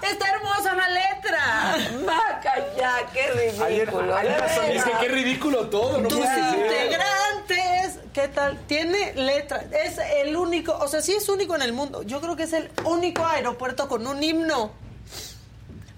[0.00, 1.76] Está hermosa la letra.
[2.06, 4.18] Vaca, ya, qué ridículo.
[4.18, 7.73] Es que qué ridículo todo, no Tus integrantes,
[8.14, 8.58] ¿qué tal?
[8.66, 9.64] Tiene letra.
[9.84, 12.02] Es el único, o sea, sí es único en el mundo.
[12.04, 14.70] Yo creo que es el único aeropuerto con un himno.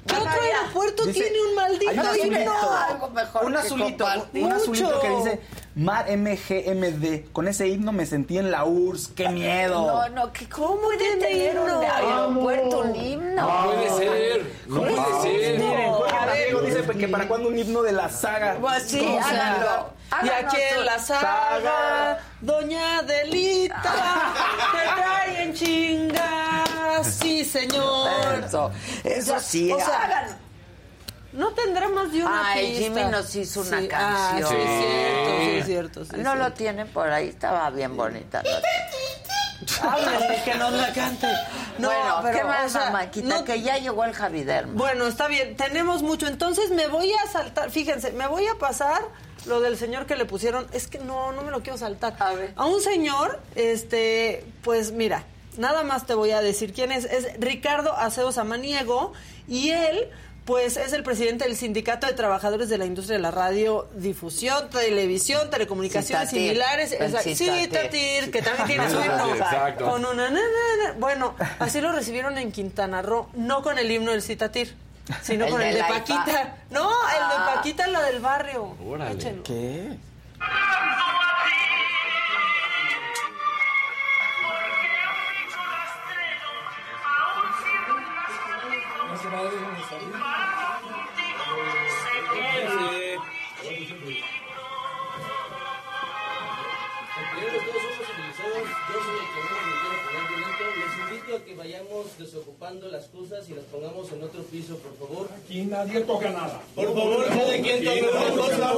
[0.07, 2.53] ¿Qué otro aeropuerto Dice- tiene un maldito hay un azulito, himno?
[2.89, 4.45] Algo mejor un que azulito, compartir.
[4.45, 5.41] un azulito que dice
[5.75, 7.33] Mar MGMD.
[7.33, 9.09] Con ese himno me sentí en la URSS.
[9.17, 9.85] ¡Qué miedo!
[9.85, 13.43] No, no, que ¿cómo puede tener un aeropuerto un himno?
[13.43, 15.59] No puede ser, no puede ser.
[15.59, 18.59] Miren, Jorge dice que para cuando un himno de la saga.
[18.61, 18.95] Pues.
[20.23, 23.83] Y aquí en la saga, Doña Adelita,
[24.73, 28.09] te trae en chingas, sí señor.
[29.05, 30.39] Eso, sí, o sea, hagan.
[31.33, 32.83] No tendrá más de una Ay, pista.
[32.85, 34.45] Jimmy nos hizo una Sí, canción.
[34.45, 36.05] Ah, sí, es cierto, sí, es cierto.
[36.07, 38.43] sí, no lo tienen por ahí, estaba bien bonita.
[38.43, 38.63] la-
[39.91, 41.27] Háblale, que nos la cante.
[41.79, 43.29] No, bueno, pero, ¿qué más, o sea, mamáquita?
[43.29, 44.75] no- Que ya llegó el Javidermo.
[44.75, 46.27] Bueno, está bien, tenemos mucho.
[46.27, 49.03] Entonces me voy a saltar, fíjense, me voy a pasar
[49.47, 50.67] lo del señor que le pusieron.
[50.73, 52.17] Es que no, no me lo quiero saltar.
[52.19, 52.53] A ver.
[52.57, 55.25] A un señor, este, pues mira,
[55.57, 57.05] nada más te voy a decir quién es.
[57.05, 59.13] Es Ricardo Aceo Samaniego
[59.49, 60.09] y él.
[60.45, 65.51] Pues es el presidente del Sindicato de Trabajadores de la Industria de la Radiodifusión, Televisión,
[65.51, 66.49] Telecomunicaciones Citatir.
[66.51, 66.91] similares.
[66.91, 67.37] Citatir.
[67.37, 69.35] Citatir, que también tiene su himno.
[69.35, 69.87] Exacto.
[69.91, 70.31] Con una...
[70.31, 70.93] na, na, na.
[71.01, 74.77] Bueno, así lo recibieron en Quintana Roo, no con el himno del Citatir,
[75.23, 76.31] sino El con de el de Paquita.
[76.31, 76.55] IPA.
[76.71, 77.53] No, el de Ah.
[77.55, 78.77] Paquita, la del barrio.
[78.85, 79.13] Órale.
[79.15, 79.43] Échenlo.
[79.45, 79.97] ¿Qué?
[101.97, 105.29] Vayamos desocupando las cosas y las pongamos en otro piso, por favor.
[105.45, 106.61] Aquí nadie toca nada.
[106.75, 108.59] Por favor, cada quien nadie una toca cosa.
[108.59, 108.75] nada.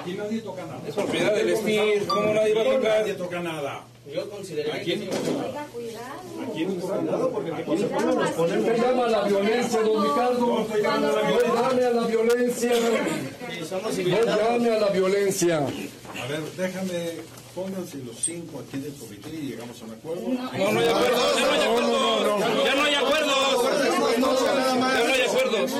[0.00, 0.80] Aquí nadie toca nada.
[0.86, 3.00] Es propiedad del Espíritu, ¿cómo nadie va a tocar?
[3.00, 3.84] Nadie toca nada.
[4.12, 5.18] Yo consideraría Aquí que no sí.
[6.50, 10.46] Aquí no toca nada porque aquí se Usted llama a la violencia, don Ricardo.
[10.46, 12.72] No llame a la violencia.
[14.10, 15.58] No llame a la violencia.
[15.58, 17.12] A ver, déjame,
[17.54, 20.28] pónganse los cinco aquí del comité y llegamos a un acuerdo.
[20.28, 22.64] No, no hay acuerdos, ya no hay acuerdos.
[22.64, 23.30] Ya no hay acuerdos.
[24.94, 25.70] Ya no hay acuerdos.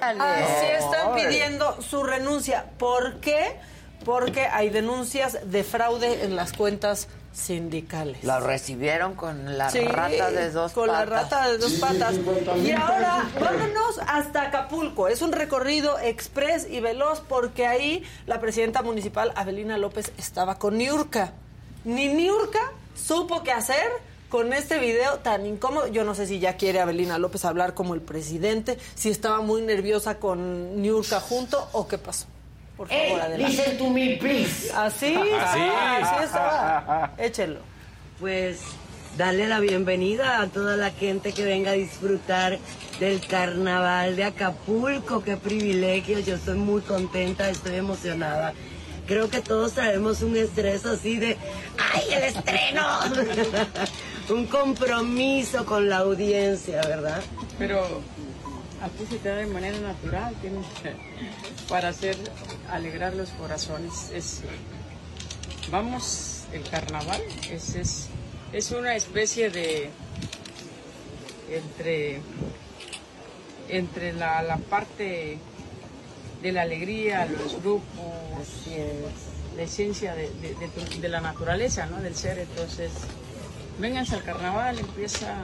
[0.00, 2.66] Así están pidiendo su renuncia.
[2.78, 3.56] ¿Por qué?
[4.04, 8.24] Porque hay denuncias de fraude en las cuentas sindicales.
[8.24, 11.08] La recibieron con la Sí, rata de dos con patas.
[11.08, 12.14] la rata de dos patas.
[12.64, 15.08] Y ahora vámonos hasta Acapulco.
[15.08, 20.78] Es un recorrido express y veloz porque ahí la presidenta municipal Avelina López estaba con
[20.78, 21.32] Niurka.
[21.84, 23.88] Ni Niurka supo qué hacer
[24.30, 25.86] con este video tan incómodo.
[25.86, 29.62] Yo no sé si ya quiere Avelina López hablar como el presidente, si estaba muy
[29.62, 32.26] nerviosa con Niurka junto o qué pasó.
[32.78, 33.48] Por favor, Hey, adelante.
[33.48, 34.70] listen to me, please.
[34.74, 35.60] Así, Así.
[35.60, 37.12] así estaba.
[37.18, 37.60] Échelo.
[38.20, 38.60] Pues
[39.16, 42.58] darle la bienvenida a toda la gente que venga a disfrutar
[43.00, 45.22] del carnaval de Acapulco.
[45.22, 48.54] Qué privilegio, yo estoy muy contenta, estoy emocionada.
[49.08, 51.36] Creo que todos traemos un estrés así de,
[51.94, 52.86] ¡ay, el estreno!
[54.30, 57.20] un compromiso con la audiencia, ¿verdad?
[57.58, 58.02] Pero
[58.82, 60.34] aquí se te da de manera natural,
[61.68, 62.16] para hacer
[62.70, 64.10] alegrar los corazones.
[64.14, 64.40] Es,
[65.70, 68.06] vamos, el carnaval es, es,
[68.52, 69.90] es una especie de
[71.50, 72.20] entre
[73.70, 75.38] entre la, la parte
[76.42, 77.84] de la alegría, los grupos,
[79.56, 82.00] la esencia de, de- de tu- de la naturaleza, ¿no?
[82.00, 82.38] del ser.
[82.38, 82.90] Entonces,
[83.78, 85.42] vénganse al carnaval, empieza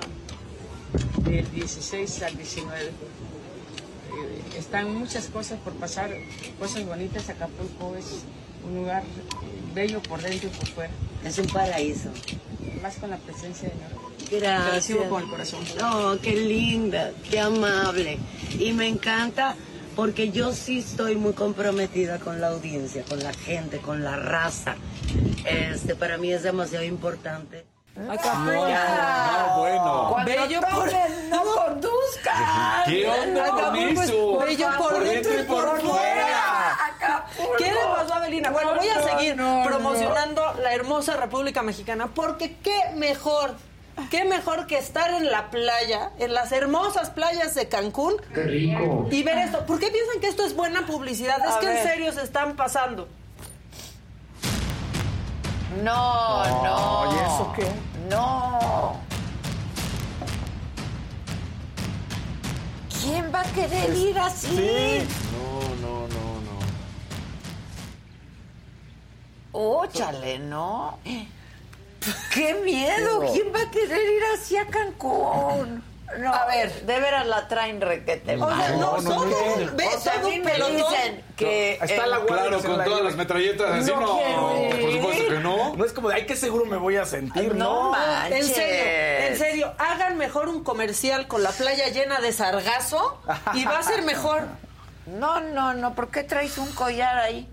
[1.24, 2.90] del 16 al 19.
[4.56, 6.10] Están muchas cosas por pasar,
[6.58, 7.28] cosas bonitas.
[7.28, 8.22] Acapulco es
[8.66, 9.02] un lugar
[9.74, 10.92] bello por dentro y por fuera.
[11.24, 12.10] Es un paraíso.
[12.82, 14.40] Más con la presencia de Dios.
[14.40, 14.64] Gracias.
[14.64, 15.64] Te recibo con el corazón.
[15.82, 18.18] Oh, qué linda, qué amable.
[18.58, 19.56] Y me encanta
[19.96, 24.76] porque yo sí estoy muy comprometida con la audiencia, con la gente, con la raza.
[25.44, 27.64] Este, para mí es demasiado importante.
[27.96, 28.52] Acapulco.
[28.52, 30.06] No, bueno.
[30.10, 30.90] Cuando Bello por.
[32.86, 34.38] ¿Qué onda con eso?
[34.38, 36.76] bello por, dentro y por fuera.
[37.58, 38.50] ¿Qué le pasó a Belina?
[38.50, 39.64] Bueno, voy a No, seguir no, no.
[39.66, 43.54] promocionando la hermosa República Mexicana porque qué mejor,
[44.10, 49.08] qué mejor que estar en la playa, en las hermosas playas de Cancún Qué rico.
[49.10, 49.66] y ver esto.
[49.66, 51.40] ¿Por qué piensan que esto es buena publicidad?
[51.42, 51.76] A es que ver.
[51.78, 53.08] en serio se están pasando.
[55.82, 57.12] No, no.
[57.12, 57.66] ¿y eso qué?
[58.08, 58.96] No.
[63.04, 65.06] ¿Quién va a querer ir así?
[65.34, 66.58] No, no, no, no.
[69.52, 70.98] Óchale, ¿no?
[72.32, 73.30] ¡Qué miedo!
[73.30, 75.84] ¿Quién va a querer ir así a Cancún?
[76.18, 79.86] No, a ver, de veras la traen requete O sea, no, no, todo, no, ve,
[79.96, 80.76] O sea, todo un pelotón.
[80.76, 81.72] dicen que...
[81.82, 84.70] Está la eh, guardia Claro, que con la todas las metralletas así, No no.
[84.80, 85.76] Por supuesto que no.
[85.76, 87.90] No es como de, ay, qué seguro me voy a sentir, No ¿no?
[87.90, 88.38] manches.
[88.48, 93.20] En serio, en serio, hagan mejor un comercial con la playa llena de sargazo
[93.54, 94.42] y va a ser mejor.
[95.06, 97.48] No, no, no, ¿por qué traes un collar ahí?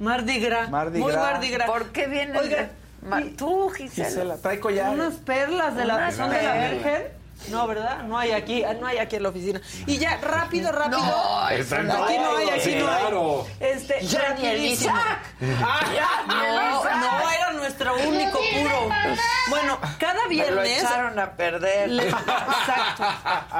[0.00, 0.68] Mardi Gras.
[0.68, 1.24] Mardi muy Gras.
[1.32, 1.68] Mardi Gras.
[1.70, 2.70] ¿Por qué viene Oiga,
[3.02, 4.08] Ma- tú, Gisela?
[4.08, 4.90] Gisela, trae collar.
[4.90, 6.54] unas perlas de la son de la.
[6.70, 7.19] Virgen.
[7.48, 8.02] No, ¿verdad?
[8.04, 9.60] No hay aquí, no hay aquí en la oficina.
[9.86, 10.98] Y ya, rápido, rápido.
[11.00, 13.00] No, Está en aquí no hay, aquí sí, no hay.
[13.00, 13.46] claro.
[13.58, 14.78] Este, Ya ni el.
[14.78, 16.96] Ya el No, Isaac.
[17.00, 18.88] no, era nuestro único puro.
[19.48, 20.78] Bueno, cada Me lo viernes.
[20.82, 21.90] echaron a perder.
[21.90, 23.04] Le- Exacto.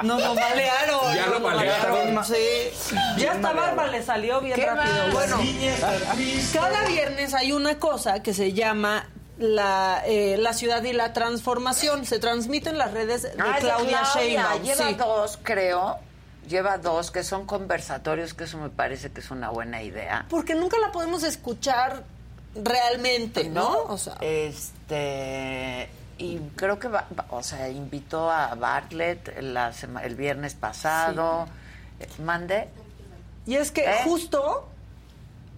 [0.02, 1.14] No, no balearon.
[1.14, 2.24] Ya lo no, no balearon.
[2.24, 2.70] Sí.
[3.16, 4.94] Ya esta barba le salió bien ¿Qué rápido.
[5.06, 5.12] más?
[5.12, 5.38] Bueno,
[6.52, 9.08] cada viernes hay una cosa que se llama
[9.40, 12.04] la, eh, la ciudad y la transformación.
[12.06, 14.62] Se transmite en las redes de Ah, Claudia, Sheinbaum.
[14.62, 14.94] Lleva sí.
[14.94, 15.98] dos, creo.
[16.48, 20.26] Lleva dos que son conversatorios, que eso me parece que es una buena idea.
[20.30, 22.04] Porque nunca la podemos escuchar
[22.54, 23.84] realmente, ¿no?
[23.88, 25.88] O sea, Este.
[26.18, 31.46] Y creo que, va, o sea, invitó a Bartlett la sema- el viernes pasado.
[31.98, 32.68] Eh, Mande.
[33.46, 33.94] y es que ¿Eh?
[34.04, 34.68] justo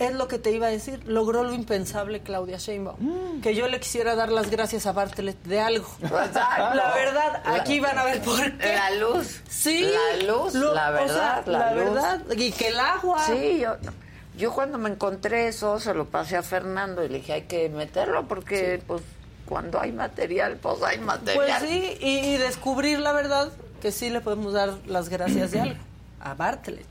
[0.07, 1.01] es lo que te iba a decir.
[1.07, 2.97] Logró lo impensable Claudia Sheinbaum.
[3.01, 3.41] Mm.
[3.41, 5.87] Que yo le quisiera dar las gracias a Bartlett de algo.
[6.01, 8.75] La verdad, aquí van a ver por qué.
[8.75, 9.41] La luz.
[9.49, 9.83] Sí.
[10.17, 11.85] La luz, Lo- la o verdad, sea, la, luz.
[11.85, 12.21] verdad.
[12.37, 13.25] Y que el agua.
[13.27, 13.77] Sí, yo,
[14.37, 17.69] yo cuando me encontré eso se lo pasé a Fernando y le dije hay que
[17.69, 19.03] meterlo porque pues
[19.47, 21.59] cuando hay material pues hay material.
[21.61, 23.51] Pues sí, y, y descubrir la verdad
[23.83, 25.81] que sí le podemos dar las gracias de algo.
[26.21, 26.87] A Bartlett.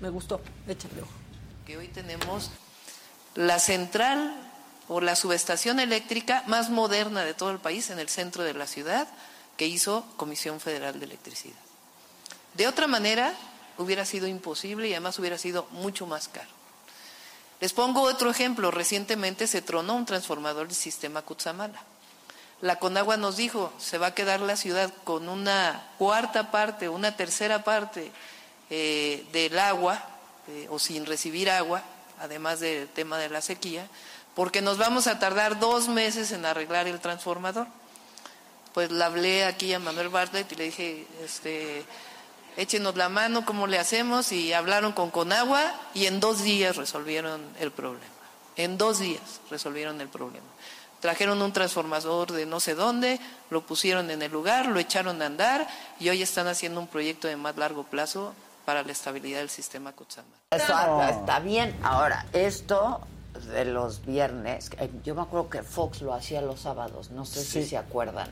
[0.00, 0.40] Me gustó.
[0.68, 1.10] Échale ojo.
[1.68, 2.50] Que hoy tenemos
[3.34, 4.34] la central
[4.88, 8.66] o la subestación eléctrica más moderna de todo el país en el centro de la
[8.66, 9.06] ciudad
[9.58, 11.58] que hizo Comisión Federal de Electricidad.
[12.54, 13.34] De otra manera,
[13.76, 16.48] hubiera sido imposible y además hubiera sido mucho más caro.
[17.60, 18.70] Les pongo otro ejemplo.
[18.70, 21.82] Recientemente se tronó un transformador del sistema Cutzamala.
[22.62, 27.14] La Conagua nos dijo, se va a quedar la ciudad con una cuarta parte, una
[27.14, 28.10] tercera parte
[28.70, 30.17] eh, del agua,
[30.48, 31.82] eh, o sin recibir agua,
[32.20, 33.86] además del tema de la sequía,
[34.34, 37.66] porque nos vamos a tardar dos meses en arreglar el transformador.
[38.72, 41.84] Pues le hablé aquí a Manuel Bartlett y le dije, este,
[42.56, 44.32] échenos la mano, ¿cómo le hacemos?
[44.32, 48.06] Y hablaron con Conagua y en dos días resolvieron el problema.
[48.56, 50.46] En dos días resolvieron el problema.
[51.00, 53.20] Trajeron un transformador de no sé dónde,
[53.50, 55.68] lo pusieron en el lugar, lo echaron a andar
[56.00, 58.34] y hoy están haciendo un proyecto de más largo plazo
[58.68, 60.36] para la estabilidad del sistema Cutzamala.
[60.50, 60.74] Eso
[61.08, 61.74] está bien.
[61.82, 63.00] Ahora, esto
[63.50, 67.42] de los viernes, eh, yo me acuerdo que Fox lo hacía los sábados, no sé
[67.44, 68.28] si se acuerdan.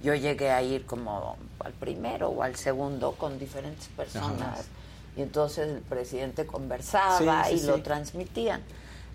[0.00, 4.66] Yo llegué a ir como al primero o al segundo con diferentes personas
[5.16, 8.62] y entonces el presidente conversaba Sí, sí, y lo transmitían.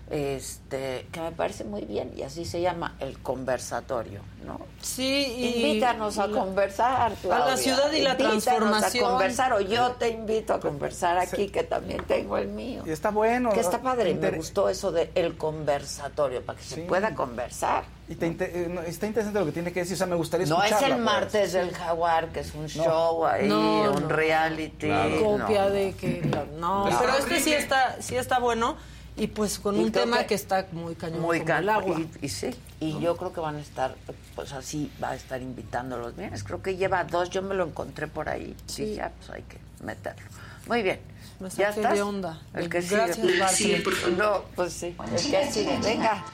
[0.08, 4.60] Este, que me parece muy bien y así se llama el conversatorio, ¿no?
[4.80, 5.02] Sí,
[5.36, 7.12] y- Invítanos a conversar.
[7.24, 9.04] A la ciudad y la Invítanos transformación.
[9.04, 12.84] a conversar o yo te invito a conversar aquí que también tengo el mío.
[12.86, 13.50] Y está bueno.
[13.52, 17.84] Que está padre, me gustó eso de el conversatorio, para que se pueda conversar.
[18.08, 20.46] Y te eh, no, está interesante lo que tiene que decir, o sea, me gustaría
[20.46, 20.98] No es el pues.
[21.00, 24.08] martes del jaguar, que es un show ahí, No, un no.
[24.08, 24.88] reality.
[25.20, 25.70] Copia no.
[25.70, 26.22] de que...
[26.60, 26.88] No.
[27.00, 28.76] pero este sí está, sí está bueno
[29.16, 32.00] y pues con Y un tema que- que, está muy cañón Muy como el agua.
[32.00, 33.94] Y, y sí, y yo creo que van a estar,
[34.34, 36.44] pues así, va a estar invitando los bienes.
[36.44, 38.54] Creo que lleva dos, yo me lo encontré por ahí.
[38.66, 38.84] Sí.
[38.84, 40.22] Dije, ah, pues hay que meterlo.
[40.68, 41.00] Muy bien.
[41.40, 41.94] Me ¿Ya estás?
[41.94, 42.40] de onda.
[42.54, 43.80] El que Gracias, sigue.
[43.80, 44.18] Por favor.
[44.18, 44.96] No, pues sí.
[45.14, 46.24] El que sigue, venga.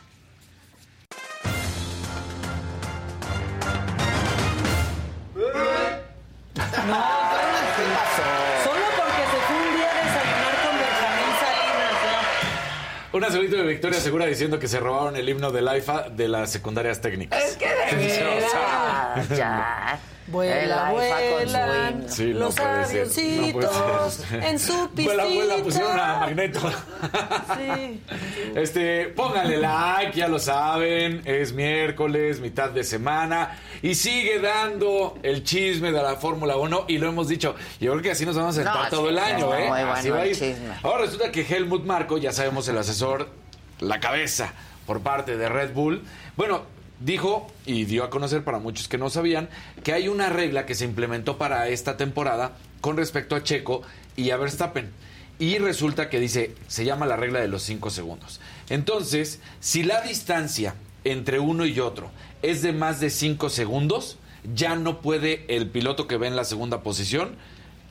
[6.55, 7.52] Solo
[13.13, 16.51] Una solita de Victoria Segura diciendo que se robaron el himno del AIFA de las
[16.51, 17.43] secundarias técnicas.
[17.45, 19.99] Es que de veras, ya.
[20.29, 22.09] Vuela, vuela, himno.
[22.09, 25.15] Sí, no los no avioncitos en su piscina.
[25.25, 26.61] Vuela, vuela, pusieron a Magneto.
[27.59, 28.03] Sí.
[28.55, 35.43] Este, pónganle like, ya lo saben, es miércoles, mitad de semana, y sigue dando el
[35.43, 38.57] chisme de la Fórmula 1, y lo hemos dicho, yo creo que así nos vamos
[38.57, 39.69] a sentar No, todo el año, ¿eh?
[39.69, 40.37] muy Así bueno va a el ir.
[40.37, 40.69] chisme.
[40.83, 43.29] Ahora resulta que Helmut Marco, ya sabemos el asesor,
[43.81, 44.53] la cabeza
[44.87, 46.03] por parte de Red Bull,
[46.37, 46.63] bueno,
[47.05, 49.49] dijo y dio a conocer para muchos que no sabían
[49.83, 53.83] que hay una regla que se implementó para esta temporada con respecto a Checo
[54.17, 54.91] y a Verstappen.
[55.39, 58.41] Y resulta que dice, se llama la regla de los 5 segundos.
[58.69, 60.75] Entonces, si la distancia
[61.05, 62.11] entre uno y otro
[62.43, 64.19] es de más de 5 segundos,
[64.55, 67.37] ya no puede el piloto que ve en la segunda posición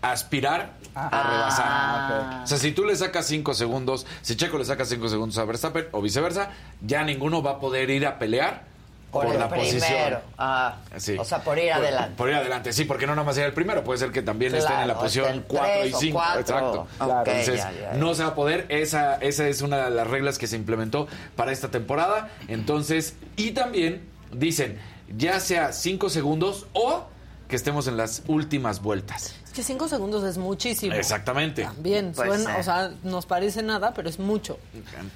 [0.01, 1.65] aspirar a rebasar.
[1.67, 5.37] Ah, O sea, si tú le sacas 5 segundos, si Checo le saca 5 segundos
[5.37, 6.51] a Verstappen o viceversa,
[6.81, 8.70] ya ninguno va a poder ir a pelear
[9.11, 10.19] por, Por el la posición.
[10.37, 11.17] Ah, Sí.
[11.19, 12.15] O sea, por ir Por- adelante.
[12.15, 14.55] Por ir adelante, sí, porque no nada más sea el primero, puede ser que también
[14.55, 16.17] estén en la Claro, posición estén 4 y tres o 5.
[16.17, 16.39] cuatro.
[16.41, 16.87] Exacto.
[16.99, 17.93] Ok, Entonces, ya, ya, ya.
[17.97, 18.65] no se va a poder.
[18.69, 22.29] Esa, esa es una de las reglas que se implementó para esta temporada.
[22.47, 24.01] Entonces, y también
[24.31, 24.79] dicen,
[25.17, 27.05] ya sea 5 segundos o
[27.49, 29.35] que estemos en las últimas vueltas.
[29.43, 30.95] Es que cinco segundos es muchísimo.
[30.95, 31.63] Exactamente.
[31.63, 32.59] También, Pues, suena, eh.
[32.61, 34.57] o sea, nos parece nada, pero es mucho.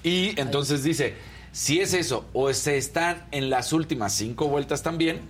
[0.04, 1.16] Y entonces dice,
[1.56, 5.22] si es eso o se están en las últimas cinco vueltas también,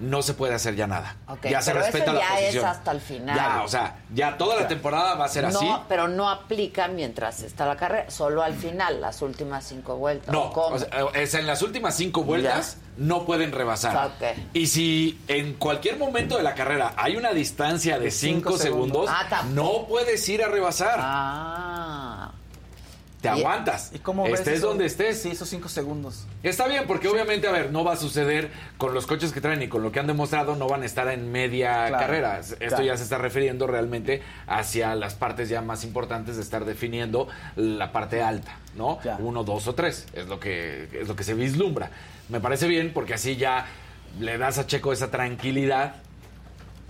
[0.00, 1.16] no se puede hacer ya nada.
[1.28, 2.64] Ok, ya se pero respeta eso la ya posición.
[2.64, 3.36] es hasta el final.
[3.36, 5.64] Ya, o sea, ya toda la temporada va a ser así.
[5.64, 10.32] No, pero no aplica mientras está la carrera, solo al final, las últimas cinco vueltas.
[10.32, 14.08] No, ¿o sea, es en las últimas cinco vueltas no pueden rebasar.
[14.08, 14.36] Ok.
[14.54, 19.06] Y si en cualquier momento de la carrera hay una distancia de cinco, cinco segundos,
[19.08, 19.28] segundos.
[19.30, 20.96] Ah, no puedes ir a rebasar.
[20.98, 22.32] Ah.
[23.24, 23.90] Te aguantas.
[23.94, 24.68] ¿Y cómo ves estés eso?
[24.68, 25.22] donde estés.
[25.22, 26.26] Sí, esos cinco segundos.
[26.42, 29.62] Está bien, porque obviamente, a ver, no va a suceder con los coches que traen
[29.62, 32.38] y con lo que han demostrado, no van a estar en media Claro, carrera.
[32.40, 32.84] Esto claro.
[32.84, 37.92] ya se está refiriendo realmente hacia las partes ya más importantes de estar definiendo la
[37.92, 38.98] parte alta, ¿no?
[39.02, 39.16] Ya.
[39.18, 41.90] Uno, dos o tres, es lo que, es lo que se vislumbra.
[42.28, 43.66] Me parece bien porque así ya
[44.20, 45.96] le das a Checo esa tranquilidad.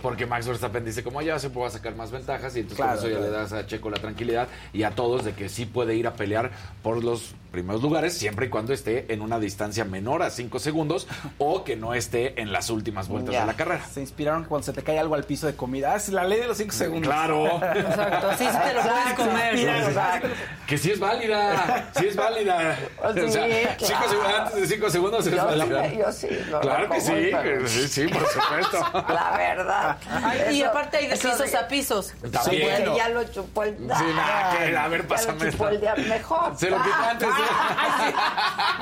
[0.05, 2.99] Porque Max Verstappen dice, como ya se puede sacar más ventajas, y entonces Claro, por
[2.99, 3.31] eso ya claro.
[3.31, 6.13] le das a Checo la tranquilidad y a todos de que sí puede ir a
[6.13, 6.51] pelear
[6.83, 11.07] por los primeros lugares, siempre y cuando esté en una distancia menor a 5 segundos
[11.37, 13.41] o que no esté en las últimas vueltas Ya.
[13.41, 13.85] de la carrera.
[13.93, 15.93] Se inspiraron cuando se te cae algo al piso de comida.
[15.93, 17.07] Ah, es la ley de los cinco segundos.
[17.07, 17.45] Claro.
[17.63, 19.55] Exacto, así sí te lo puedes comer.
[19.87, 20.27] Exacto.
[20.67, 22.75] Que sí es válida, sí es válida.
[23.13, 23.75] Sí, o sea, claro.
[23.79, 25.89] cinco segundos, antes de 5 segundos es Yo válida.
[25.89, 28.79] sí, yo sí, lo Claro que sí, pero- sí, sí, por supuesto.
[29.13, 29.97] La verdad.
[30.11, 32.13] Ay, y Eso- aparte hay de pisos de- a pisos.
[32.31, 32.43] También.
[32.43, 32.97] Sí, Bueno.
[32.97, 35.95] ya lo chupó el Sí, nada, que- a ver, Ya pásame lo chupó el día
[35.95, 36.57] mejor.
[36.57, 37.29] Se lo quitó antes.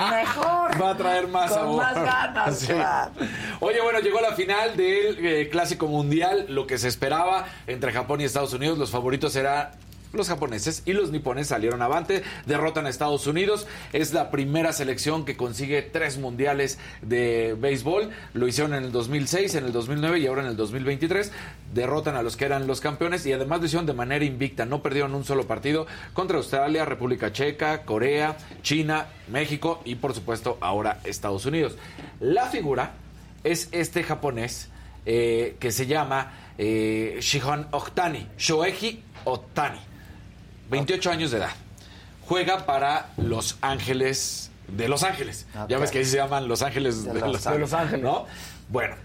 [0.10, 0.82] Mejor.
[0.82, 1.78] Va a traer más Con sabor.
[1.84, 2.74] más ganas, Sí.
[3.60, 8.22] Oye, bueno, llegó la final del eh, Clásico Mundial, lo que se esperaba entre Japón
[8.22, 8.78] y Estados Unidos.
[8.78, 9.70] Los favoritos eran
[10.14, 13.68] los japoneses y los nipones salieron avante, derrotan a Estados Unidos.
[13.92, 18.10] Es la primera selección que consigue tres mundiales de béisbol.
[18.34, 21.32] Lo hicieron en el 2006, en el 2009 y ahora en el 2023.
[21.74, 24.66] Derrotan a los que eran los campeones y además lo hicieron de manera invicta.
[24.66, 30.58] No perdieron un solo partido contra Australia, República Checa, Corea, China, México y por supuesto
[30.62, 31.76] ahora Estados Unidos.
[32.20, 32.94] La figura
[33.44, 34.70] es este japonés
[35.06, 39.80] eh, que se llama eh, Shihon Ohtani, Shoeji Ohtani,
[40.74, 41.52] 28 años de edad.
[42.28, 45.46] Juega para Los Ángeles de Los Ángeles.
[45.68, 48.04] Ya ves que ahí se llaman Los Ángeles de, De Los Los, De Los Ángeles.
[48.04, 48.26] ¿no?
[48.70, 48.96] Bueno,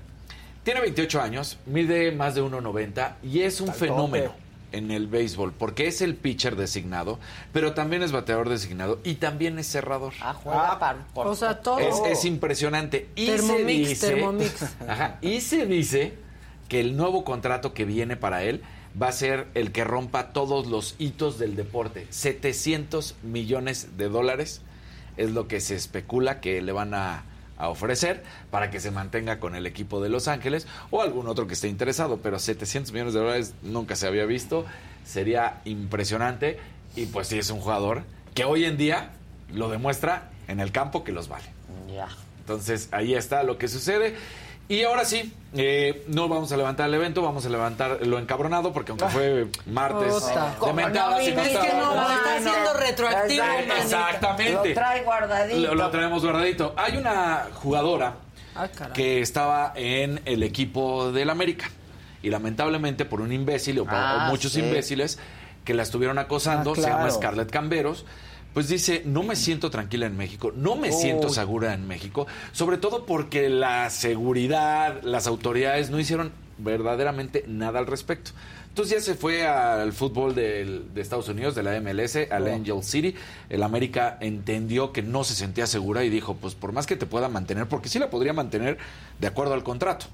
[0.64, 4.32] tiene 28 años, mide más de 1.90 y es un fenómeno
[4.70, 7.18] en el béisbol porque es el pitcher designado,
[7.54, 10.12] pero también es bateador designado y también es cerrador.
[10.20, 11.78] Ah, juega Ah, para- por- O sea, todo.
[11.80, 13.08] Es, es impresionante.
[13.16, 14.62] Y Thermomix, se dice, Thermomix.
[14.88, 16.14] Ajá, y se dice
[16.68, 18.62] que el nuevo contrato que viene para él
[19.00, 22.06] va a ser el que rompa todos los hitos del deporte.
[22.10, 24.62] 700 millones de dólares
[25.16, 27.24] es lo que se especula que le van a,
[27.58, 31.46] a ofrecer para que se mantenga con el equipo de Los Ángeles o algún otro
[31.46, 32.18] que esté interesado.
[32.22, 34.64] Pero 700 millones de dólares nunca se había visto.
[35.04, 36.58] Sería impresionante.
[36.96, 38.04] Y pues sí, es un jugador
[38.34, 39.10] que hoy en día
[39.52, 41.46] lo demuestra en el campo que los vale.
[41.92, 42.08] Ya.
[42.40, 44.14] Entonces ahí está lo que sucede.
[44.68, 48.72] Y ahora sí, eh, no vamos a levantar el evento, vamos a levantar lo encabronado,
[48.72, 52.02] porque aunque fue martes de Como mentadas y no no viniste, Es que no, lo
[52.02, 53.44] está haciendo retroactivo.
[53.78, 54.68] Exactamente.
[54.68, 55.58] Lo trae guardadito.
[55.68, 56.74] Lo, lo traemos guardadito.
[56.76, 58.14] Hay una jugadora
[58.54, 61.70] Ah, que estaba en el equipo del América.
[62.22, 64.60] Y lamentablemente por un imbécil o, por, Ah, o muchos sí.
[64.60, 65.18] imbéciles
[65.64, 67.10] que la estuvieron acosando, Ah, se llama.
[67.10, 68.04] Scarlett Camberos,
[68.58, 72.76] pues dice, no me siento tranquila en México, no me siento segura en México, sobre
[72.76, 78.32] todo porque la seguridad, las autoridades no hicieron verdaderamente nada al respecto.
[78.70, 82.52] Entonces ya se fue al fútbol de Estados Unidos, de la MLS, al Oh.
[82.52, 83.14] Angel City.
[83.48, 87.06] El América entendió que no se sentía segura y dijo, pues por más que te
[87.06, 88.76] pueda mantener, porque sí la podría mantener
[89.20, 90.06] de acuerdo al contrato.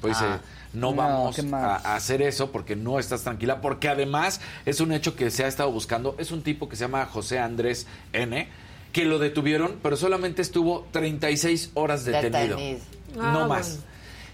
[0.00, 4.40] Pues Ah, dice, no, no, vamos a, hacer eso porque no estás tranquila, porque además
[4.66, 6.14] es un hecho que se ha estado buscando.
[6.18, 8.48] Es un tipo que se llama José Andrés N.,
[8.92, 12.56] que lo detuvieron, pero solamente estuvo 36 horas detenido.
[12.56, 12.80] Detenido.
[13.16, 13.68] no Ah, más.
[13.68, 13.88] bueno.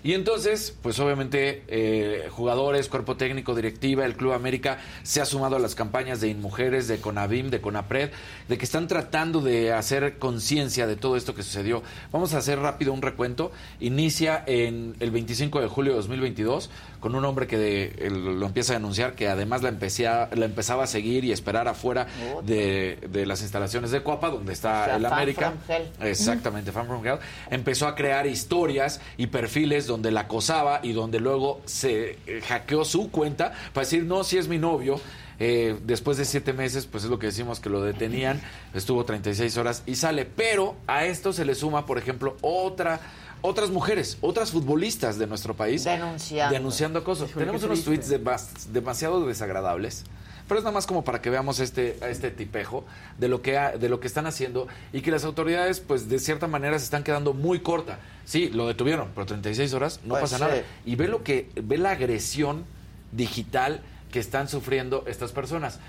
[0.05, 5.57] Y entonces, pues obviamente, eh, jugadores, cuerpo técnico, directiva, el Club América se ha sumado
[5.57, 8.11] a las campañas de Inmujeres, de Conavim, de Conapred,
[8.47, 11.83] de que están tratando de hacer conciencia de todo esto que sucedió.
[12.13, 13.51] Vamos a hacer rápido un recuento.
[13.81, 16.69] Inicia en el 25 de julio de 2022
[17.05, 20.47] con un hombre que de- lo empieza a denunciar, que además la, empecé a- la
[20.47, 22.07] empezaba a seguir y esperar afuera
[22.45, 25.53] de, de las instalaciones de Coapa, donde está O sea, el fan América.
[25.67, 25.83] from hell.
[26.01, 27.19] Exactamente, Fan from Hell.
[27.51, 32.87] Empezó a crear historias y perfiles donde la acosaba y donde luego se eh, hackeó
[32.87, 34.99] su cuenta para decir, no, si es mi novio.
[35.41, 38.41] Eh, después de siete meses, pues es lo que decimos que lo detenían,
[38.73, 40.25] estuvo 36 horas y sale.
[40.25, 43.01] Pero a esto se le suma, por ejemplo, otra,
[43.47, 46.55] otras mujeres, otras futbolistas de nuestro país Denunciando.
[46.55, 47.27] denunciando acoso.
[47.27, 50.05] Híjole, Tenemos unos tweets debas- demasiado desagradables.
[50.49, 52.85] Pero es nada más como para que veamos este, este tipejo
[53.19, 56.19] de lo que ha- de lo que están haciendo y que las autoridades, pues de
[56.19, 57.99] cierta manera se están quedando muy corta.
[58.25, 60.43] Sí, lo detuvieron, pero 36 horas no Pues pasa sí.
[60.43, 60.57] nada.
[60.87, 62.65] Y ve lo que ve la agresión
[63.13, 65.81] digital que están sufriendo estas personas.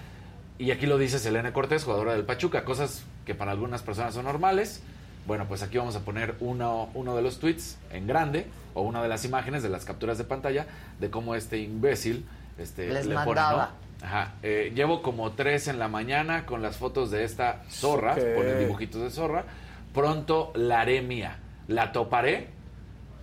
[0.59, 4.25] Y aquí lo dice Selena Cortés, jugadora del Pachuca, cosas que para algunas personas son
[4.25, 4.81] normales.
[5.25, 9.01] Bueno, pues aquí vamos a poner uno, uno de los tweets en grande o una
[9.01, 10.67] de las imágenes de las capturas de pantalla
[10.99, 12.25] de cómo este imbécil
[12.59, 13.71] este, Les le pone, mandaba.
[14.01, 14.05] ¿no?
[14.07, 14.33] Ajá.
[14.43, 18.19] eh, llevo como tres en la mañana con las fotos de esta zorra, Ok.
[18.35, 19.45] ponen dibujitos de zorra.
[19.93, 21.37] Pronto la haré mía,
[21.67, 22.47] la toparé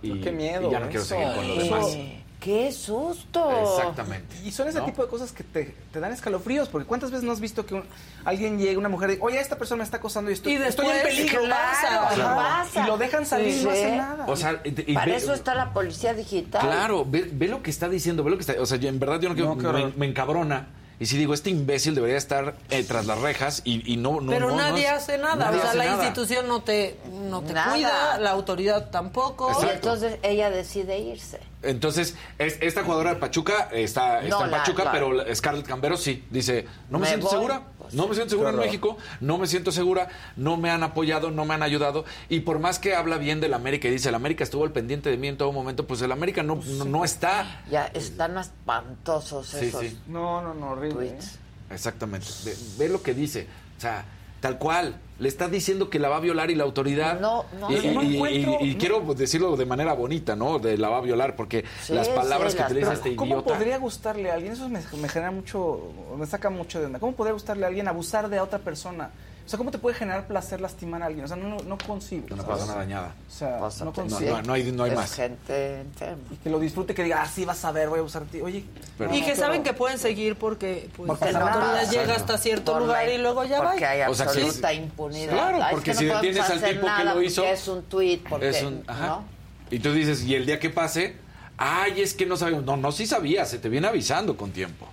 [0.01, 1.97] y, Qué miedo y ya no quiero seguir con lo demás.
[2.43, 3.77] ¡Qué susto!
[3.77, 4.35] Exactamente.
[4.43, 4.85] Y son ese ¿No?
[4.85, 7.75] tipo de cosas que te, te dan escalofríos, porque ¿cuántas veces no has visto que
[7.75, 7.83] un-
[8.25, 10.87] alguien llega, una mujer, y, oye, esta persona me está acosando y estoy, Y estoy
[10.87, 11.41] en peligro?
[11.43, 12.83] claro, pasa.
[12.83, 13.77] Y lo dejan salir y no Sí.
[13.79, 14.25] hacen nada.
[14.27, 16.61] O sea, y- y Para ve- eso está la policía digital.
[16.61, 18.61] Claro, ve, ve lo que está diciendo, ve lo que está.
[18.61, 19.53] O sea, yo en verdad yo no quiero.
[19.71, 20.67] No, me encabrona.
[20.99, 24.31] Y si digo, este imbécil debería estar eh, tras las rejas y, y no, no.
[24.31, 25.35] Pero no, no nadie es- hace nada.
[25.35, 25.95] nadie o sea, la nada.
[26.05, 27.71] institución no te, no te Nada.
[27.73, 29.49] cuida, la autoridad tampoco.
[29.49, 29.73] Y Exacto.
[29.73, 31.39] entonces ella decide irse.
[31.63, 35.65] Entonces, es- esta jugadora de Pachuca está, está No, en Pachuca, la- pero la- Scarlett
[35.65, 36.25] Cambero sí.
[36.29, 37.35] Dice, no me, Me siento voy.
[37.35, 37.61] segura.
[37.91, 38.55] No me siento segura en.
[38.57, 38.97] México.
[39.19, 40.07] No me siento segura.
[40.35, 42.05] No me han apoyado, no me han ayudado.
[42.29, 45.09] Y por más que habla bien del América y dice, el América estuvo al pendiente
[45.09, 47.63] de mí en todo momento, pues el América no, no, no está.
[47.69, 49.99] Ya están espantosos Sí, esos sí.
[50.07, 51.07] No, no, no, horrible.
[51.07, 51.09] ¿eh?
[51.09, 51.39] tweets.
[51.69, 52.27] Exactamente.
[52.45, 53.47] Ve, ve lo que dice.
[53.77, 54.05] O sea,
[54.43, 54.99] tal cual.
[55.19, 57.17] Le está diciendo que la va a violar y la autoridad.
[57.21, 60.59] No, no, Y, No y- quiero decirlo de manera bonita, ¿no?
[60.59, 63.35] De la va a violar, porque Sí, las palabras sí, que las utiliza este ¿Cómo
[63.35, 63.53] idiota.
[63.53, 64.51] podría gustarle a alguien?
[64.51, 65.79] Eso me, me genera mucho,
[66.17, 66.99] me saca mucho de onda.
[66.99, 69.11] ¿Cómo podría gustarle a alguien abusar de otra persona?
[69.45, 71.25] O sea, ¿cómo te puede generar placer lastimar a alguien?
[71.25, 72.27] O sea, no, no, no concibo.
[72.31, 72.57] Una ¿sabes?
[72.59, 73.13] persona dañada.
[73.29, 73.83] O sea, Pásate.
[73.85, 74.31] no No, concibo.
[74.37, 75.13] no, no hay, no hay es más.
[75.13, 76.23] gente enferma.
[76.31, 78.31] Y que lo disfrute, que diga, ah, sí, vas a ver, voy a abusar de
[78.31, 78.41] ti.
[78.41, 78.63] Oye,
[78.97, 82.37] Pero- Y no, que saben que pueden seguir porque pues, Porque la autoridad llega hasta
[82.37, 83.71] cierto Por lugar la- y luego ya va.
[83.71, 85.33] Porque hay O sea, absoluta impunidad.
[85.33, 87.83] Claro, Ah, es porque que si detienes al tipo que lo hizo, porque es un
[87.83, 89.07] tweet, porque, Es un, ajá.
[89.07, 89.23] ¿no?
[89.71, 91.17] Y tú dices, y el día que pase,
[91.57, 92.63] ay, es que no sabemos.
[92.63, 94.87] No, no, sí sabía, se te viene avisando con tiempo.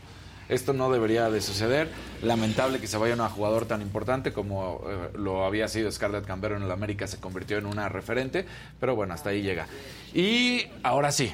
[0.51, 1.89] Esto no debería de suceder.
[2.23, 6.57] Lamentable que se vaya una jugador tan importante como eh, lo había sido Scarlett Cambero
[6.57, 8.45] en el América, se convirtió en una referente,
[8.79, 9.67] pero bueno, hasta ahí llega.
[10.13, 11.33] Y ahora sí,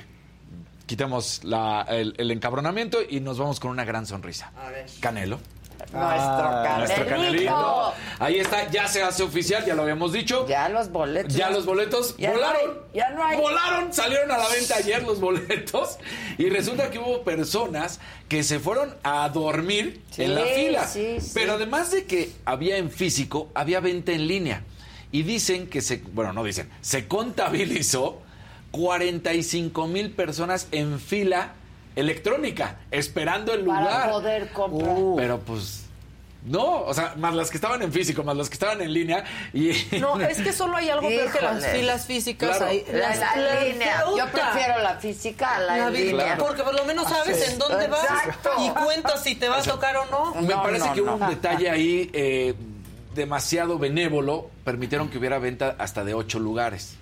[0.86, 4.52] quitemos la- el, el encabronamiento y nos vamos con una gran sonrisa.
[4.56, 4.86] A ver.
[5.00, 5.38] Canelo.
[5.92, 7.52] Nuestro Ah, Nuestro canelito.
[7.52, 7.92] canelito.
[8.18, 10.46] Ahí está, ya se hace oficial, ya lo habíamos dicho.
[10.48, 11.34] Ya los boletos.
[11.34, 12.60] Ya los boletos Ya no volaron.
[12.60, 13.36] hay, ya no hay.
[13.38, 15.98] Volaron, salieron a la venta ayer los boletos.
[16.38, 20.86] Y resulta que hubo personas que se fueron a dormir Sí, en la fila.
[20.86, 21.30] sí, sí.
[21.34, 24.62] Pero además de que había en físico, había venta en línea.
[25.12, 28.20] Y dicen que se, bueno, no dicen, se contabilizó
[28.72, 31.52] 45 mil personas en fila
[31.96, 34.10] electrónica, esperando el Para lugar.
[34.10, 34.96] poder comprar.
[35.16, 35.82] Pero pues.
[36.44, 39.24] No, o sea, más las que estaban en físico, más las que estaban en línea.
[39.52, 42.50] Y No, es que solo hay algo peor que las filas físicas.
[42.58, 42.66] Claro.
[42.70, 42.84] ahí.
[42.92, 44.04] La, Las- la la línea.
[44.16, 46.36] Yo prefiero la física a la, La línea.
[46.38, 48.50] Porque por lo menos sabes Así en dónde vas Exacto.
[48.64, 50.34] y cuentas si te va a tocar o no.
[50.40, 51.24] Me No, parece no, que hubo no.
[51.24, 52.54] un detalle ahí eh,
[53.16, 54.48] demasiado benévolo.
[54.62, 56.94] Permitieron que hubiera venta hasta de ocho lugares.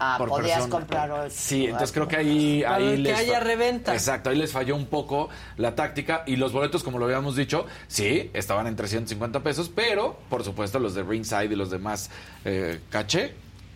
[0.00, 0.70] Ah, por podías persona.
[0.70, 1.34] comprar ocho.
[1.36, 3.92] Sí, entonces creo que ahí, Para ahí que les haya reventa.
[3.94, 7.66] Exacto, ahí les falló un poco la táctica y los boletos, como lo habíamos dicho,
[7.88, 12.10] sí, estaban en 350 pesos, pero por supuesto los de ringside y los demás
[12.44, 13.34] eh, caché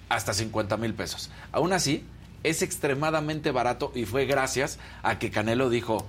[0.08, 1.30] hasta 50 mil pesos.
[1.50, 2.04] Aún así,
[2.44, 6.06] es extremadamente barato y fue gracias a que Canelo dijo,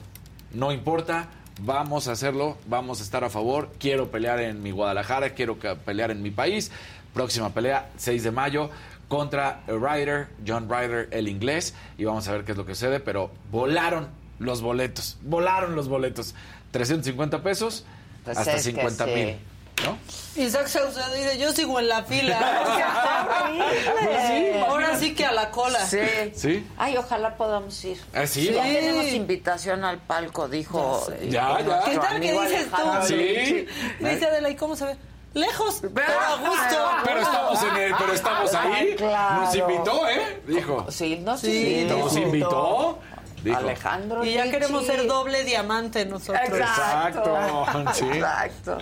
[0.52, 1.30] no importa,
[1.62, 6.12] vamos a hacerlo, vamos a estar a favor, quiero pelear en mi Guadalajara, quiero pelear
[6.12, 6.72] en mi país.
[7.14, 8.72] Próxima pelea, 6 de mayo,
[9.14, 13.00] contra Ryder, John Ryder, el inglés, y vamos a ver qué es lo que sucede,
[13.00, 14.08] pero volaron
[14.40, 16.34] los boletos, volaron los boletos.
[16.72, 17.86] 350 pesos
[18.26, 19.16] Pues hasta es que 50 mil.
[19.28, 19.38] sí.
[19.86, 19.98] ¿no?
[20.44, 22.40] Isaac Saucedo dice, yo sigo en la fila.
[24.04, 25.86] Pues sí, Ahora sí que a la cola.
[25.86, 26.00] Sí.
[26.34, 26.66] Sí.
[26.78, 28.00] Ay, ojalá podamos ir.
[28.16, 31.06] Ah, sí, Ya tenemos invitación al palco, dijo.
[31.30, 33.08] Ya Ya, ¿Qué tal que dices tú?
[33.08, 33.68] Sí.
[34.00, 34.98] Dice Adela, ¿y cómo se ve?
[35.34, 36.90] Lejos, pero a gusto.
[37.04, 38.96] Pero estamos en el, pero estamos ahí.
[39.00, 40.42] Nos invitó, ¿eh?
[40.48, 40.86] Dijo.
[40.90, 41.98] Sí, nos Sí, invitó.
[41.98, 43.00] Nos invitó.
[43.44, 43.58] Dijo.
[43.58, 46.40] Alejandro Y ya queremos ser doble diamante nosotros.
[46.48, 47.36] Exacto.
[47.38, 48.06] Exacto, sí.
[48.14, 48.78] Exacto.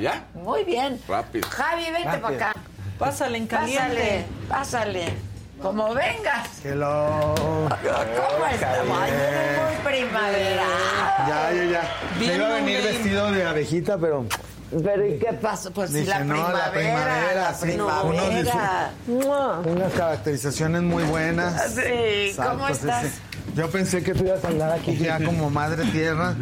[0.00, 1.00] Ya, Muy bien.
[1.08, 1.48] rápido.
[1.48, 2.52] Javi, vente para acá.
[2.98, 4.26] Pásale en Pásale, caliente.
[4.48, 5.14] pásale.
[5.62, 6.48] Como vengas.
[6.62, 7.34] Que lo...
[7.36, 7.68] ¿Cómo?
[8.44, 10.64] Ay, eres muy primavera.
[11.26, 11.96] Ya, ya, ya.
[12.18, 14.26] Bien, Me iba a venir vestido de abejita, pero
[14.82, 15.70] Pero ¿y qué pasó?
[15.70, 16.66] Pues si Dije, la no, primavera.
[16.66, 18.90] la primavera, la sí, primavera.
[19.64, 21.74] unas caracterizaciones muy buenas.
[21.74, 23.06] Sí, ¿cómo estás?
[23.54, 26.34] Yo pensé que tú ibas a andar aquí ya como madre tierra.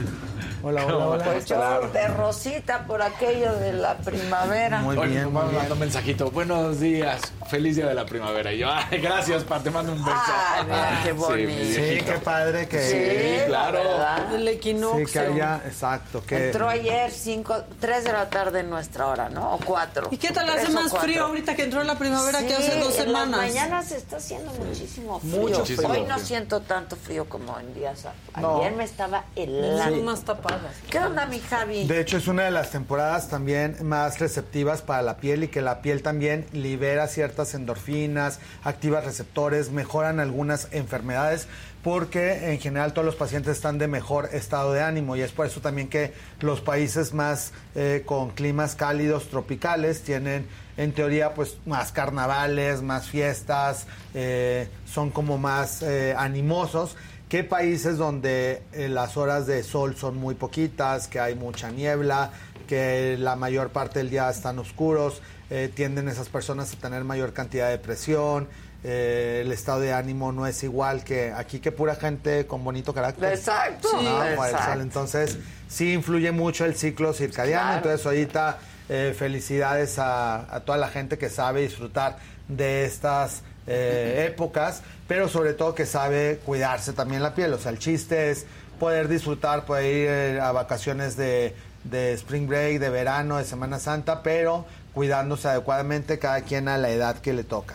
[0.65, 1.25] Hola, hola, hola.
[1.25, 4.81] Pues yo de rosita por aquello de la primavera.
[4.81, 5.61] Muy Oye, bien, mi mamá muy me bien.
[5.63, 6.31] mandó un mensajito.
[6.31, 7.21] Buenos días.
[7.51, 8.53] Feliz día de la primavera.
[8.53, 10.17] Y yo, ay, gracias, pa, te mando un beso.
[10.17, 11.65] Ay, mira, qué Sí, mi bonito.
[11.75, 12.81] Sí, qué padre que...
[12.81, 13.83] Sí, claro.
[13.83, 14.35] la verdad.
[14.37, 15.07] El equinoccio.
[15.07, 16.47] Sí, que haya, exacto, que...
[16.47, 19.55] Entró ayer 5, 3 de la tarde en nuestra hora, ¿no?
[19.55, 20.09] O 4.
[20.13, 23.13] ¿Y qué tal hace más frío ahorita que entró la primavera que hace dos En
[23.13, 23.41] las semanas?
[23.41, 25.41] mañanas está haciendo muchísimo frío.
[25.41, 25.89] Mucho frío.
[25.89, 28.05] Hoy no siento tanto frío como en días.
[28.41, 28.59] No.
[28.61, 30.03] Ayer me estaba helando.
[30.05, 30.52] más tapadas.
[30.91, 31.87] ¿Qué onda, mi Javi?
[31.87, 35.63] De hecho, es una de las temporadas también más receptivas para la piel y que
[35.63, 41.49] la piel también libera ciertas endorfinas, activa receptores, mejoran algunas enfermedades
[41.83, 45.47] porque en general todos los pacientes están de mejor estado de ánimo y es por
[45.47, 50.47] eso también que los países más eh, con climas cálidos tropicales tienen
[50.77, 56.97] en teoría pues más carnavales, más fiestas, eh, son como más eh, animosos
[57.33, 62.31] que países donde eh, las horas de sol son muy poquitas, que hay mucha niebla,
[62.69, 67.33] que la mayor parte del día están oscuros, eh, tienden esas personas a tener mayor
[67.33, 68.49] cantidad de presión,
[68.85, 72.93] eh, el estado de ánimo no es igual que aquí que pura gente con bonito
[72.93, 73.33] carácter.
[73.33, 74.01] Exacto, ¿no?
[74.01, 74.47] Sí, Por el sol.
[74.51, 74.81] exacto.
[74.83, 75.39] Entonces
[75.69, 77.77] sí influye mucho el ciclo circadiano, Claro.
[77.79, 78.59] entonces ahorita
[78.91, 82.19] eh, felicidades a, a toda la gente que sabe disfrutar
[82.49, 84.83] de estas eh, épocas,
[85.13, 87.53] pero sobre todo que sabe cuidarse también la piel.
[87.53, 88.47] O sea, el chiste es
[88.81, 93.79] poder disfrutar, poder ir eh, a vacaciones de, de spring break, de verano, de Semana
[93.79, 94.65] Santa, pero
[94.95, 97.75] cuidándose adecuadamente cada quien a la edad que le toca.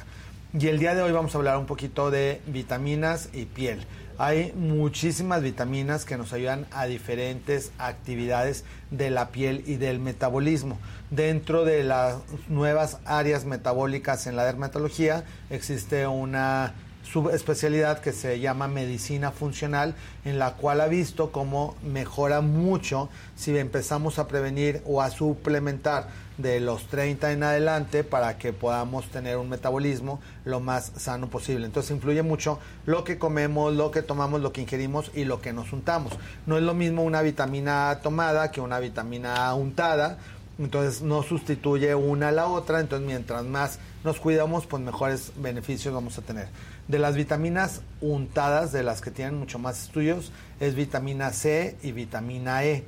[0.51, 3.85] Y el día de hoy vamos a hablar un poquito de vitaminas y piel.
[4.17, 10.79] Hay muchísimas vitaminas que nos ayudan a diferentes actividades de la piel y del metabolismo.
[11.11, 12.15] Dentro de las
[12.47, 16.73] nuevas áreas metabólicas en la dermatología existe una
[17.11, 23.57] subespecialidad que se llama medicina funcional, en la cual ha visto cómo mejora mucho si
[23.57, 26.07] empezamos a prevenir o a suplementar
[26.37, 31.65] de los 30 en adelante para que podamos tener un metabolismo lo más sano posible.
[31.65, 35.53] Entonces influye mucho lo que comemos, lo que tomamos, lo que ingerimos y lo que
[35.53, 36.13] nos untamos.
[36.45, 40.19] No es lo mismo una vitamina tomada que una vitamina untada.
[40.59, 45.93] Entonces no sustituye una a la otra, entonces mientras más nos cuidamos, pues mejores beneficios
[45.93, 46.47] vamos a tener.
[46.87, 51.91] De las vitaminas untadas, de las que tienen mucho más estudios, es vitamina C y
[51.91, 52.85] vitamina E.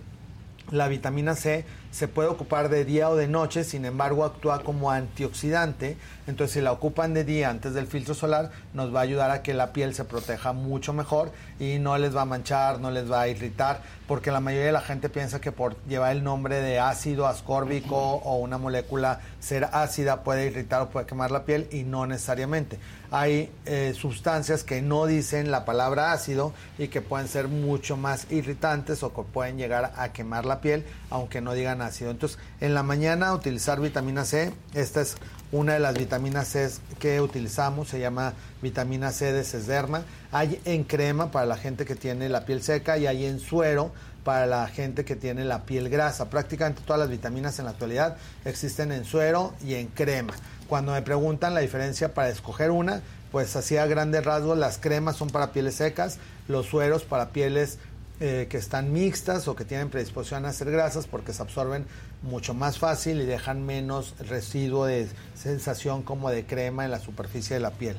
[0.71, 4.91] La vitamina C se puede ocupar de día o de noche, sin embargo actúa como
[4.91, 5.97] antioxidante,
[6.29, 9.41] entonces si la ocupan de día antes del filtro solar nos va a ayudar a
[9.41, 13.11] que la piel se proteja mucho mejor y no les va a manchar, no les
[13.11, 16.61] va a irritar, porque la mayoría de la gente piensa que por llevar el nombre
[16.61, 21.67] de ácido ascórbico o una molécula ser ácida puede irritar o puede quemar la piel
[21.71, 22.79] y no necesariamente.
[23.11, 28.31] Hay eh, sustancias que no dicen la palabra ácido y que pueden ser mucho más
[28.31, 32.11] irritantes o que pueden llegar a quemar la piel aunque no digan ácido.
[32.11, 35.17] Entonces, en la mañana utilizar vitamina C, esta es
[35.51, 36.69] una de las vitaminas C
[36.99, 40.03] que utilizamos, se llama vitamina C de Sesderma.
[40.31, 43.91] Hay en crema para la gente que tiene la piel seca y hay en suero
[44.23, 46.29] para la gente que tiene la piel grasa.
[46.29, 50.33] Prácticamente todas las vitaminas en la actualidad existen en suero y en crema.
[50.67, 53.01] Cuando me preguntan la diferencia para escoger una,
[53.31, 57.79] pues así a grandes rasgos, las cremas son para pieles secas, los sueros para pieles
[58.19, 61.85] eh, que están mixtas o que tienen predisposición a hacer grasas porque se absorben
[62.21, 67.55] mucho más fácil y dejan menos residuo de sensación como de crema en la superficie
[67.55, 67.95] de la piel.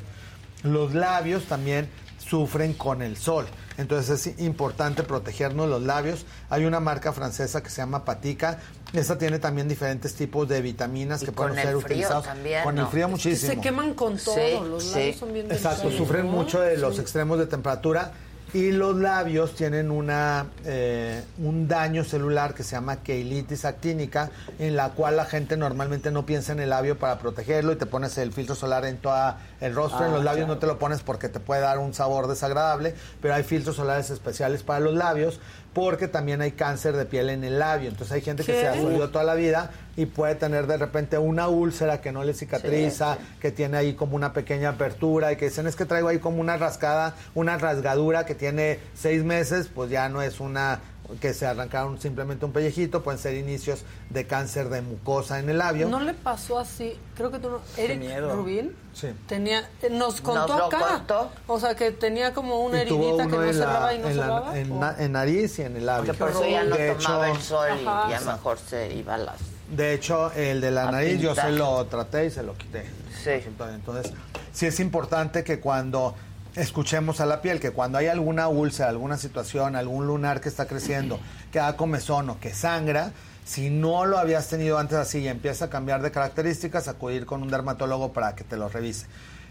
[0.62, 1.88] Los labios también
[2.18, 3.46] sufren con el sol.
[3.78, 6.26] Entonces es importante protegernos los labios.
[6.50, 8.58] Hay una marca francesa que se llama Patica.
[8.92, 12.24] Esta tiene también diferentes tipos de vitaminas que pueden ser utilizados.
[12.26, 13.52] también, con frío Que muchísimo.
[13.54, 14.90] se queman con todo, Sí, los sí.
[14.98, 16.32] labios son bien Exacto, sufren ¿no?
[16.32, 17.00] mucho de los Sí.
[17.00, 18.12] extremos de temperatura
[18.52, 24.76] y los labios tienen una, eh, un daño celular que se llama queilitis actínica, en
[24.76, 28.16] la cual la gente normalmente no piensa en el labio para protegerlo y te pones
[28.18, 30.04] el filtro solar en todo el rostro.
[30.06, 30.54] en Ah, los labios claro.
[30.54, 34.10] no te lo pones porque te puede dar un sabor desagradable, pero hay filtros solares
[34.10, 35.38] especiales para los labios
[35.72, 37.88] porque también hay cáncer de piel en el labio.
[37.88, 41.18] Entonces hay gente que se ha subido toda la vida y puede tener de repente
[41.18, 45.46] una úlcera que no le cicatriza, que tiene ahí como una pequeña apertura y que
[45.46, 49.90] dicen es que traigo ahí como una rascada, una rasgadura que tiene seis meses, pues
[49.90, 50.80] ya no es una
[51.20, 55.58] que se arrancaron simplemente un pellejito, pueden ser inicios de cáncer de mucosa en el
[55.58, 55.88] labio.
[55.88, 57.60] No le pasó así, creo que tú no.
[57.76, 58.02] Eric.
[58.32, 59.08] Rubin Sí.
[59.26, 60.78] tenía, eh, nos contó lo acá.
[60.78, 61.30] contó.
[61.46, 64.22] O sea, que tenía como una heridita que no la- cerraba y no en la-
[64.24, 64.58] cerraba.
[64.58, 66.12] en, o- na- en nariz y en el labio.
[66.12, 68.10] Que por eso ya no De tomaba hecho- el sol y Ajá.
[68.10, 69.36] ya mejor se iba a las...
[69.70, 72.84] De hecho, el de la A nariz yo se lo traté y se lo quité.
[73.22, 73.30] Sí.
[73.74, 74.12] Entonces,
[74.52, 76.14] sí es importante que cuando
[76.56, 80.66] escuchemos a la piel, que cuando hay alguna úlcera, alguna situación, algún lunar que está
[80.66, 81.20] creciendo,
[81.52, 83.12] que da comezón o que sangra,
[83.44, 87.42] si no lo habías tenido antes así y empieza a cambiar de características, acudir con
[87.42, 89.06] un dermatólogo para que te lo revise.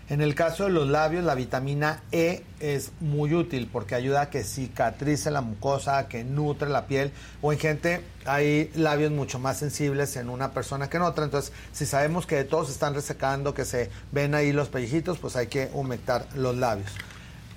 [0.09, 4.29] En el caso de los labios, la vitamina E es muy útil porque ayuda a
[4.31, 7.11] que cicatrice la mucosa, que nutre la piel.
[7.43, 11.25] O en gente hay labios mucho más sensibles en una persona que en otra.
[11.25, 15.45] Entonces, si sabemos que todos están resecando, que se ven ahí los pellejitos, pues hay
[15.45, 16.89] que humectar los labios.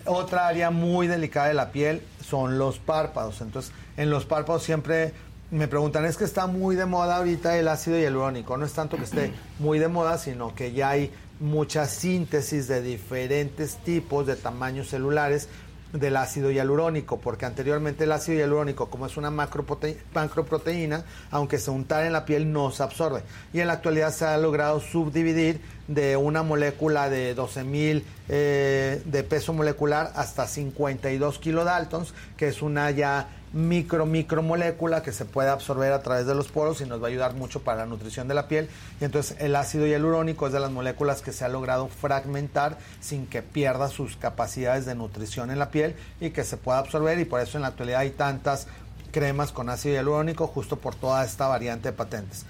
[0.04, 3.40] Otra área muy delicada de la piel son los párpados.
[3.40, 5.14] Entonces, en los párpados siempre
[5.50, 8.58] me preguntan, es que está muy de moda ahorita el ácido hialurónico.
[8.58, 11.10] No es tanto que esté muy de moda, sino que ya hay
[11.42, 15.48] mucha síntesis de diferentes tipos de tamaños celulares
[15.92, 21.70] del ácido hialurónico, porque anteriormente el ácido hialurónico, como es una macroprote- macroproteína, aunque se
[21.70, 23.22] untara en la piel, no se absorbe.
[23.52, 29.22] Y en la actualidad se ha logrado subdividir de una molécula de 12.000 eh, de
[29.24, 35.92] peso molecular hasta 52 kilodaltons, que es una ya micro micromolécula que se puede absorber
[35.92, 38.34] a través de los poros y nos va a ayudar mucho para la nutrición de
[38.34, 38.68] la piel.
[39.00, 43.26] Y entonces el ácido hialurónico es de las moléculas que se ha logrado fragmentar sin
[43.26, 47.24] que pierda sus capacidades de nutrición en la piel y que se pueda absorber y
[47.24, 48.66] por eso en la actualidad hay tantas
[49.10, 52.46] cremas con ácido hialurónico justo por toda esta variante de patentes.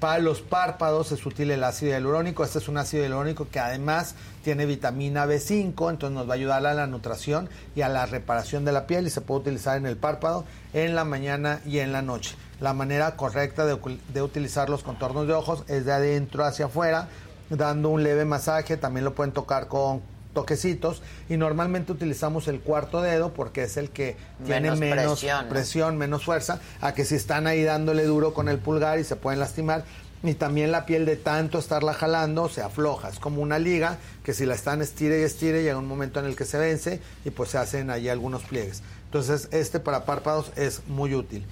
[0.00, 2.42] Para los párpados es útil el ácido hialurónico.
[2.42, 6.64] Este es un ácido hialurónico que además tiene vitamina B5, entonces nos va a ayudar
[6.64, 9.84] a la nutrición y a la reparación de la piel y se puede utilizar en
[9.84, 12.34] el párpado en la mañana y en la noche.
[12.60, 17.08] La manera correcta de utilizar los contornos de ojos es de adentro hacia afuera,
[17.50, 18.78] dando un leve masaje.
[18.78, 20.00] También lo pueden tocar con
[20.32, 25.42] toquecitos y normalmente utilizamos el cuarto dedo porque es el que tiene Menos menos presión,
[25.44, 25.48] ¿no?
[25.48, 29.16] presión, menos fuerza, a que si están ahí dándole duro con el pulgar y se
[29.16, 29.84] pueden lastimar.
[30.24, 33.08] Y también la piel de tanto estarla jalando se afloja.
[33.08, 36.26] Es como una liga que si la están estire y estire llega un momento en
[36.26, 38.82] el que se vence y pues se hacen ahí algunos pliegues.
[39.06, 41.44] Entonces este para párpados es muy útil.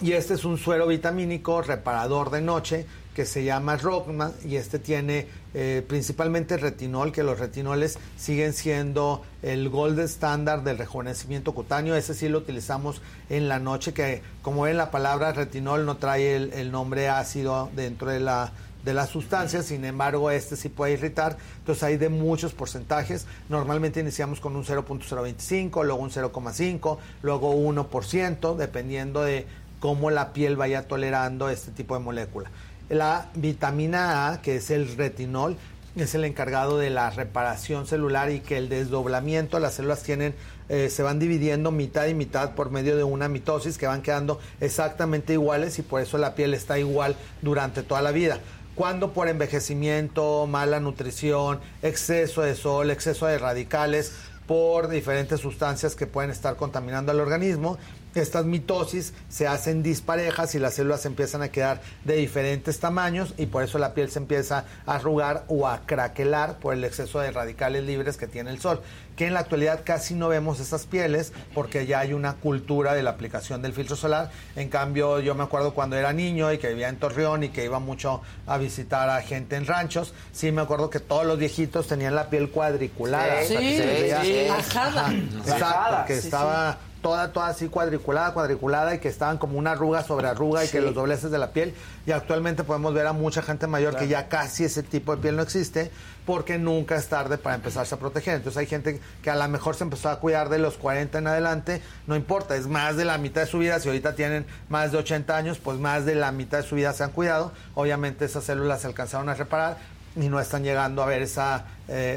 [0.00, 4.78] Y este es un suero vitamínico reparador de noche que se llama Rockman y este
[4.78, 11.94] tiene eh, principalmente retinol, que los retinoles siguen siendo el gold estándar del rejuvenecimiento cutáneo.
[11.94, 16.36] Ese sí lo utilizamos en la noche, que como ven la palabra retinol no trae
[16.36, 18.52] el, el nombre ácido dentro de la,
[18.84, 24.00] de la sustancia, sin embargo este sí puede irritar, entonces hay de muchos porcentajes, normalmente
[24.00, 29.46] iniciamos con un 0.025, luego un 0,5, luego 1%, dependiendo de
[29.80, 32.50] cómo la piel vaya tolerando este tipo de molécula.
[32.88, 35.56] La vitamina A, que es el retinol,
[35.96, 40.34] es el encargado de la reparación celular y que el desdoblamiento, las células tienen,
[40.68, 44.40] eh, se van dividiendo mitad y mitad por medio de una mitosis que van quedando
[44.60, 48.38] exactamente iguales y por eso la piel está igual durante toda la vida.
[48.74, 54.12] Cuando por envejecimiento, mala nutrición, exceso de sol, exceso de radicales,
[54.46, 57.78] por diferentes sustancias que pueden estar contaminando al organismo,
[58.14, 63.46] estas mitosis se hacen disparejas y las células empiezan a quedar de diferentes tamaños y
[63.46, 67.30] por eso la piel se empieza a arrugar o a craquelar por el exceso de
[67.30, 68.80] radicales libres que tiene el sol.
[69.16, 73.02] Que en la actualidad casi no vemos estas pieles porque ya hay una cultura de
[73.02, 74.30] la aplicación del filtro solar.
[74.56, 77.64] En cambio, yo me acuerdo cuando era niño y que vivía en Torreón y que
[77.64, 81.86] iba mucho a visitar a gente en ranchos, sí me acuerdo que todos los viejitos
[81.88, 83.42] tenían la piel cuadriculada.
[83.44, 85.06] Sí, o sea, que se les veía- sí, ajada.
[85.06, 86.04] Ajá, Exacto, Ajada.
[86.06, 90.28] que Sí, estaba toda, toda así cuadriculada, cuadriculada y que estaban como una arruga sobre
[90.28, 91.74] arruga y que los dobleces de la piel.
[92.06, 95.36] Y actualmente podemos ver a mucha gente mayor que ya casi ese tipo de piel
[95.36, 95.90] no existe
[96.24, 98.36] porque nunca es tarde para empezarse a proteger.
[98.36, 101.26] Entonces hay gente que a lo mejor se empezó a cuidar de los 40 en
[101.26, 103.80] adelante, no importa, es más de la mitad de su vida.
[103.80, 106.92] Si ahorita tienen más de 80 años, pues más de la mitad de su vida
[106.92, 107.52] se han cuidado.
[107.74, 109.76] Obviamente esas células se alcanzaron a reparar
[110.14, 111.42] y no están llegando a ver ese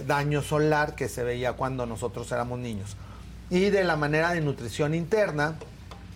[0.05, 2.95] daño solar que se veía cuando nosotros éramos niños
[3.49, 5.55] y de la manera de nutrición interna.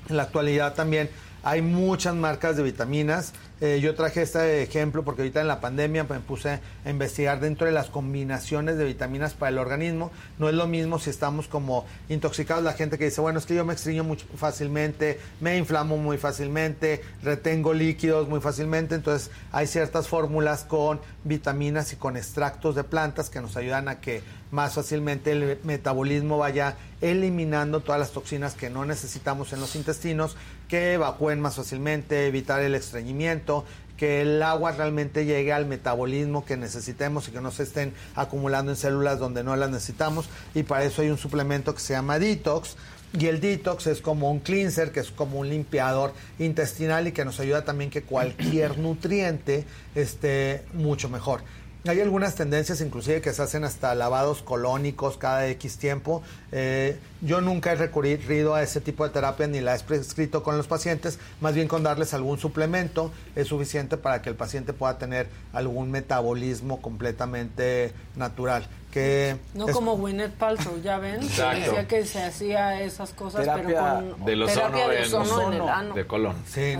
[0.09, 1.09] En la actualidad también
[1.43, 3.33] hay muchas marcas de vitaminas.
[3.61, 7.65] Eh, yo traje este ejemplo porque ahorita en la pandemia me puse a investigar dentro
[7.65, 10.11] de las combinaciones de vitaminas para el organismo.
[10.37, 13.55] No es lo mismo si estamos como intoxicados, la gente que dice, bueno, es que
[13.55, 18.95] yo me extraño mucho fácilmente, me inflamo muy fácilmente, retengo líquidos muy fácilmente.
[18.95, 23.99] Entonces hay ciertas fórmulas con vitaminas y con extractos de plantas que nos ayudan a
[23.99, 29.75] que más fácilmente el metabolismo vaya eliminando todas las toxinas que no necesitamos en los
[29.75, 30.35] intestinos,
[30.67, 33.65] que evacúen más fácilmente, evitar el estreñimiento,
[33.99, 38.71] que el agua realmente llegue al metabolismo que necesitemos y que no se estén acumulando
[38.71, 40.29] en células donde no las necesitamos.
[40.55, 42.77] Y para eso hay un suplemento que se llama Detox.
[43.11, 47.25] Y el detox es como un cleanser, que es como un limpiador intestinal y que
[47.25, 49.65] nos ayuda también que cualquier nutriente
[49.95, 51.41] esté mucho mejor.
[51.87, 56.21] Hay algunas tendencias inclusive que se hacen hasta lavados colónicos cada X tiempo.
[56.51, 60.57] Eh, yo nunca he recurrido a ese tipo de terapia ni la he prescrito con
[60.57, 64.97] los pacientes, más bien con darles algún suplemento es suficiente para que el paciente pueda
[64.97, 68.67] tener algún metabolismo completamente natural.
[68.91, 71.59] Que No es- como Gwyneth Paltrow, ya ven, que Exacto.
[71.65, 75.47] decía que se hacía esas cosas, Terapia pero con Del ozono, terapia de en, ozono
[75.47, 75.93] en el ano.
[75.95, 76.35] de colon.
[76.45, 76.73] Sí,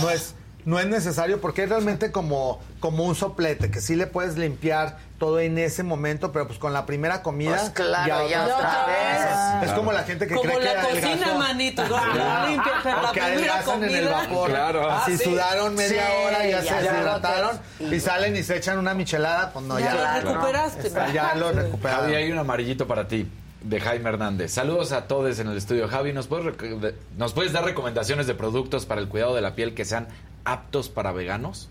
[0.00, 4.06] no es, no es necesario porque es realmente como, como un soplete, que sí le
[4.06, 8.42] puedes limpiar todo en ese momento, pero pues con la primera comida Pues claro, ya
[8.44, 9.60] otra otra vez.
[9.60, 9.70] vez.
[9.70, 11.38] Es como la gente que Como cree que la cocina, adelgazó.
[11.38, 12.14] manito, no, Claro.
[12.14, 14.22] no limpia, pero la primera adelgazan en el comida.
[14.22, 14.50] vapor.
[14.50, 14.90] Claro.
[14.90, 15.24] Así Ah, sí.
[15.24, 17.94] sudaron media Sí, hora, ya, ya, se Sí.
[17.94, 20.20] y salen y se echan una michelada, pues no, Ya ya.
[20.22, 20.90] lo recuperaste.
[21.12, 22.04] Ya lo recuperaron.
[22.04, 23.30] Javi, hay un amarillito para ti,
[23.64, 24.52] de Jaime Hernández.
[24.52, 25.88] Saludos a todos en el estudio.
[25.88, 29.40] Javi, ¿nos puedes, rec- de- ¿nos puedes dar recomendaciones de productos para el cuidado de
[29.40, 30.08] la piel que sean
[30.44, 31.68] aptos para veganos?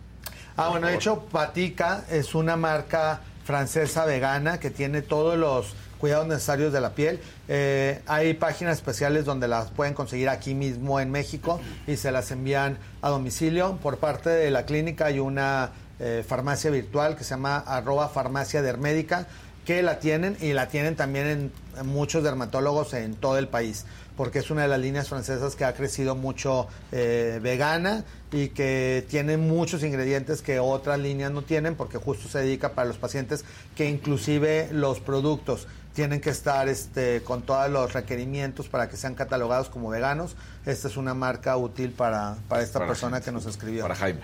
[0.57, 6.27] Ah, bueno, de hecho, Patica es una marca francesa vegana que tiene todos los cuidados
[6.27, 7.19] necesarios de la piel.
[7.47, 12.31] Eh, hay páginas especiales donde las pueden conseguir aquí mismo en México y se las
[12.31, 13.77] envían a domicilio.
[13.77, 18.61] Por parte de la clínica hay una eh, farmacia virtual que se llama arroba farmacia
[18.61, 19.27] dermédica
[19.65, 23.85] que la tienen y la tienen también en, en muchos dermatólogos en todo el país
[24.21, 29.05] porque es una de las líneas francesas que ha crecido mucho eh, vegana y que
[29.09, 33.45] tiene muchos ingredientes que otras líneas no tienen porque justo se dedica para los pacientes
[33.75, 39.15] que inclusive los productos tienen que estar este, con todos los requerimientos para que sean
[39.15, 40.35] catalogados como veganos.
[40.67, 43.81] Esta es una marca útil para, para esta Para persona que nos escribió.
[43.81, 44.21] Para Jaime.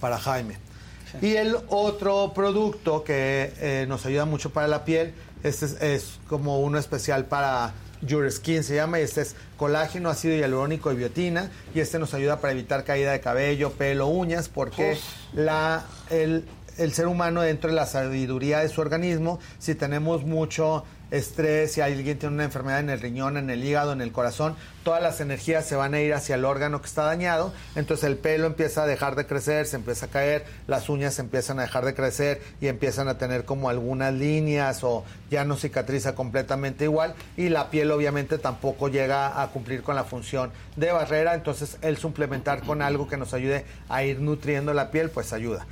[0.00, 0.56] Para Jaime.
[1.20, 6.18] Y el otro producto que eh, nos ayuda mucho para la piel, este es, es
[6.28, 7.72] como uno especial para
[8.02, 12.14] Your Skin, se llama, y este es colágeno, ácido hialurónico y biotina, y este nos
[12.14, 14.98] ayuda para evitar caída de cabello, pelo, uñas, porque
[15.34, 16.44] la, el,
[16.78, 21.80] el ser humano dentro de la sabiduría de su organismo, si tenemos mucho estrés, si
[21.80, 25.20] alguien tiene una enfermedad en el riñón, en el hígado, en el corazón, todas las
[25.20, 28.84] energías se van a ir hacia el órgano que está dañado, entonces el pelo empieza
[28.84, 32.42] a dejar de crecer, se empieza a caer, las uñas empiezan a dejar de crecer
[32.60, 37.14] y empiezan a tener como algunas líneas o ya no cicatriza completamente igual.
[37.36, 41.96] Y la piel obviamente tampoco llega a cumplir con la función de barrera, entonces el
[41.96, 45.66] suplementar con algo que nos ayude a ir nutriendo la piel pues ayuda.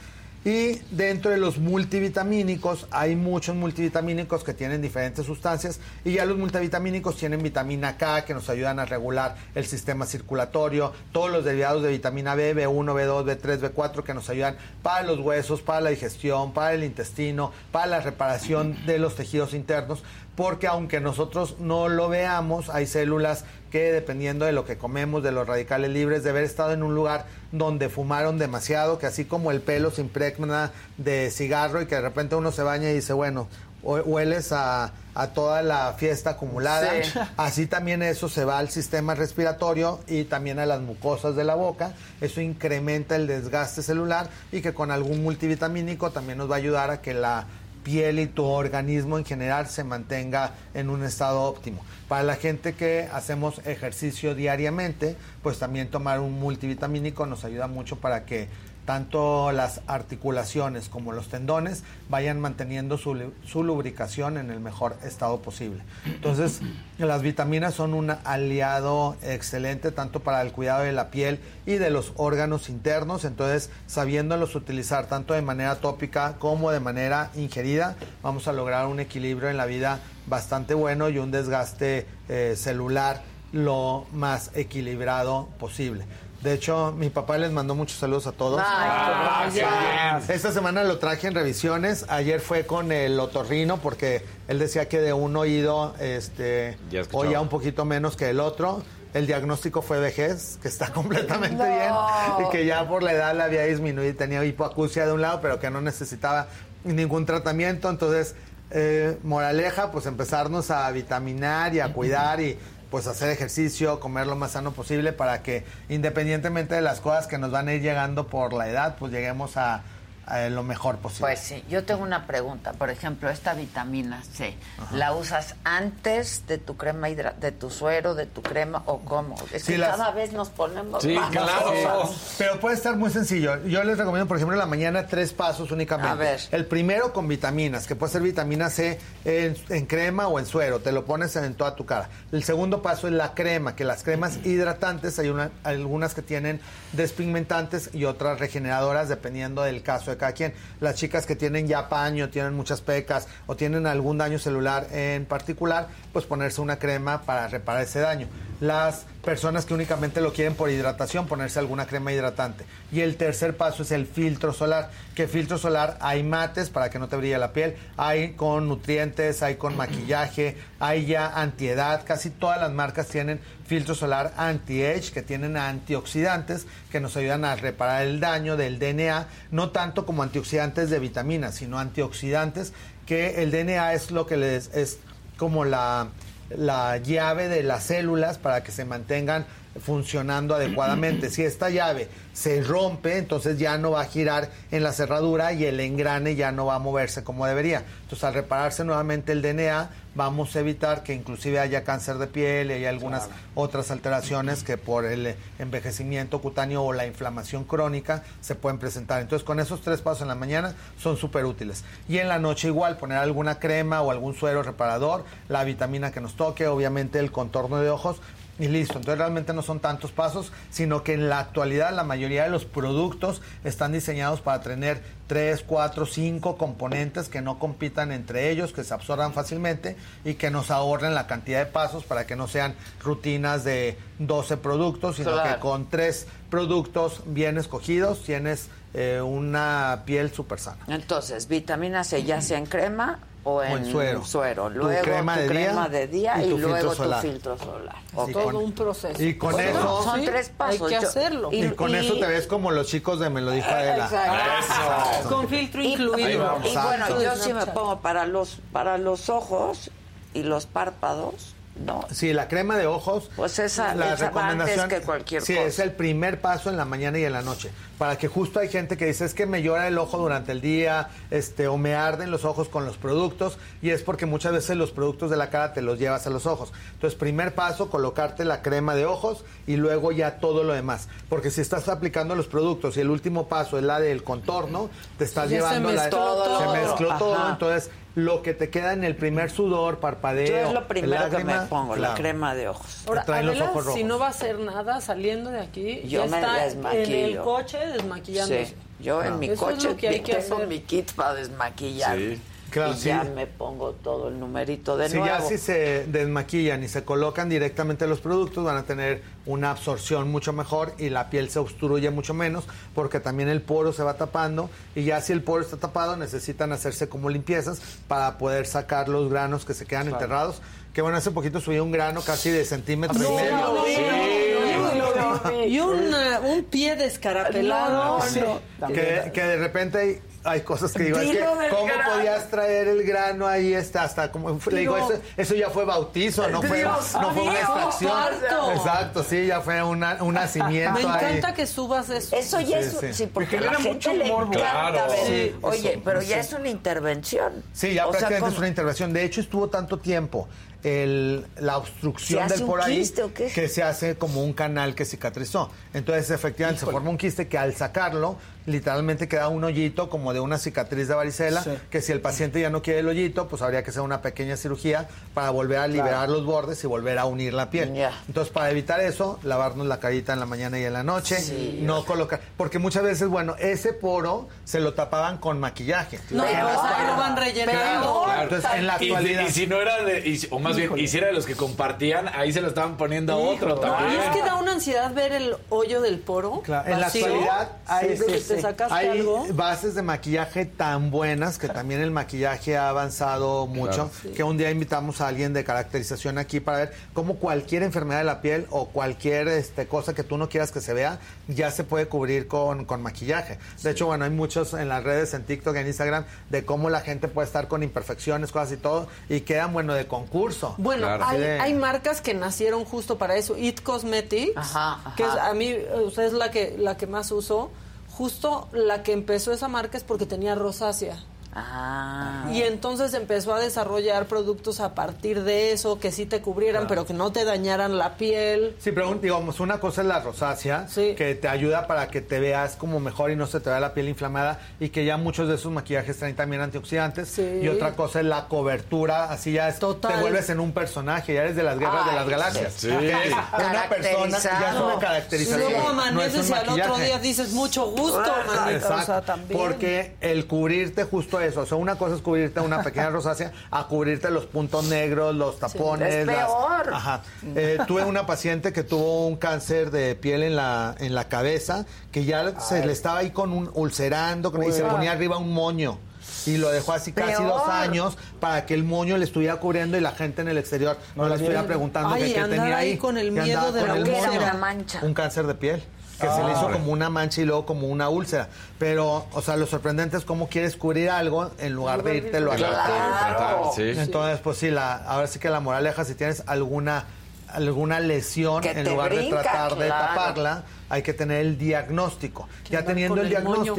[0.44, 6.38] Y dentro de los multivitamínicos hay muchos multivitamínicos que tienen diferentes sustancias y ya los
[6.38, 11.82] multivitamínicos tienen vitamina K que nos ayudan a regular el sistema circulatorio, todos los derivados
[11.82, 15.90] de vitamina B, B1, B2, B3, B4 que nos ayudan para los huesos, para la
[15.90, 20.04] digestión, para el intestino, para la reparación de los tejidos internos,
[20.38, 25.32] porque aunque nosotros no lo veamos, hay células que dependiendo de lo que comemos, de
[25.32, 29.50] los radicales libres, de haber estado en un lugar donde fumaron demasiado, que así como
[29.50, 33.12] el pelo se impregna de cigarro y que de repente uno se baña y dice,
[33.14, 33.48] bueno,
[33.82, 36.92] hue- hueles a, a toda la fiesta acumulada.
[37.02, 37.18] Sí.
[37.36, 41.56] Así también eso se va al sistema respiratorio y también a las mucosas de la
[41.56, 41.94] boca.
[42.20, 46.90] Eso incrementa el desgaste celular y que con algún multivitamínico también nos va a ayudar
[46.92, 47.46] a que la
[47.88, 51.82] piel y tu organismo en general se mantenga en un estado óptimo.
[52.06, 57.96] Para la gente que hacemos ejercicio diariamente, pues también tomar un multivitamínico nos ayuda mucho
[57.96, 58.48] para que
[58.88, 65.42] tanto las articulaciones como los tendones vayan manteniendo su, su lubricación en el mejor estado
[65.42, 65.82] posible.
[66.06, 66.60] Entonces,
[66.98, 71.90] las vitaminas son un aliado excelente tanto para el cuidado de la piel y de
[71.90, 73.26] los órganos internos.
[73.26, 79.00] Entonces, sabiéndolos utilizar tanto de manera tópica como de manera ingerida, vamos a lograr un
[79.00, 83.20] equilibrio en la vida bastante bueno y un desgaste eh, celular
[83.52, 86.06] lo más equilibrado posible.
[86.42, 88.62] De hecho, mi papá les mandó muchos saludos a todos.
[88.64, 90.22] Ay, qué bien.
[90.28, 92.06] Esta semana lo traje en revisiones.
[92.08, 97.40] Ayer fue con el otorrino porque él decía que de un oído este, Ya oía
[97.40, 98.82] un poquito menos que el otro.
[99.14, 101.64] El diagnóstico fue vejez, que está completamente No.
[101.64, 105.40] bien y que ya por la edad le había disminuido, tenía hipoacusia de un lado,
[105.40, 106.46] pero que no necesitaba
[106.84, 107.88] ningún tratamiento.
[107.90, 108.36] Entonces,
[108.70, 112.58] eh, moraleja, pues empezarnos a vitaminar y a cuidar y
[112.90, 117.38] pues hacer ejercicio, comer lo más sano posible para que independientemente de las cosas que
[117.38, 119.82] nos van a ir llegando por la edad, pues lleguemos a,
[120.28, 121.20] a lo mejor posible.
[121.28, 122.72] Pues sí, yo tengo una pregunta.
[122.74, 124.54] Por ejemplo, esta vitamina C,
[124.92, 129.36] ¿la usas antes de tu crema hidra de tu suero, de tu crema o cómo?
[129.52, 131.72] Es Sí, que las- cada vez nos ponemos Sí, más claro.
[131.72, 132.34] cosas.
[132.38, 133.64] Pero puede estar muy sencillo.
[133.64, 136.10] Yo les recomiendo, por ejemplo, en la mañana tres pasos únicamente.
[136.10, 136.40] A ver.
[136.50, 140.80] El primero con vitaminas, que puede ser vitamina C en, en crema o en suero.
[140.80, 142.10] Te lo pones en toda tu cara.
[142.32, 146.60] El segundo paso es la crema, que las cremas hidratantes, hay una- algunas que tienen
[146.92, 150.52] despigmentantes y otras regeneradoras, dependiendo del caso de cada quien.
[150.80, 155.24] Las chicas que tienen ya paño, tienen muchas pecas o tienen algún daño celular en
[155.24, 158.28] particular, pues ponerse una crema para reparar ese daño.
[158.60, 162.64] Las personas que únicamente lo quieren por hidratación, ponerse alguna crema hidratante.
[162.90, 164.90] Y el tercer paso es el filtro solar.
[165.14, 169.42] Que filtro solar hay mates para que no te brille la piel, hay con nutrientes,
[169.42, 172.04] hay con maquillaje, hay ya antiedad.
[172.06, 177.54] Casi todas las marcas tienen filtro solar anti-age, que tienen antioxidantes que nos ayudan a
[177.54, 182.72] reparar el daño del DNA, no tanto como antioxidantes de vitaminas, sino antioxidantes
[183.04, 185.00] que el DNA es lo que les es
[185.36, 186.08] como la
[186.50, 189.46] la llave de las células para que se mantengan
[189.80, 191.30] funcionando adecuadamente.
[191.30, 195.64] Si esta llave se rompe, entonces ya no va a girar en la cerradura y
[195.64, 197.84] el engrane ya no va a moverse como debería.
[198.02, 202.70] Entonces al repararse nuevamente el DNA, vamos a evitar que inclusive haya cáncer de piel
[202.70, 208.54] y hay algunas otras alteraciones que por el envejecimiento cutáneo o la inflamación crónica se
[208.54, 209.20] pueden presentar.
[209.22, 211.84] Entonces con esos tres pasos en la mañana son súper útiles.
[212.08, 216.20] Y en la noche igual poner alguna crema o algún suero reparador, la vitamina que
[216.20, 218.20] nos toque, obviamente el contorno de ojos
[218.58, 218.98] y listo.
[218.98, 222.64] Entonces realmente no son tantos pasos, sino que en la actualidad la mayoría de los
[222.64, 228.82] productos están diseñados para tener 3, 4, 5 componentes que no compitan entre ellos, que
[228.84, 232.74] se absorban fácilmente y que nos ahorren la cantidad de pasos para que no sean
[233.02, 235.54] rutinas de 12 productos, sino Claro.
[235.54, 240.78] que con tres productos bien escogidos tienes eh, una piel súper sana.
[240.88, 243.18] Entonces, vitamina C ya sea en crema
[243.48, 244.68] o en, en suero.
[244.68, 247.20] Tu Luego crema tu de día crema de día y y, tu filtro luego solar.
[247.22, 247.96] tu filtro solar.
[248.32, 249.22] Con- un proceso.
[249.22, 249.82] Y con Pues eso...
[249.82, 250.82] no, son tres pasos.
[250.82, 251.48] Hay que hacerlo.
[251.52, 254.04] Y, con eso te ves como los chicos de Me lo dijo Adela.
[254.04, 255.28] Exacto.
[255.28, 256.58] Con filtro incluido.
[256.64, 259.90] Y, bueno, yo sí me pongo para los para los ojos
[260.34, 261.54] y los párpados,
[261.84, 262.06] ¿no?
[262.10, 263.30] Sí, la crema de ojos.
[263.36, 264.88] Pues esa, la esa va antes recomendación.
[264.88, 265.66] que cualquier sí, cosa.
[265.66, 267.70] es el primer paso en la mañana y en la noche.
[267.98, 270.60] Para que justo hay gente que dice es que me llora el ojo durante el
[270.60, 274.76] día, este, o me arden los ojos con los productos, y es porque muchas veces
[274.76, 276.72] los productos de la cara te los llevas a los ojos.
[276.94, 281.08] Entonces, primer paso, colocarte la crema de ojos y luego ya todo lo demás.
[281.28, 285.24] Porque si estás aplicando los productos y el último paso es la del contorno, te
[285.24, 286.58] estás Ya se llevando la mezcló todo.
[286.74, 290.72] se mezcló todo, entonces lo que te queda en el primer sudor, parpadeo, Yo es
[290.72, 293.02] lo primero lágrima, que me pongo, la crema de ojos.
[293.06, 296.30] Ahora, traen los Adela, si no va a hacer nada saliendo de aquí, Yo ya
[296.30, 297.02] me está desmaquillo.
[297.04, 298.66] en el coche desmaquillándose.
[298.66, 300.68] Sí, yo en mi Eso es coche lo que hay que tengo hacer.
[300.68, 302.16] mi kit para desmaquillar.
[302.18, 302.40] Sí.
[302.70, 303.08] Claro, y sí.
[303.08, 305.26] ya me pongo todo el numerito de si nuevo.
[305.26, 310.30] ya si se desmaquillan y se colocan directamente los productos, van a tener una absorción
[310.30, 312.64] mucho mejor y la piel se obstruye mucho menos
[312.94, 316.72] porque también el poro se va tapando y ya si el poro está tapado necesitan
[316.72, 320.16] hacerse como limpiezas para poder sacar los granos que se quedan Claro.
[320.22, 320.60] enterrados.
[320.92, 323.56] Que bueno, hace poquito subí un grano casi de centímetro No, y medio.
[323.56, 325.54] no, Sí.
[325.68, 328.20] Y un, eh, un pie descarapelado.
[328.22, 328.40] Sí.
[328.88, 332.14] Que, que de repente hay, cosas que digo, es que, ¿cómo grano.
[332.14, 336.48] podías traer el grano ahí está, hasta como le digo, eso, eso ya fue bautizo,
[336.48, 338.10] no fue, Dios no fue una extracción.
[338.12, 338.72] parto.
[338.72, 341.26] Exacto, sí, ya fue una, un nacimiento Me ahí.
[341.26, 342.34] encanta que subas eso.
[342.36, 343.14] Eso ya Sí, es, sí.
[343.24, 344.52] sí, porque a la gente mucho le morbo.
[344.54, 345.10] encanta Claro.
[345.12, 345.26] ver.
[345.26, 347.62] Sí, Oye, eso, pero ya es una intervención.
[347.72, 349.12] Sí, ya O prácticamente es una intervención.
[349.12, 350.48] De hecho, estuvo tanto tiempo
[350.84, 353.46] el, la obstrucción ¿Se hace del por ahí quiste o qué?
[353.48, 355.70] que se hace como un canal que cicatrizó.
[355.92, 358.36] Entonces, efectivamente, se forma un quiste que al sacarlo,
[358.68, 361.70] literalmente queda un hoyito como de una cicatriz de varicela, Sí.
[361.90, 364.56] que si el paciente ya no quiere el hoyito, pues habría que hacer una pequeña
[364.56, 367.92] cirugía para volver a liberar los bordes y volver a unir la piel.
[368.28, 371.80] Entonces, para evitar eso, lavarnos la carita en la mañana y en la noche, Sí.
[371.82, 376.20] no colocar, porque muchas veces, bueno, ese poro se lo tapaban con maquillaje.
[376.30, 378.22] No, actualidad- lo van rellenando.
[378.24, 378.42] Claro.
[378.42, 379.42] Entonces, en la Y actualidad.
[379.48, 381.46] Y, si no era de, y si- o más bien, y si era de los
[381.46, 384.12] que compartían, ahí se lo estaban poniendo a otro No, también.
[384.12, 386.60] y es que da una ansiedad ver el hoyo del poro.
[386.62, 389.46] Claro, en la actualidad hay, que te sacaste hay algo.
[389.54, 394.10] bases de maquillaje tan buenas que también el maquillaje ha avanzado mucho.
[394.22, 394.36] Claro.
[394.36, 398.24] Que un día invitamos a alguien de caracterización aquí para ver cómo cualquier enfermedad de
[398.24, 401.18] la piel o cualquier este, cosa que tú no quieras que se vea
[401.48, 403.58] ya se puede cubrir con, con maquillaje.
[403.82, 407.00] De hecho, bueno, hay muchos en las redes, en TikTok, en Instagram, de cómo la
[407.00, 410.74] gente puede estar con imperfecciones, cosas y todo, y quedan, bueno, de concurso.
[410.78, 413.56] Bueno, hay, de- hay marcas que nacieron justo para eso.
[413.56, 417.30] It Cosmetics, Ajá, que es, a mí eh, usted es la que la que más
[417.32, 417.70] uso.
[418.18, 421.22] Justo la que empezó esa marca es porque tenía rosácea.
[421.54, 422.46] Ah.
[422.52, 427.04] Y entonces empezó a desarrollar productos a partir de eso, que sí te cubrieran, pero
[427.06, 428.76] que no te dañaran la piel.
[428.78, 432.38] Sí, pero un- digamos, una cosa es la rosácea, que te ayuda para que te
[432.40, 435.48] veas como mejor y no se te vea la piel inflamada y que ya muchos
[435.48, 437.38] de esos maquillajes traen también antioxidantes.
[437.38, 439.86] Y otra cosa es la cobertura, así ya es, te
[440.20, 442.72] vuelves en un personaje, ya eres de las guerras de las galaxias.
[442.74, 442.88] sí.
[442.98, 443.32] Que es
[443.70, 445.60] una persona, ya es una Y caracterización.
[445.60, 447.04] luego no es amaneces un y al otro maquillaje.
[447.04, 448.72] día dices mucho gusto, manita.
[448.72, 449.58] Exacto, O sea, también.
[449.58, 453.86] porque el cubrirte justo eso, o sea, una cosa es cubrirte una pequeña rosácea a
[453.86, 456.14] cubrirte los puntos negros, los tapones.
[456.14, 456.90] Es las- peor.
[456.92, 457.22] Ajá.
[457.54, 461.86] Eh, tuve una paciente que tuvo un cáncer de piel en la, en la cabeza,
[462.12, 464.90] que ya se le estaba ahí con un ulcerando con- y se Uy.
[464.90, 465.98] ponía arriba un moño.
[466.46, 470.00] Y lo dejó así casi dos años para que el moño le estuviera cubriendo y
[470.00, 473.18] la gente en el exterior no, le estuviera preguntando Ay, que qué tenía ahí con
[473.18, 474.30] el miedo de con la.
[474.30, 475.00] Una mancha.
[475.02, 475.82] Un cáncer de piel.
[476.20, 476.54] Que se le Ah.
[476.56, 478.48] hizo como una mancha y luego como una úlcera.
[478.78, 482.50] Pero, o sea, lo sorprendente es cómo quieres cubrir algo en lugar de irte lo
[482.50, 483.92] Claro, tratar, sí.
[484.00, 487.04] Entonces, pues sí, la, ahora sí que la moraleja, si tienes alguna
[487.50, 492.46] alguna lesión, Que en lugar brinca, de tratar de taparla, hay que tener el diagnóstico.
[492.68, 493.74] Ya teniendo el moño.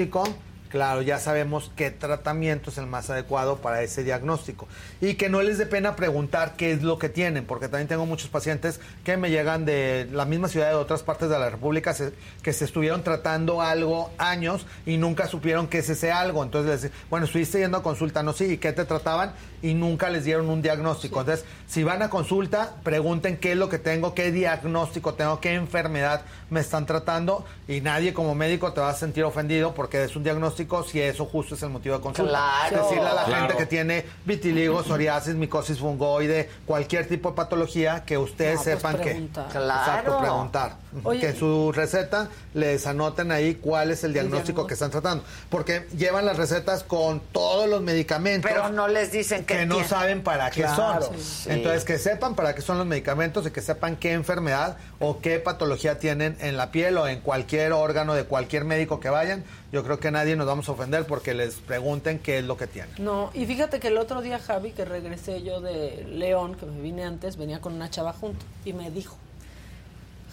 [0.70, 4.68] Claro, ya sabemos qué tratamiento es el más adecuado para ese diagnóstico.
[5.02, 8.06] Y que no les dé pena preguntar qué es lo que tienen, porque también tengo
[8.06, 11.94] muchos pacientes que me llegan de la misma ciudad de otras partes de la República
[11.94, 12.14] se-
[12.44, 16.44] que se estuvieron tratando algo años y nunca supieron qué es ese algo.
[16.44, 19.34] Entonces les dicen, bueno, estuviste yendo a consulta, no, sí, ¿y qué te trataban?
[19.62, 21.20] Y nunca les dieron un diagnóstico.
[21.20, 25.54] Entonces, si van a consulta, pregunten qué es lo que tengo, qué diagnóstico tengo, qué
[25.56, 30.16] enfermedad me están tratando y nadie como médico te va a sentir ofendido porque es
[30.16, 32.30] un diagnóstico si eso justo es el motivo de consulta.
[32.32, 32.84] Claro.
[32.84, 33.42] Decirle a la Claro.
[33.48, 38.76] gente que tiene vitiligo, psoriasis, micosis fungoide, cualquier tipo de patología que ustedes No, pues
[38.78, 39.46] sepan que preguntar.
[39.46, 40.20] exacto Claro.
[40.22, 44.30] preguntar Oye, que en su receta les anoten ahí cuál es el diagnóstico
[44.64, 44.68] diagnóstico.
[44.68, 49.46] que están tratando porque llevan las recetas con todos los medicamentos Pero no les dicen
[49.46, 51.04] que que no saben para qué Claro.
[51.08, 51.20] son.
[51.20, 51.50] Sí.
[51.52, 55.40] Entonces, que sepan para qué son los medicamentos y que sepan qué enfermedad o qué
[55.40, 59.44] patología tienen en la piel o en cualquier órgano de cualquier médico que vayan.
[59.72, 62.66] Yo creo que nadie nos vamos a ofender porque les pregunten qué es lo que
[62.66, 62.92] tienen.
[62.98, 66.82] No, y fíjate que el otro día, Javi, que regresé yo de León, que me
[66.82, 69.16] vine antes, venía con una chava junto y me dijo,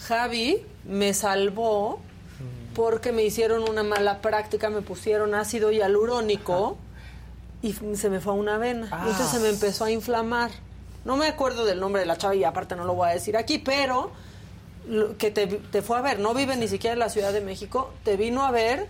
[0.08, 2.00] Javi me salvó
[2.74, 6.78] porque me hicieron una mala práctica, me pusieron ácido hialurónico
[7.60, 8.88] y se me fue a una vena.
[9.04, 10.50] Y entonces se me empezó a inflamar.
[11.04, 13.36] No me acuerdo del nombre de la chava y aparte no lo voy a decir
[13.36, 14.10] aquí, pero
[15.18, 17.92] que te, te fue a ver, no vive ni siquiera en la Ciudad de México,
[18.02, 18.86] te vino a ver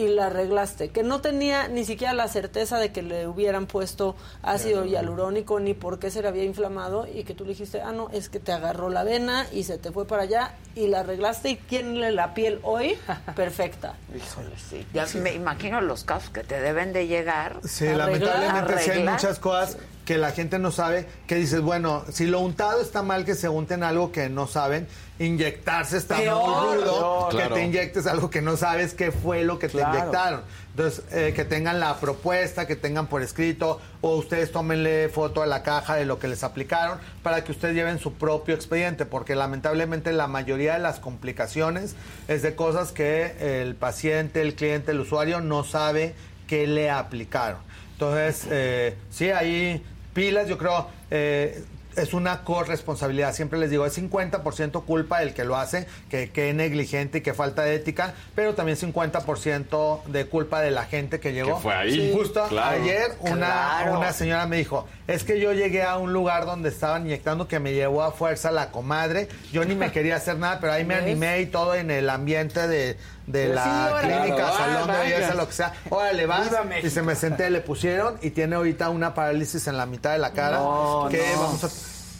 [0.00, 4.16] y la arreglaste, que no tenía ni siquiera la certeza de que le hubieran puesto
[4.42, 7.92] ácido hialurónico ni por qué se le había inflamado y que tú le dijiste, ah,
[7.92, 11.00] no, es que te agarró la vena y se te fue para allá y la
[11.00, 12.96] arreglaste y tiene la piel hoy
[13.36, 13.94] perfecta.
[14.16, 14.86] Híjole, sí.
[14.94, 17.60] Ya me imagino los casos que te deben de llegar.
[17.64, 22.04] Sí, Arreglar, lamentablemente sí hay muchas cosas que la gente no sabe, que dices, bueno,
[22.10, 24.88] si lo untado está mal que se unten algo que no saben,
[25.20, 26.42] inyectarse está Peor.
[26.42, 27.28] muy rudo, Peor.
[27.30, 27.54] que Claro.
[27.54, 29.92] te inyectes algo que no sabes qué fue lo que Claro.
[29.92, 30.40] te inyectaron.
[30.70, 35.46] Entonces, eh, que tengan la propuesta, que tengan por escrito, o ustedes tómenle foto a
[35.46, 39.34] la caja de lo que les aplicaron para que ustedes lleven su propio expediente, porque
[39.34, 41.94] lamentablemente la mayoría de las complicaciones
[42.28, 46.14] es de cosas que el paciente, el cliente, el usuario no sabe
[46.46, 47.60] qué le aplicaron.
[48.04, 51.62] Entonces, eh, sí, ahí pilas, yo creo, eh,
[51.96, 53.34] es una corresponsabilidad.
[53.34, 57.20] Siempre les digo, es 50% culpa del que lo hace, que, que es negligente y
[57.20, 61.56] que falta de ética, pero también 50% de culpa de la gente que llegó.
[61.56, 61.92] Que fue ahí.
[61.92, 62.10] Sí.
[62.14, 62.80] Justo Claro.
[62.82, 63.98] ayer una, Claro.
[63.98, 67.60] una señora me dijo, es que yo llegué a un lugar donde estaban inyectando que
[67.60, 69.28] me llevó a fuerza la comadre.
[69.52, 72.66] Yo ni me quería hacer nada, pero ahí me animé y todo en el ambiente
[72.66, 72.96] de,
[73.32, 74.14] de la sí, órale.
[74.22, 75.72] clínica, Claro, salón de belleza, lo que sea.
[75.90, 76.48] Órale, vas.
[76.82, 80.18] Y se me senté, le pusieron y tiene ahorita una parálisis en la mitad de
[80.18, 81.40] la cara No, que no.
[81.42, 81.68] vamos a...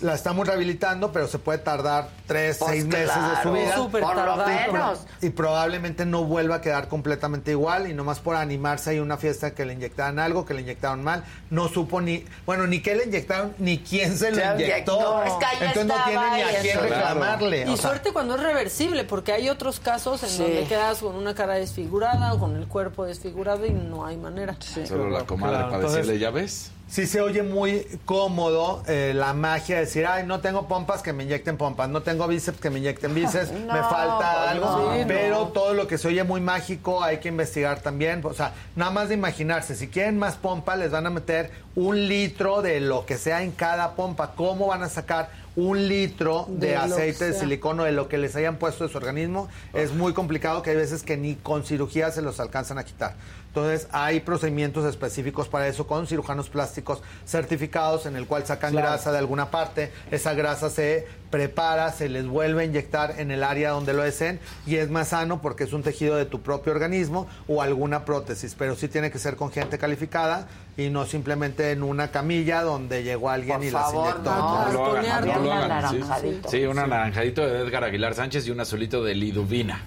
[0.01, 3.75] La estamos rehabilitando, pero se puede tardar tres, Pues seis meses de su vida.
[3.77, 4.47] Súper por lo tardado.
[4.73, 5.01] menos.
[5.21, 9.55] Y probablemente no vuelva a quedar completamente igual y nomás por animarse hay una fiesta
[9.55, 13.05] que le inyectaron algo, que le inyectaron mal, no supo ni, bueno, ni qué le
[13.05, 14.63] inyectaron, ni quién se lo inyectó.
[14.63, 15.23] inyectó.
[15.25, 16.81] Es que ahí Entonces no tiene ni a y quién eso.
[16.81, 17.61] reclamarle.
[17.61, 20.43] Y o sea, suerte cuando es reversible, porque hay otros casos en Sí.
[20.43, 24.57] donde quedas con una cara desfigurada o con el cuerpo desfigurado y no hay manera.
[24.89, 26.71] Solo la comadre Claro, para entonces- decirle, ¿ya ves?
[26.91, 31.13] Sí se oye muy cómodo eh, la magia de decir, ay, no tengo pompas que
[31.13, 34.67] me inyecten pompas, no tengo bíceps que me inyecten bíceps, No, me falta pues algo,
[34.67, 34.95] no.
[34.97, 35.47] Sí, pero no.
[35.49, 39.09] todo lo que se oye muy mágico hay que investigar también, o sea, nada más
[39.09, 43.19] de imaginarse, si quieren más pompa les van a meter un litro de lo que
[43.19, 45.31] sea en cada pompa, ¿cómo van a sacar
[45.61, 47.41] un litro de, aceite de sea.
[47.41, 49.49] silicona de lo que les hayan puesto de su organismo?
[49.73, 53.15] Es muy complicado que hay veces que ni con cirugía se los alcanzan a quitar.
[53.49, 58.87] Entonces hay procedimientos específicos para eso con cirujanos plásticos certificados en el cual sacan Claro.
[58.87, 63.43] grasa de alguna parte, esa grasa se prepara, se les vuelve a inyectar en el
[63.45, 66.73] área donde lo deseen y es más sano porque es un tejido de tu propio
[66.73, 71.71] organismo o alguna prótesis, pero sí tiene que ser con gente calificada y no simplemente
[71.73, 74.31] en una camilla donde llegó alguien Por y favor, las inyectó.
[74.31, 74.67] no.
[74.67, 75.99] No lo hagan, poner- no lo Había hagan, sí.
[75.99, 76.49] naranjadito.
[76.51, 79.81] Sí, un anaranjadito de Edgar Aguilar Sánchez y un azulito de Liduvina.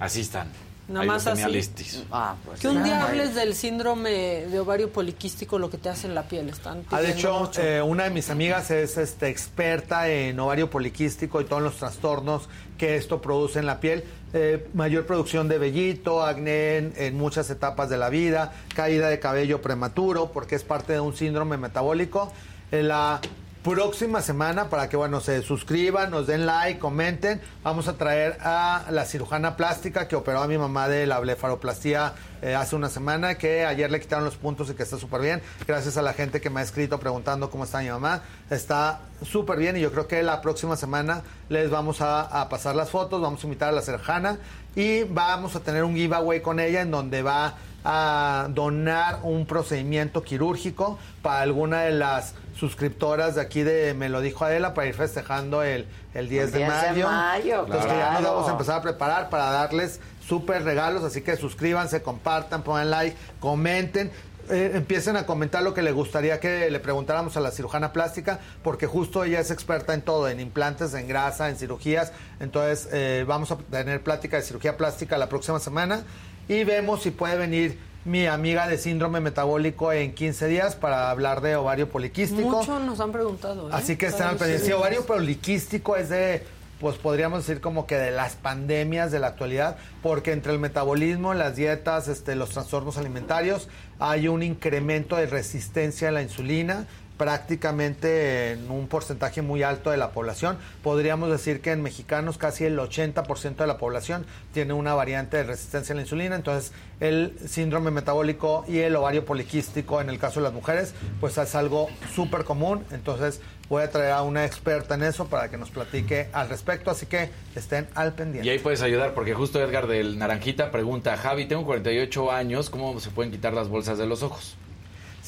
[0.00, 0.48] Así están.
[0.88, 1.54] Nada Ahí más los tenía así.
[1.54, 2.02] listis.
[2.10, 4.10] Ah, pues Que un día hables del síndrome
[4.46, 6.48] de ovario poliquístico, lo que te hace en la piel.
[6.48, 7.60] Están Ah, de hecho, mucho.
[7.62, 12.48] eh, una de mis amigas es este, experta en ovario poliquístico y todos los trastornos
[12.78, 14.02] que esto produce en la piel.
[14.32, 19.18] Eh, mayor producción de vellito, acné en, en muchas etapas de la vida, caída de
[19.20, 22.32] cabello prematuro, porque es parte de un síndrome metabólico.
[22.70, 23.20] En la
[23.68, 28.86] próxima semana, para que bueno, se suscriban, nos den like, comenten, vamos a traer a
[28.90, 33.34] la cirujana plástica que operó a mi mamá de la blefaroplastía eh, hace una semana,
[33.34, 35.42] que ayer le quitaron los puntos y que está súper bien.
[35.66, 38.22] Gracias a la gente que me ha escrito preguntando cómo está mi mamá.
[38.48, 42.74] Está súper bien y yo creo que la próxima semana les vamos a, a pasar
[42.74, 44.38] las fotos, vamos a invitar a la cirujana
[44.76, 50.22] y vamos a tener un giveaway con ella en donde va a donar un procedimiento
[50.22, 54.94] quirúrgico para alguna de las suscriptoras de aquí de Me lo dijo Adela para ir
[54.94, 57.06] festejando el, el 10, El de 10 de mayo.
[57.08, 58.34] mayo, Entonces que ya nos claro.
[58.34, 63.16] vamos a empezar a preparar para darles súper regalos, así que suscríbanse, compartan, pongan like,
[63.40, 64.10] comenten.
[64.50, 68.40] eh, empiecen a comentar lo que le gustaría que le preguntáramos a la cirujana plástica,
[68.62, 72.12] porque justo ella es experta en todo, en implantes, en grasa, en cirugías.
[72.40, 76.02] Entonces, eh, vamos a tener plática de cirugía plástica la próxima semana
[76.48, 81.42] y vemos si puede venir mi amiga de síndrome metabólico en 15 días para hablar
[81.42, 82.48] de ovario poliquístico.
[82.48, 83.68] Muchos nos han preguntado.
[83.68, 83.72] ¿eh?
[83.74, 84.64] Así que están al pendiente.
[84.64, 86.42] Sí, ovario poliquístico es de,
[86.80, 91.34] pues podríamos decir como que de las pandemias de la actualidad, porque entre el metabolismo,
[91.34, 93.68] las dietas, este, los trastornos alimentarios,
[93.98, 96.86] hay un incremento de resistencia a la insulina
[97.18, 100.56] prácticamente en un porcentaje muy alto de la población.
[100.82, 104.24] Podríamos decir que en mexicanos casi el 80% de la población
[104.54, 109.24] tiene una variante de resistencia a la insulina, entonces el síndrome metabólico y el ovario
[109.24, 113.90] poliquístico en el caso de las mujeres, pues es algo súper común, entonces voy a
[113.90, 117.88] traer a una experta en eso para que nos platique al respecto, así que estén
[117.94, 118.46] al pendiente.
[118.46, 122.98] Y ahí puedes ayudar, porque justo Edgar del Naranjita pregunta, Javi, tengo 48 años, ¿cómo
[123.00, 124.56] se pueden quitar las bolsas de los ojos?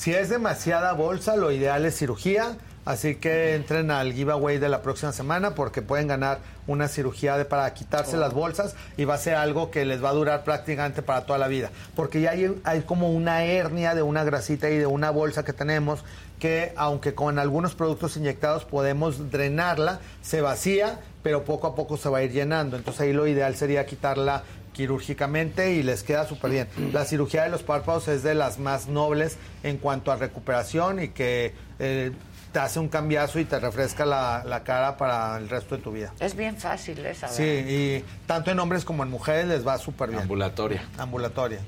[0.00, 2.56] Si es demasiada bolsa, lo ideal es cirugía
[2.86, 7.44] Así que entren al giveaway de la próxima semana porque pueden ganar una cirugía de,
[7.44, 11.02] para quitarse las bolsas y va a ser algo que les va a durar prácticamente
[11.02, 11.70] para toda la vida.
[11.94, 15.52] Porque ya hay, hay como una hernia de una grasita y de una bolsa que
[15.52, 16.02] tenemos
[16.38, 22.08] que aunque con algunos productos inyectados podemos drenarla, se vacía, pero poco a poco se
[22.08, 22.78] va a ir llenando.
[22.78, 24.42] Entonces ahí lo ideal sería quitarla
[24.80, 26.68] quirúrgicamente y les queda súper bien.
[26.94, 31.08] La cirugía de los párpados es de las más nobles en cuanto a recuperación y
[31.08, 32.12] que eh,
[32.50, 35.92] te hace un cambiazo y te refresca la, la cara para el resto de tu
[35.92, 36.14] vida.
[36.18, 37.28] Es bien fácil esa.
[37.28, 40.22] Sí, y tanto en hombres como en mujeres les va súper bien.
[40.22, 40.82] Ambulatoria.
[40.96, 41.60] Ambulatoria.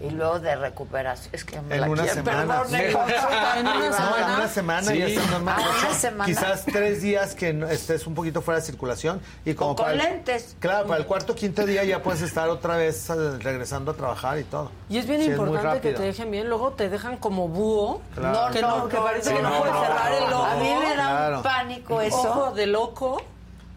[0.00, 1.28] Y luego de recuperación.
[1.32, 2.64] Es que me En la una semana.
[2.64, 4.96] perdón, en una No, en una semana Sí.
[4.98, 5.62] y eso no es más.
[5.62, 6.24] Ah, una semana.
[6.24, 9.92] Quizás tres días que estés un poquito fuera de circulación y como O con para
[9.92, 10.56] el- lentes.
[10.58, 13.94] claro, para el cuarto o quinto día ya puedes estar otra vez eh, regresando a
[13.94, 14.70] trabajar y todo.
[14.88, 18.00] Y es bien Sí, importante que te dejen bien, luego te dejan como búho.
[18.14, 18.52] Claro.
[18.52, 20.36] Que No, no, no, que parece que no, no, puedes no, cerrar el no.
[20.38, 20.44] ojo.
[20.46, 21.36] A mí me da Claro.
[21.38, 22.16] un pánico eso.
[22.30, 23.22] Ojo de loco.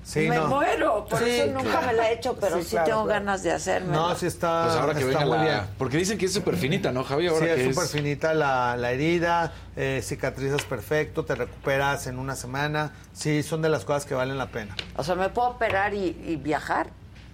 [0.03, 0.47] Sí, me no.
[0.47, 1.87] muero, por Sí, eso nunca claro.
[1.87, 3.19] me la he hecho, pero Sí, sí, claro, tengo claro.
[3.21, 3.93] ganas de hacerme.
[3.93, 5.43] No, sí está, Pues ahora que está venga muy la...
[5.43, 5.61] bien.
[5.77, 7.27] Porque dicen que es súper finita, ¿no, Javi?
[7.27, 12.19] Ahora sí, que es súper finita la, la herida, eh, cicatrizas perfecto, te recuperas en
[12.19, 12.91] una semana.
[13.13, 14.75] Sí, son de las cosas que valen la pena.
[14.97, 16.87] O sea, ¿me puedo operar y, y viajar?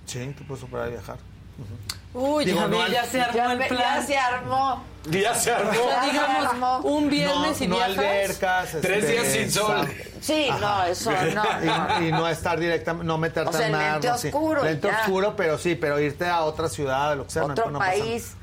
[0.05, 1.17] Sí, te puedes operar y viajar.
[2.13, 3.79] Uy, Digo, Javi, no ya se armó Ya, el plan.
[3.79, 4.83] ya se armó.
[5.09, 5.69] Ya se armó.
[5.69, 7.97] O sea, digamos, un viernes no, y no viajas.
[7.97, 8.69] albercas.
[8.81, 9.87] Tres este, días sin sol.
[10.21, 12.01] Sí, no, eso no.
[12.01, 13.91] Y, y no estar directamente, no meterte O sea, al mar.
[14.03, 14.27] lente sí.
[14.27, 14.99] oscuro y Lente ya.
[15.01, 17.45] oscuro, pero sí, pero irte a otra ciudad, lo que sea.
[17.45, 18.33] Otro no país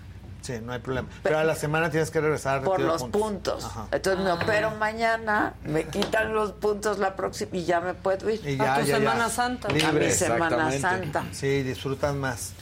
[0.43, 1.09] Sí, no hay problema.
[1.25, 3.65] Pero a la semana tienes que regresar por los puntos.
[3.65, 3.89] Ajá.
[3.91, 8.41] Entonces me opero mañana, me quitan los puntos la próxima y ya me puedo ir.
[8.47, 8.99] Y ya, A tu ya, ya.
[8.99, 9.67] Semana Santa.
[9.67, 10.71] A mi Libre, Semana.
[10.79, 11.25] Santa.
[11.33, 12.53] Sí, disfrutan más.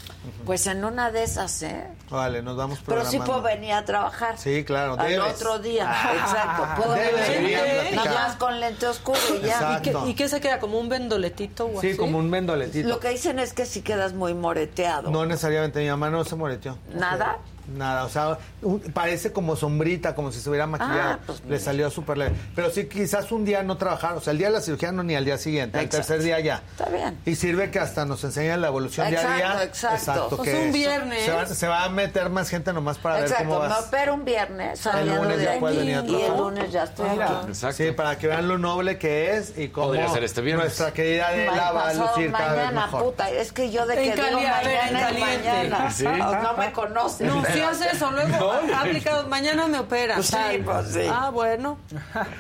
[0.47, 1.87] Pues en una de esas, ¿eh?
[2.11, 4.39] Vale, nos vamos Pero sí puedo venir a trabajar.
[4.39, 5.35] Sí, claro, Al debes.
[5.35, 5.85] otro día,
[6.15, 6.67] exacto.
[6.77, 7.59] Puedo Debes venir
[7.95, 9.79] nada más con lente oscuro y ya.
[9.79, 10.59] ¿Y qué, ¿Y qué se queda?
[10.61, 11.97] ¿Como un vendoletito o Sí, así?
[11.97, 12.89] como un vendoletito.
[12.89, 15.11] Lo que dicen es que si quedas muy moreteado.
[15.11, 16.79] No necesariamente, mi mamá no se moreteó.
[16.95, 17.39] ¿Nada?
[17.67, 21.13] Nada, o sea, un- parece como sombrita, como si se hubiera maquillado.
[21.15, 21.59] Ah, pues Le mira.
[21.61, 22.35] salió súper leve.
[22.55, 25.03] Pero sí, quizás un día no trabajar, o sea, el día de la cirugía no
[25.03, 26.07] ni al día siguiente, al Exacto.
[26.09, 26.63] tercer día ya.
[26.73, 27.19] Está bien.
[27.25, 29.95] Y sirve que hasta nos enseñan la evolución día a Exacto, día.
[29.95, 30.37] exacto.
[30.37, 31.25] Pues que un viernes.
[31.25, 33.87] Se va, se va a meter más gente nomás para ver Exacto, cómo vas.
[33.87, 37.09] opero un viernes El lunes de ya puedes venir a y el lunes ya estoy
[37.09, 37.35] aquí.
[37.49, 37.77] Exacto.
[37.77, 40.67] Sí, para que vean lo noble que es y cómo Podría ser este viernes.
[40.67, 43.05] nuestra querida Adela va a lucir cada vez mañana, mejor.
[43.05, 45.91] puta, es que yo de En que digo mañana mañana.
[45.91, 46.05] Sí.
[46.45, 47.27] No me conocen.
[47.29, 50.17] No, hace eso, luego ha aplicado, mañana me operan.
[50.17, 51.07] Pues sí, pues sí.
[51.11, 51.79] Ah, bueno.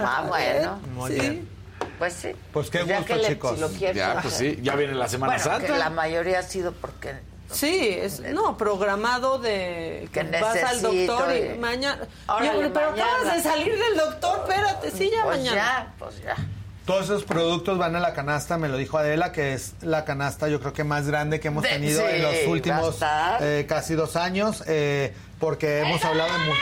[0.01, 0.81] Ah, bueno.
[0.95, 1.20] Muy sí.
[1.20, 1.49] bien.
[1.99, 2.32] Pues sí.
[2.53, 3.55] Pues qué Ya gusto, que le- chicos.
[3.55, 5.66] si lo quieres Ya, pues sí, ya viene la Semana Bueno, Santa.
[5.73, 7.15] que la mayoría ha sido porque
[7.51, 12.01] Sí, es no programado de Que vas al doctor y, y- mañana.
[12.27, 13.11] Órale, Yo, pero mañana.
[13.12, 15.57] acabas de salir del doctor, espérate, sí ya pues mañana.
[15.57, 16.36] ya, pues ya.
[16.86, 20.48] Todos esos productos van a la canasta, me lo dijo Adela, que es la canasta
[20.48, 22.97] yo creo que más grande que hemos De- tenido sí, en los últimos
[23.40, 26.39] eh, casi dos años, eh, porque hemos hablado de...
[26.40, 26.52] mu-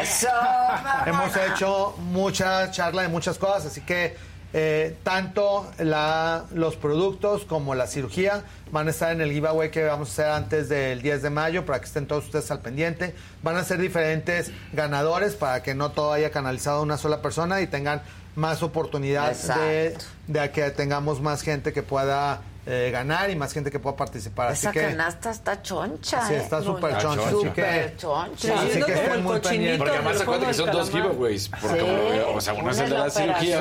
[0.00, 0.28] Eso.
[1.06, 4.16] Hemos hecho mucha charla de muchas cosas, así que
[4.52, 9.82] eh, tanto la- los productos como la cirugía van a estar en el giveaway que
[9.84, 13.12] vamos a hacer antes del 10 de mayo para que estén todos ustedes al pendiente.
[13.42, 17.60] Van a ser diferentes ganadores para que no todo haya canalizado a una sola persona
[17.60, 18.02] y tengan
[18.36, 19.96] más oportunidad de,
[20.26, 24.50] de que tengamos más gente que pueda eh, ganar y más gente que pueda participar.
[24.50, 26.26] Esa así que canasta está choncha.
[26.26, 26.38] sí, ¿eh?
[26.38, 27.30] está súper Está choncha.
[27.30, 28.36] Súper choncha.
[28.38, 29.78] Sí, así que estén muy pendientes.
[29.78, 31.48] Porque además acuérdate que son dos giveaways.
[31.60, 32.20] Porque Sí.
[32.34, 33.60] o sea, uno Una es el de la cirugía y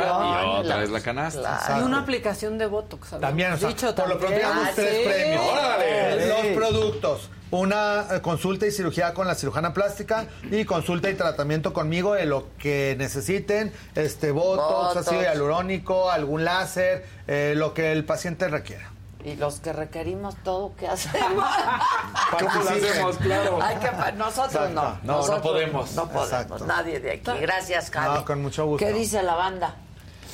[0.60, 1.60] otra la- es la canasta.
[1.66, 1.82] Claro.
[1.82, 3.14] Y una aplicación de Botox.
[3.14, 4.48] habíamos También, o sea, dicho por lo pronto también.
[4.50, 5.10] tenemos Ah, tres sí.
[5.10, 5.42] premios.
[5.52, 6.28] ¡Órale!
[6.28, 7.30] Los productos.
[7.54, 12.26] Una eh, consulta y cirugía con la cirujana plástica y consulta y tratamiento conmigo de
[12.26, 18.90] lo que necesiten, este botox, ácido hialurónico, algún láser, eh, lo que el paciente requiera.
[19.24, 21.46] Y los que requerimos todo, ¿qué hacemos?
[22.40, 23.18] ¿Cómo lo hacemos?
[23.18, 23.60] Claro.
[23.62, 24.74] Hay que, nosotros Exacto.
[24.74, 24.82] no.
[24.82, 25.94] No, no nosotros podemos.
[25.94, 26.66] No podemos, Exacto.
[26.66, 27.32] nadie de aquí.
[27.40, 28.16] Gracias, Javi.
[28.16, 28.84] No, con mucho gusto.
[28.84, 29.76] ¿Qué dice la banda?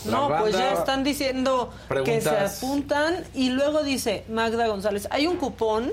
[0.05, 1.73] No, pues ya están diciendo
[2.05, 5.91] que se apuntan y luego dice Magda González, hay un cupón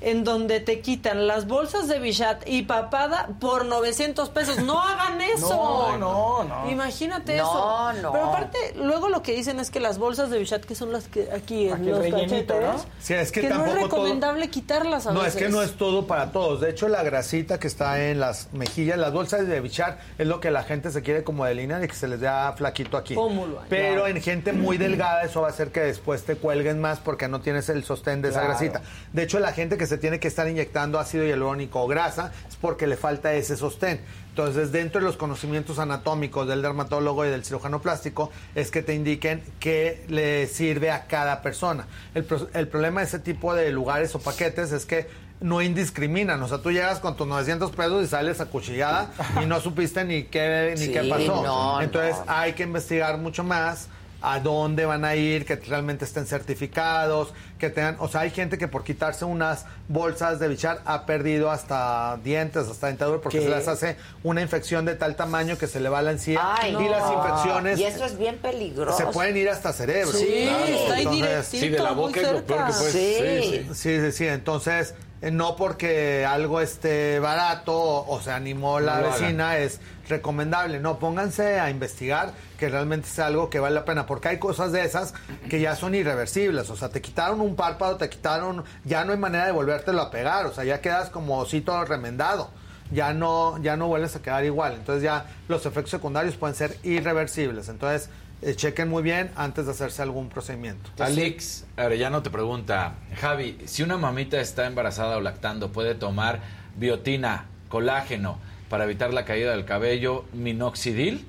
[0.00, 4.58] en donde te quitan las bolsas de Bichat y papada por 900 pesos.
[4.58, 5.48] No hagan eso.
[5.48, 6.70] No, no, no.
[6.70, 8.02] Imagínate No, eso.
[8.02, 8.12] no.
[8.12, 11.08] Pero aparte, luego lo que dicen es que las bolsas de Bichat, que son las
[11.08, 12.76] que aquí en Aquí los cachetes, ¿no?
[13.00, 15.36] Sí, es que no es todo- recomendable quitarlas a No, veces.
[15.36, 16.60] es que no es todo para todos.
[16.60, 20.40] De hecho, la grasita que está en las mejillas, las bolsas de bichar, es lo
[20.40, 23.14] que la gente se quiere como delinear y que se les da flaquito aquí.
[23.14, 23.60] Pómulo.
[23.68, 27.28] Pero en gente muy delgada eso va a hacer que después te cuelguen más porque
[27.28, 28.80] no tienes el sostén de esa grasita.
[29.12, 32.56] De hecho, la gente que se tiene que estar inyectando ácido hialurónico o grasa es
[32.56, 34.00] porque le falta ese sostén.
[34.30, 38.94] Entonces, dentro de los conocimientos anatómicos del dermatólogo y del cirujano plástico es que te
[38.94, 41.86] indiquen qué le sirve a cada persona.
[42.14, 45.08] El, el problema de ese tipo de lugares o paquetes es que
[45.40, 46.40] no indiscriminan.
[46.42, 49.10] O sea, tú llegas con tus 900 pesos y sales acuchillada
[49.42, 51.42] y no supiste ni qué, ni Sí, qué pasó.
[51.42, 52.24] no, Entonces no.
[52.32, 53.88] hay que investigar mucho más
[54.22, 58.58] a dónde van a ir, que realmente estén certificados, que tengan, o sea, hay gente
[58.58, 63.44] que por quitarse unas bolsas de bichar ha perdido hasta dientes, hasta dentadura, porque ¿Qué?
[63.44, 66.76] se les hace una infección de tal tamaño que se le va la encía Ay,
[66.78, 68.96] y las infecciones Y eso es bien peligroso.
[68.96, 70.12] se pueden ir hasta cerebro.
[70.16, 73.16] Sí, está ahí directito, Sí, de la boca es lo peor que puedes- Sí.
[73.18, 73.74] sí, sí.
[73.74, 74.26] Sí, sí, sí.
[74.26, 80.80] Entonces, no porque algo esté barato o, o se animó la No vecina es recomendable.
[80.80, 84.06] No, pónganse a investigar que realmente sea algo que vale la pena.
[84.06, 85.12] Porque hay cosas de esas
[85.50, 86.70] que ya son irreversibles.
[86.70, 88.64] O sea, te quitaron un párpado, te quitaron...
[88.84, 90.46] Ya no hay manera de volvértelo a pegar.
[90.46, 92.50] O sea, ya quedas como osito remendado.
[92.90, 94.74] Ya no, ya no vuelves a quedar igual.
[94.74, 97.68] Entonces ya los efectos secundarios pueden ser irreversibles.
[97.68, 98.08] Entonces,
[98.42, 100.90] eh, chequen muy bien antes de hacerse algún procedimiento.
[100.98, 106.40] Alex Arellano te pregunta, Javi, si una mamita está embarazada o lactando, ¿puede tomar
[106.76, 108.38] biotina, colágeno
[108.68, 111.26] para evitar la caída del cabello, minoxidil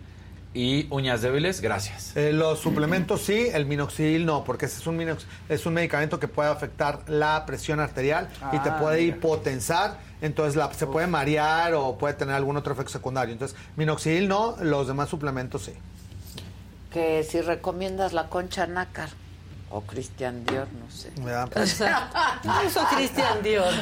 [0.54, 1.62] y uñas débiles?
[1.62, 2.16] Gracias.
[2.16, 6.20] Eh, los suplementos sí, el minoxidil no, porque ese es un, minox- es un medicamento
[6.20, 9.16] que puede afectar la presión arterial y te Ah, puede mira.
[9.18, 13.34] hipotensar, entonces la- se puede marear o puede tener algún otro efecto secundario.
[13.34, 15.74] Entonces, minoxidil no, los demás suplementos sí.
[16.92, 19.10] Que si recomiendas la concha nácar
[19.74, 21.12] o Cristian Dior, no sé.
[21.22, 21.48] ¿verdad?
[22.44, 23.74] Yo uso Cristian Dior.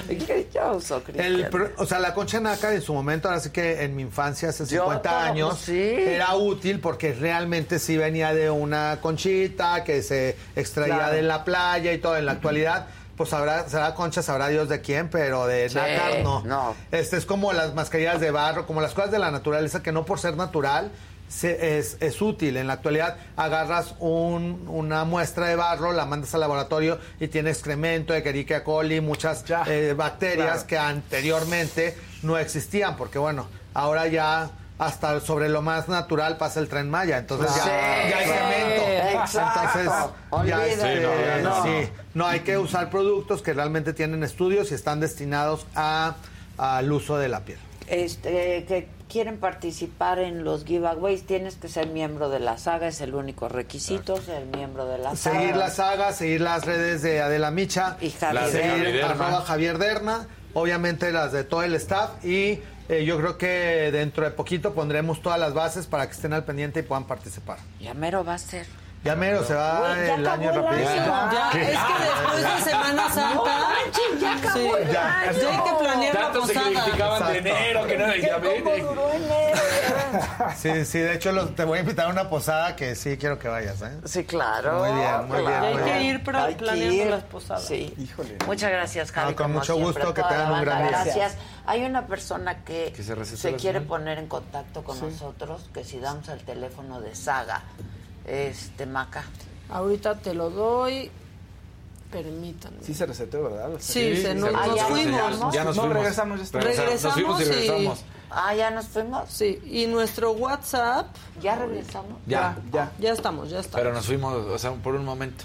[0.53, 1.73] Yo uso Cristian El Dior.
[1.77, 4.65] o sea, la concha nácar en su momento, ahora sí que en mi infancia, hace
[4.68, 5.80] Yo 50 todo, años, sí.
[5.81, 11.15] era útil porque realmente sí venía de una conchita que se extraía Claro.
[11.15, 12.15] de la playa y todo.
[12.18, 12.86] En la actualidad,
[13.18, 16.44] pues habrá, será concha, sabrá Dios de quién, pero de Sí, nácar no.
[16.45, 16.76] no.
[16.91, 20.06] Este es como las mascarillas de barro, como las cosas de la naturaleza que no
[20.06, 20.91] por ser natural
[21.30, 22.57] se- es, es útil.
[22.57, 27.51] En la actualidad agarras un- una muestra de barro, la mandas al laboratorio y tiene
[27.51, 30.68] excremento de Escherichia coli, muchas eh, bacterias claro.
[30.68, 34.49] que anteriormente no existían, porque bueno, ahora ya
[34.80, 37.69] hasta sobre lo más natural pasa el tren Maya, entonces ya, Sí,
[38.10, 39.19] ya hay cemento.
[39.22, 39.60] exacto.
[39.60, 40.72] Entonces, ya Olvídate.
[40.73, 41.64] este, Sí, no, ya no.
[41.64, 46.15] sí, no hay que usar productos que realmente tienen estudios y están destinados a-
[46.57, 47.60] al uso de la piel.
[47.88, 53.02] Este, que quieren participar en los giveaways, tienes que ser miembro de la saga, es
[53.02, 55.40] el único requisito, ser miembro de la saga.
[55.40, 58.72] Seguir la saga, seguir las redes de Adela Micha, Y Javier Las de Derma.
[58.72, 63.38] Javier seguir arroba Javier Derna, obviamente las de todo el staff y eh, yo creo
[63.38, 67.06] que dentro de poquito pondremos todas las bases para que estén al pendiente y puedan
[67.06, 67.57] participar.
[67.80, 68.65] Ya mero va a ser.
[69.01, 71.15] Ya mero, se va ya el año rapidísimo.
[71.15, 71.31] año.
[71.31, 71.61] Ya, ¿Qué?
[71.61, 73.34] es que después de Semana Santa.
[73.34, 74.71] No manches, ya acabó Sí.
[74.81, 75.19] el Ya.
[75.21, 75.31] año.
[75.39, 76.84] Ya hay que planear la se posada.
[76.84, 79.59] criticaban de enero, que no ¿Qué, ya ¿Cómo duró enero?
[80.57, 83.39] Sí, sí, de hecho los- te voy a invitar a una posada que sí quiero
[83.39, 83.97] que vayas, ¿eh?
[84.05, 84.80] Sí, claro.
[84.80, 85.63] Muy bien, muy bien.
[85.63, 87.07] Hay que ir Hay que planeando ir.
[87.09, 87.63] las posadas.
[87.65, 87.93] Sí.
[87.97, 88.38] Híjole.
[88.47, 89.31] Muchas gracias, Javi.
[89.31, 90.89] No, con mucho siempre, gusto, que la tengan un gran día.
[90.91, 91.38] Gracias.
[91.65, 95.99] Hay una persona que, Que se se quiere poner en contacto con nosotros, que si
[95.99, 97.61] damos el teléfono de Saga,
[98.30, 99.23] este Maca.
[99.69, 101.10] Ahorita te lo doy.
[102.11, 102.77] Permítanme.
[102.81, 103.69] Sí se reseteó, ¿verdad?
[103.80, 104.97] Sí, se nos, Ah, nos fuimos.
[105.22, 105.53] regresamos.
[105.53, 105.97] Ya nos No, fuimos.
[105.97, 106.60] regresamos, ya está.
[106.60, 107.99] Regresa- Nos fuimos y Regresamos y- regresamos.
[108.31, 109.30] Ah, ya nos fuimos.
[109.31, 111.07] Sí, y nuestro WhatsApp,
[111.41, 112.14] Ya regresamos.
[112.26, 112.57] Ya.
[112.73, 112.91] Ya.
[112.99, 113.80] ya estamos, ya estamos.
[113.84, 115.43] Pero nos fuimos, o sea, por un momento.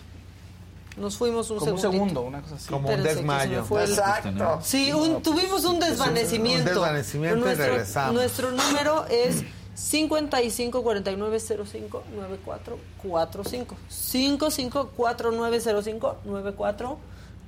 [0.97, 2.69] Nos fuimos un Como un segundo, una cosa así.
[2.69, 3.65] Como un Espérense, desmayo.
[3.65, 4.61] fue el- Exacto.
[4.63, 6.71] Sí, un- tuvimos un desvanecimiento.
[6.71, 8.15] Un desvanecimiento y regresamos.
[8.15, 9.43] Nuestro número es
[9.75, 13.77] 55 49 05 94 45.
[13.89, 16.99] 55 4905 94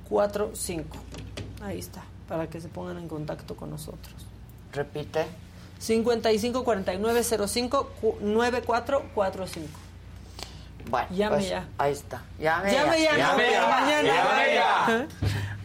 [0.09, 0.97] 45.
[1.63, 4.13] Ahí está, para que se pongan en contacto con nosotros.
[4.73, 5.25] Repite.
[5.79, 7.91] 55 49 05
[8.21, 9.67] 94 45.
[10.89, 11.67] Bueno, Llame pues, ya.
[11.77, 12.21] ahí está.
[12.39, 13.67] Llame, Llame ya, Llame no, ya.
[13.67, 14.13] mañana.
[14.13, 15.07] Llame ya.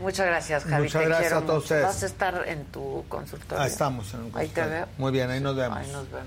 [0.00, 0.82] Muchas gracias, Javi.
[0.84, 1.64] Muchas te gracias quiero a todos mucho.
[1.64, 1.82] ustedes.
[1.84, 3.62] Vas a estar en tu consultorio.
[3.62, 4.12] Ahí estamos.
[4.14, 4.70] En un Ahí te consultorio.
[4.70, 4.86] veo.
[4.98, 5.78] Muy bien, ahí nos vemos.
[5.78, 6.26] Ahí nos vemos.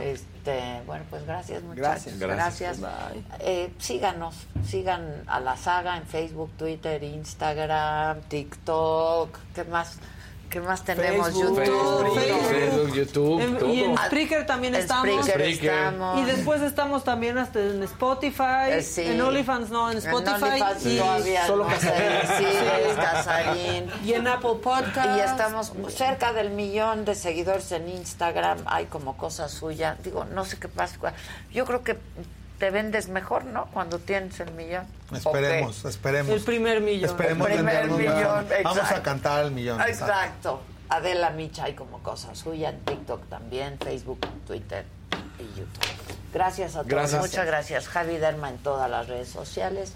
[0.00, 2.18] Este, bueno, pues gracias, muchachos.
[2.18, 2.80] Gracias.
[2.80, 2.80] Gracias.
[3.40, 9.38] Eh, síganos, sigan a la saga en Facebook, Twitter, Instagram, TikTok.
[9.54, 9.98] ¿Qué más?
[10.50, 11.26] ¿Qué más tenemos?
[11.26, 12.14] Facebook, YouTube.
[12.14, 12.48] Facebook.
[12.48, 13.68] Facebook, YouTube, En- todo.
[13.72, 15.06] y en Spreaker también En estamos.
[15.26, 15.74] Spreaker Spreaker.
[15.74, 16.18] estamos.
[16.20, 19.02] Y después estamos también hasta en Spotify, Eh, sí.
[19.02, 22.28] en OnlyFans no, en Spotify OnlyFans y, todavía Solo no Casarín.
[22.28, 23.90] sé, sí, Casarín.
[24.04, 25.16] y en Apple Podcast.
[25.16, 28.58] Y estamos cerca del millón de seguidores en Instagram.
[28.66, 29.96] Hay como cosa suya.
[30.04, 30.96] Digo, no sé qué pasa.
[31.52, 31.96] Yo creo que
[32.58, 33.66] te vendes mejor, ¿no?
[33.66, 34.86] Cuando tienes el millón.
[35.14, 36.32] Esperemos, esperemos.
[36.34, 37.10] El primer millón.
[37.10, 38.46] Esperemos El primer millón.
[38.64, 39.80] Vamos a cantar el millón.
[39.82, 40.62] Exacto.
[40.88, 44.84] Adela Micha hay como cosa suya en TikTok también, Facebook, Twitter.
[45.38, 45.84] Y YouTube.
[46.32, 46.88] Gracias a todos.
[46.88, 47.20] Gracias.
[47.20, 47.88] Muchas gracias.
[47.88, 49.92] Javi Derma en todas las redes sociales.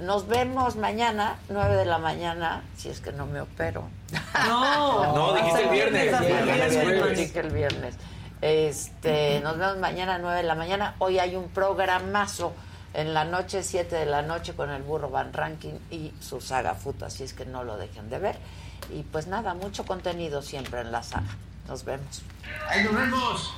[0.00, 3.88] Nos vemos mañana, 9 de la mañana, si es que no me opero.
[4.46, 6.12] No, No, dijiste el viernes.
[6.20, 7.18] El viernes, jueves.
[7.18, 7.94] dije el viernes.
[8.40, 10.94] Este, nos vemos mañana a 9 de la mañana.
[10.98, 12.52] Hoy hay un programazo
[12.94, 16.74] en la noche, 7 de la noche, con el burro Van Ranking y su saga
[16.74, 17.06] Futa.
[17.06, 18.38] Así es que no lo dejen de ver.
[18.92, 21.36] Y pues nada, mucho contenido siempre en la saga.
[21.66, 22.22] Nos vemos.
[22.68, 23.54] Ahí nos vemos.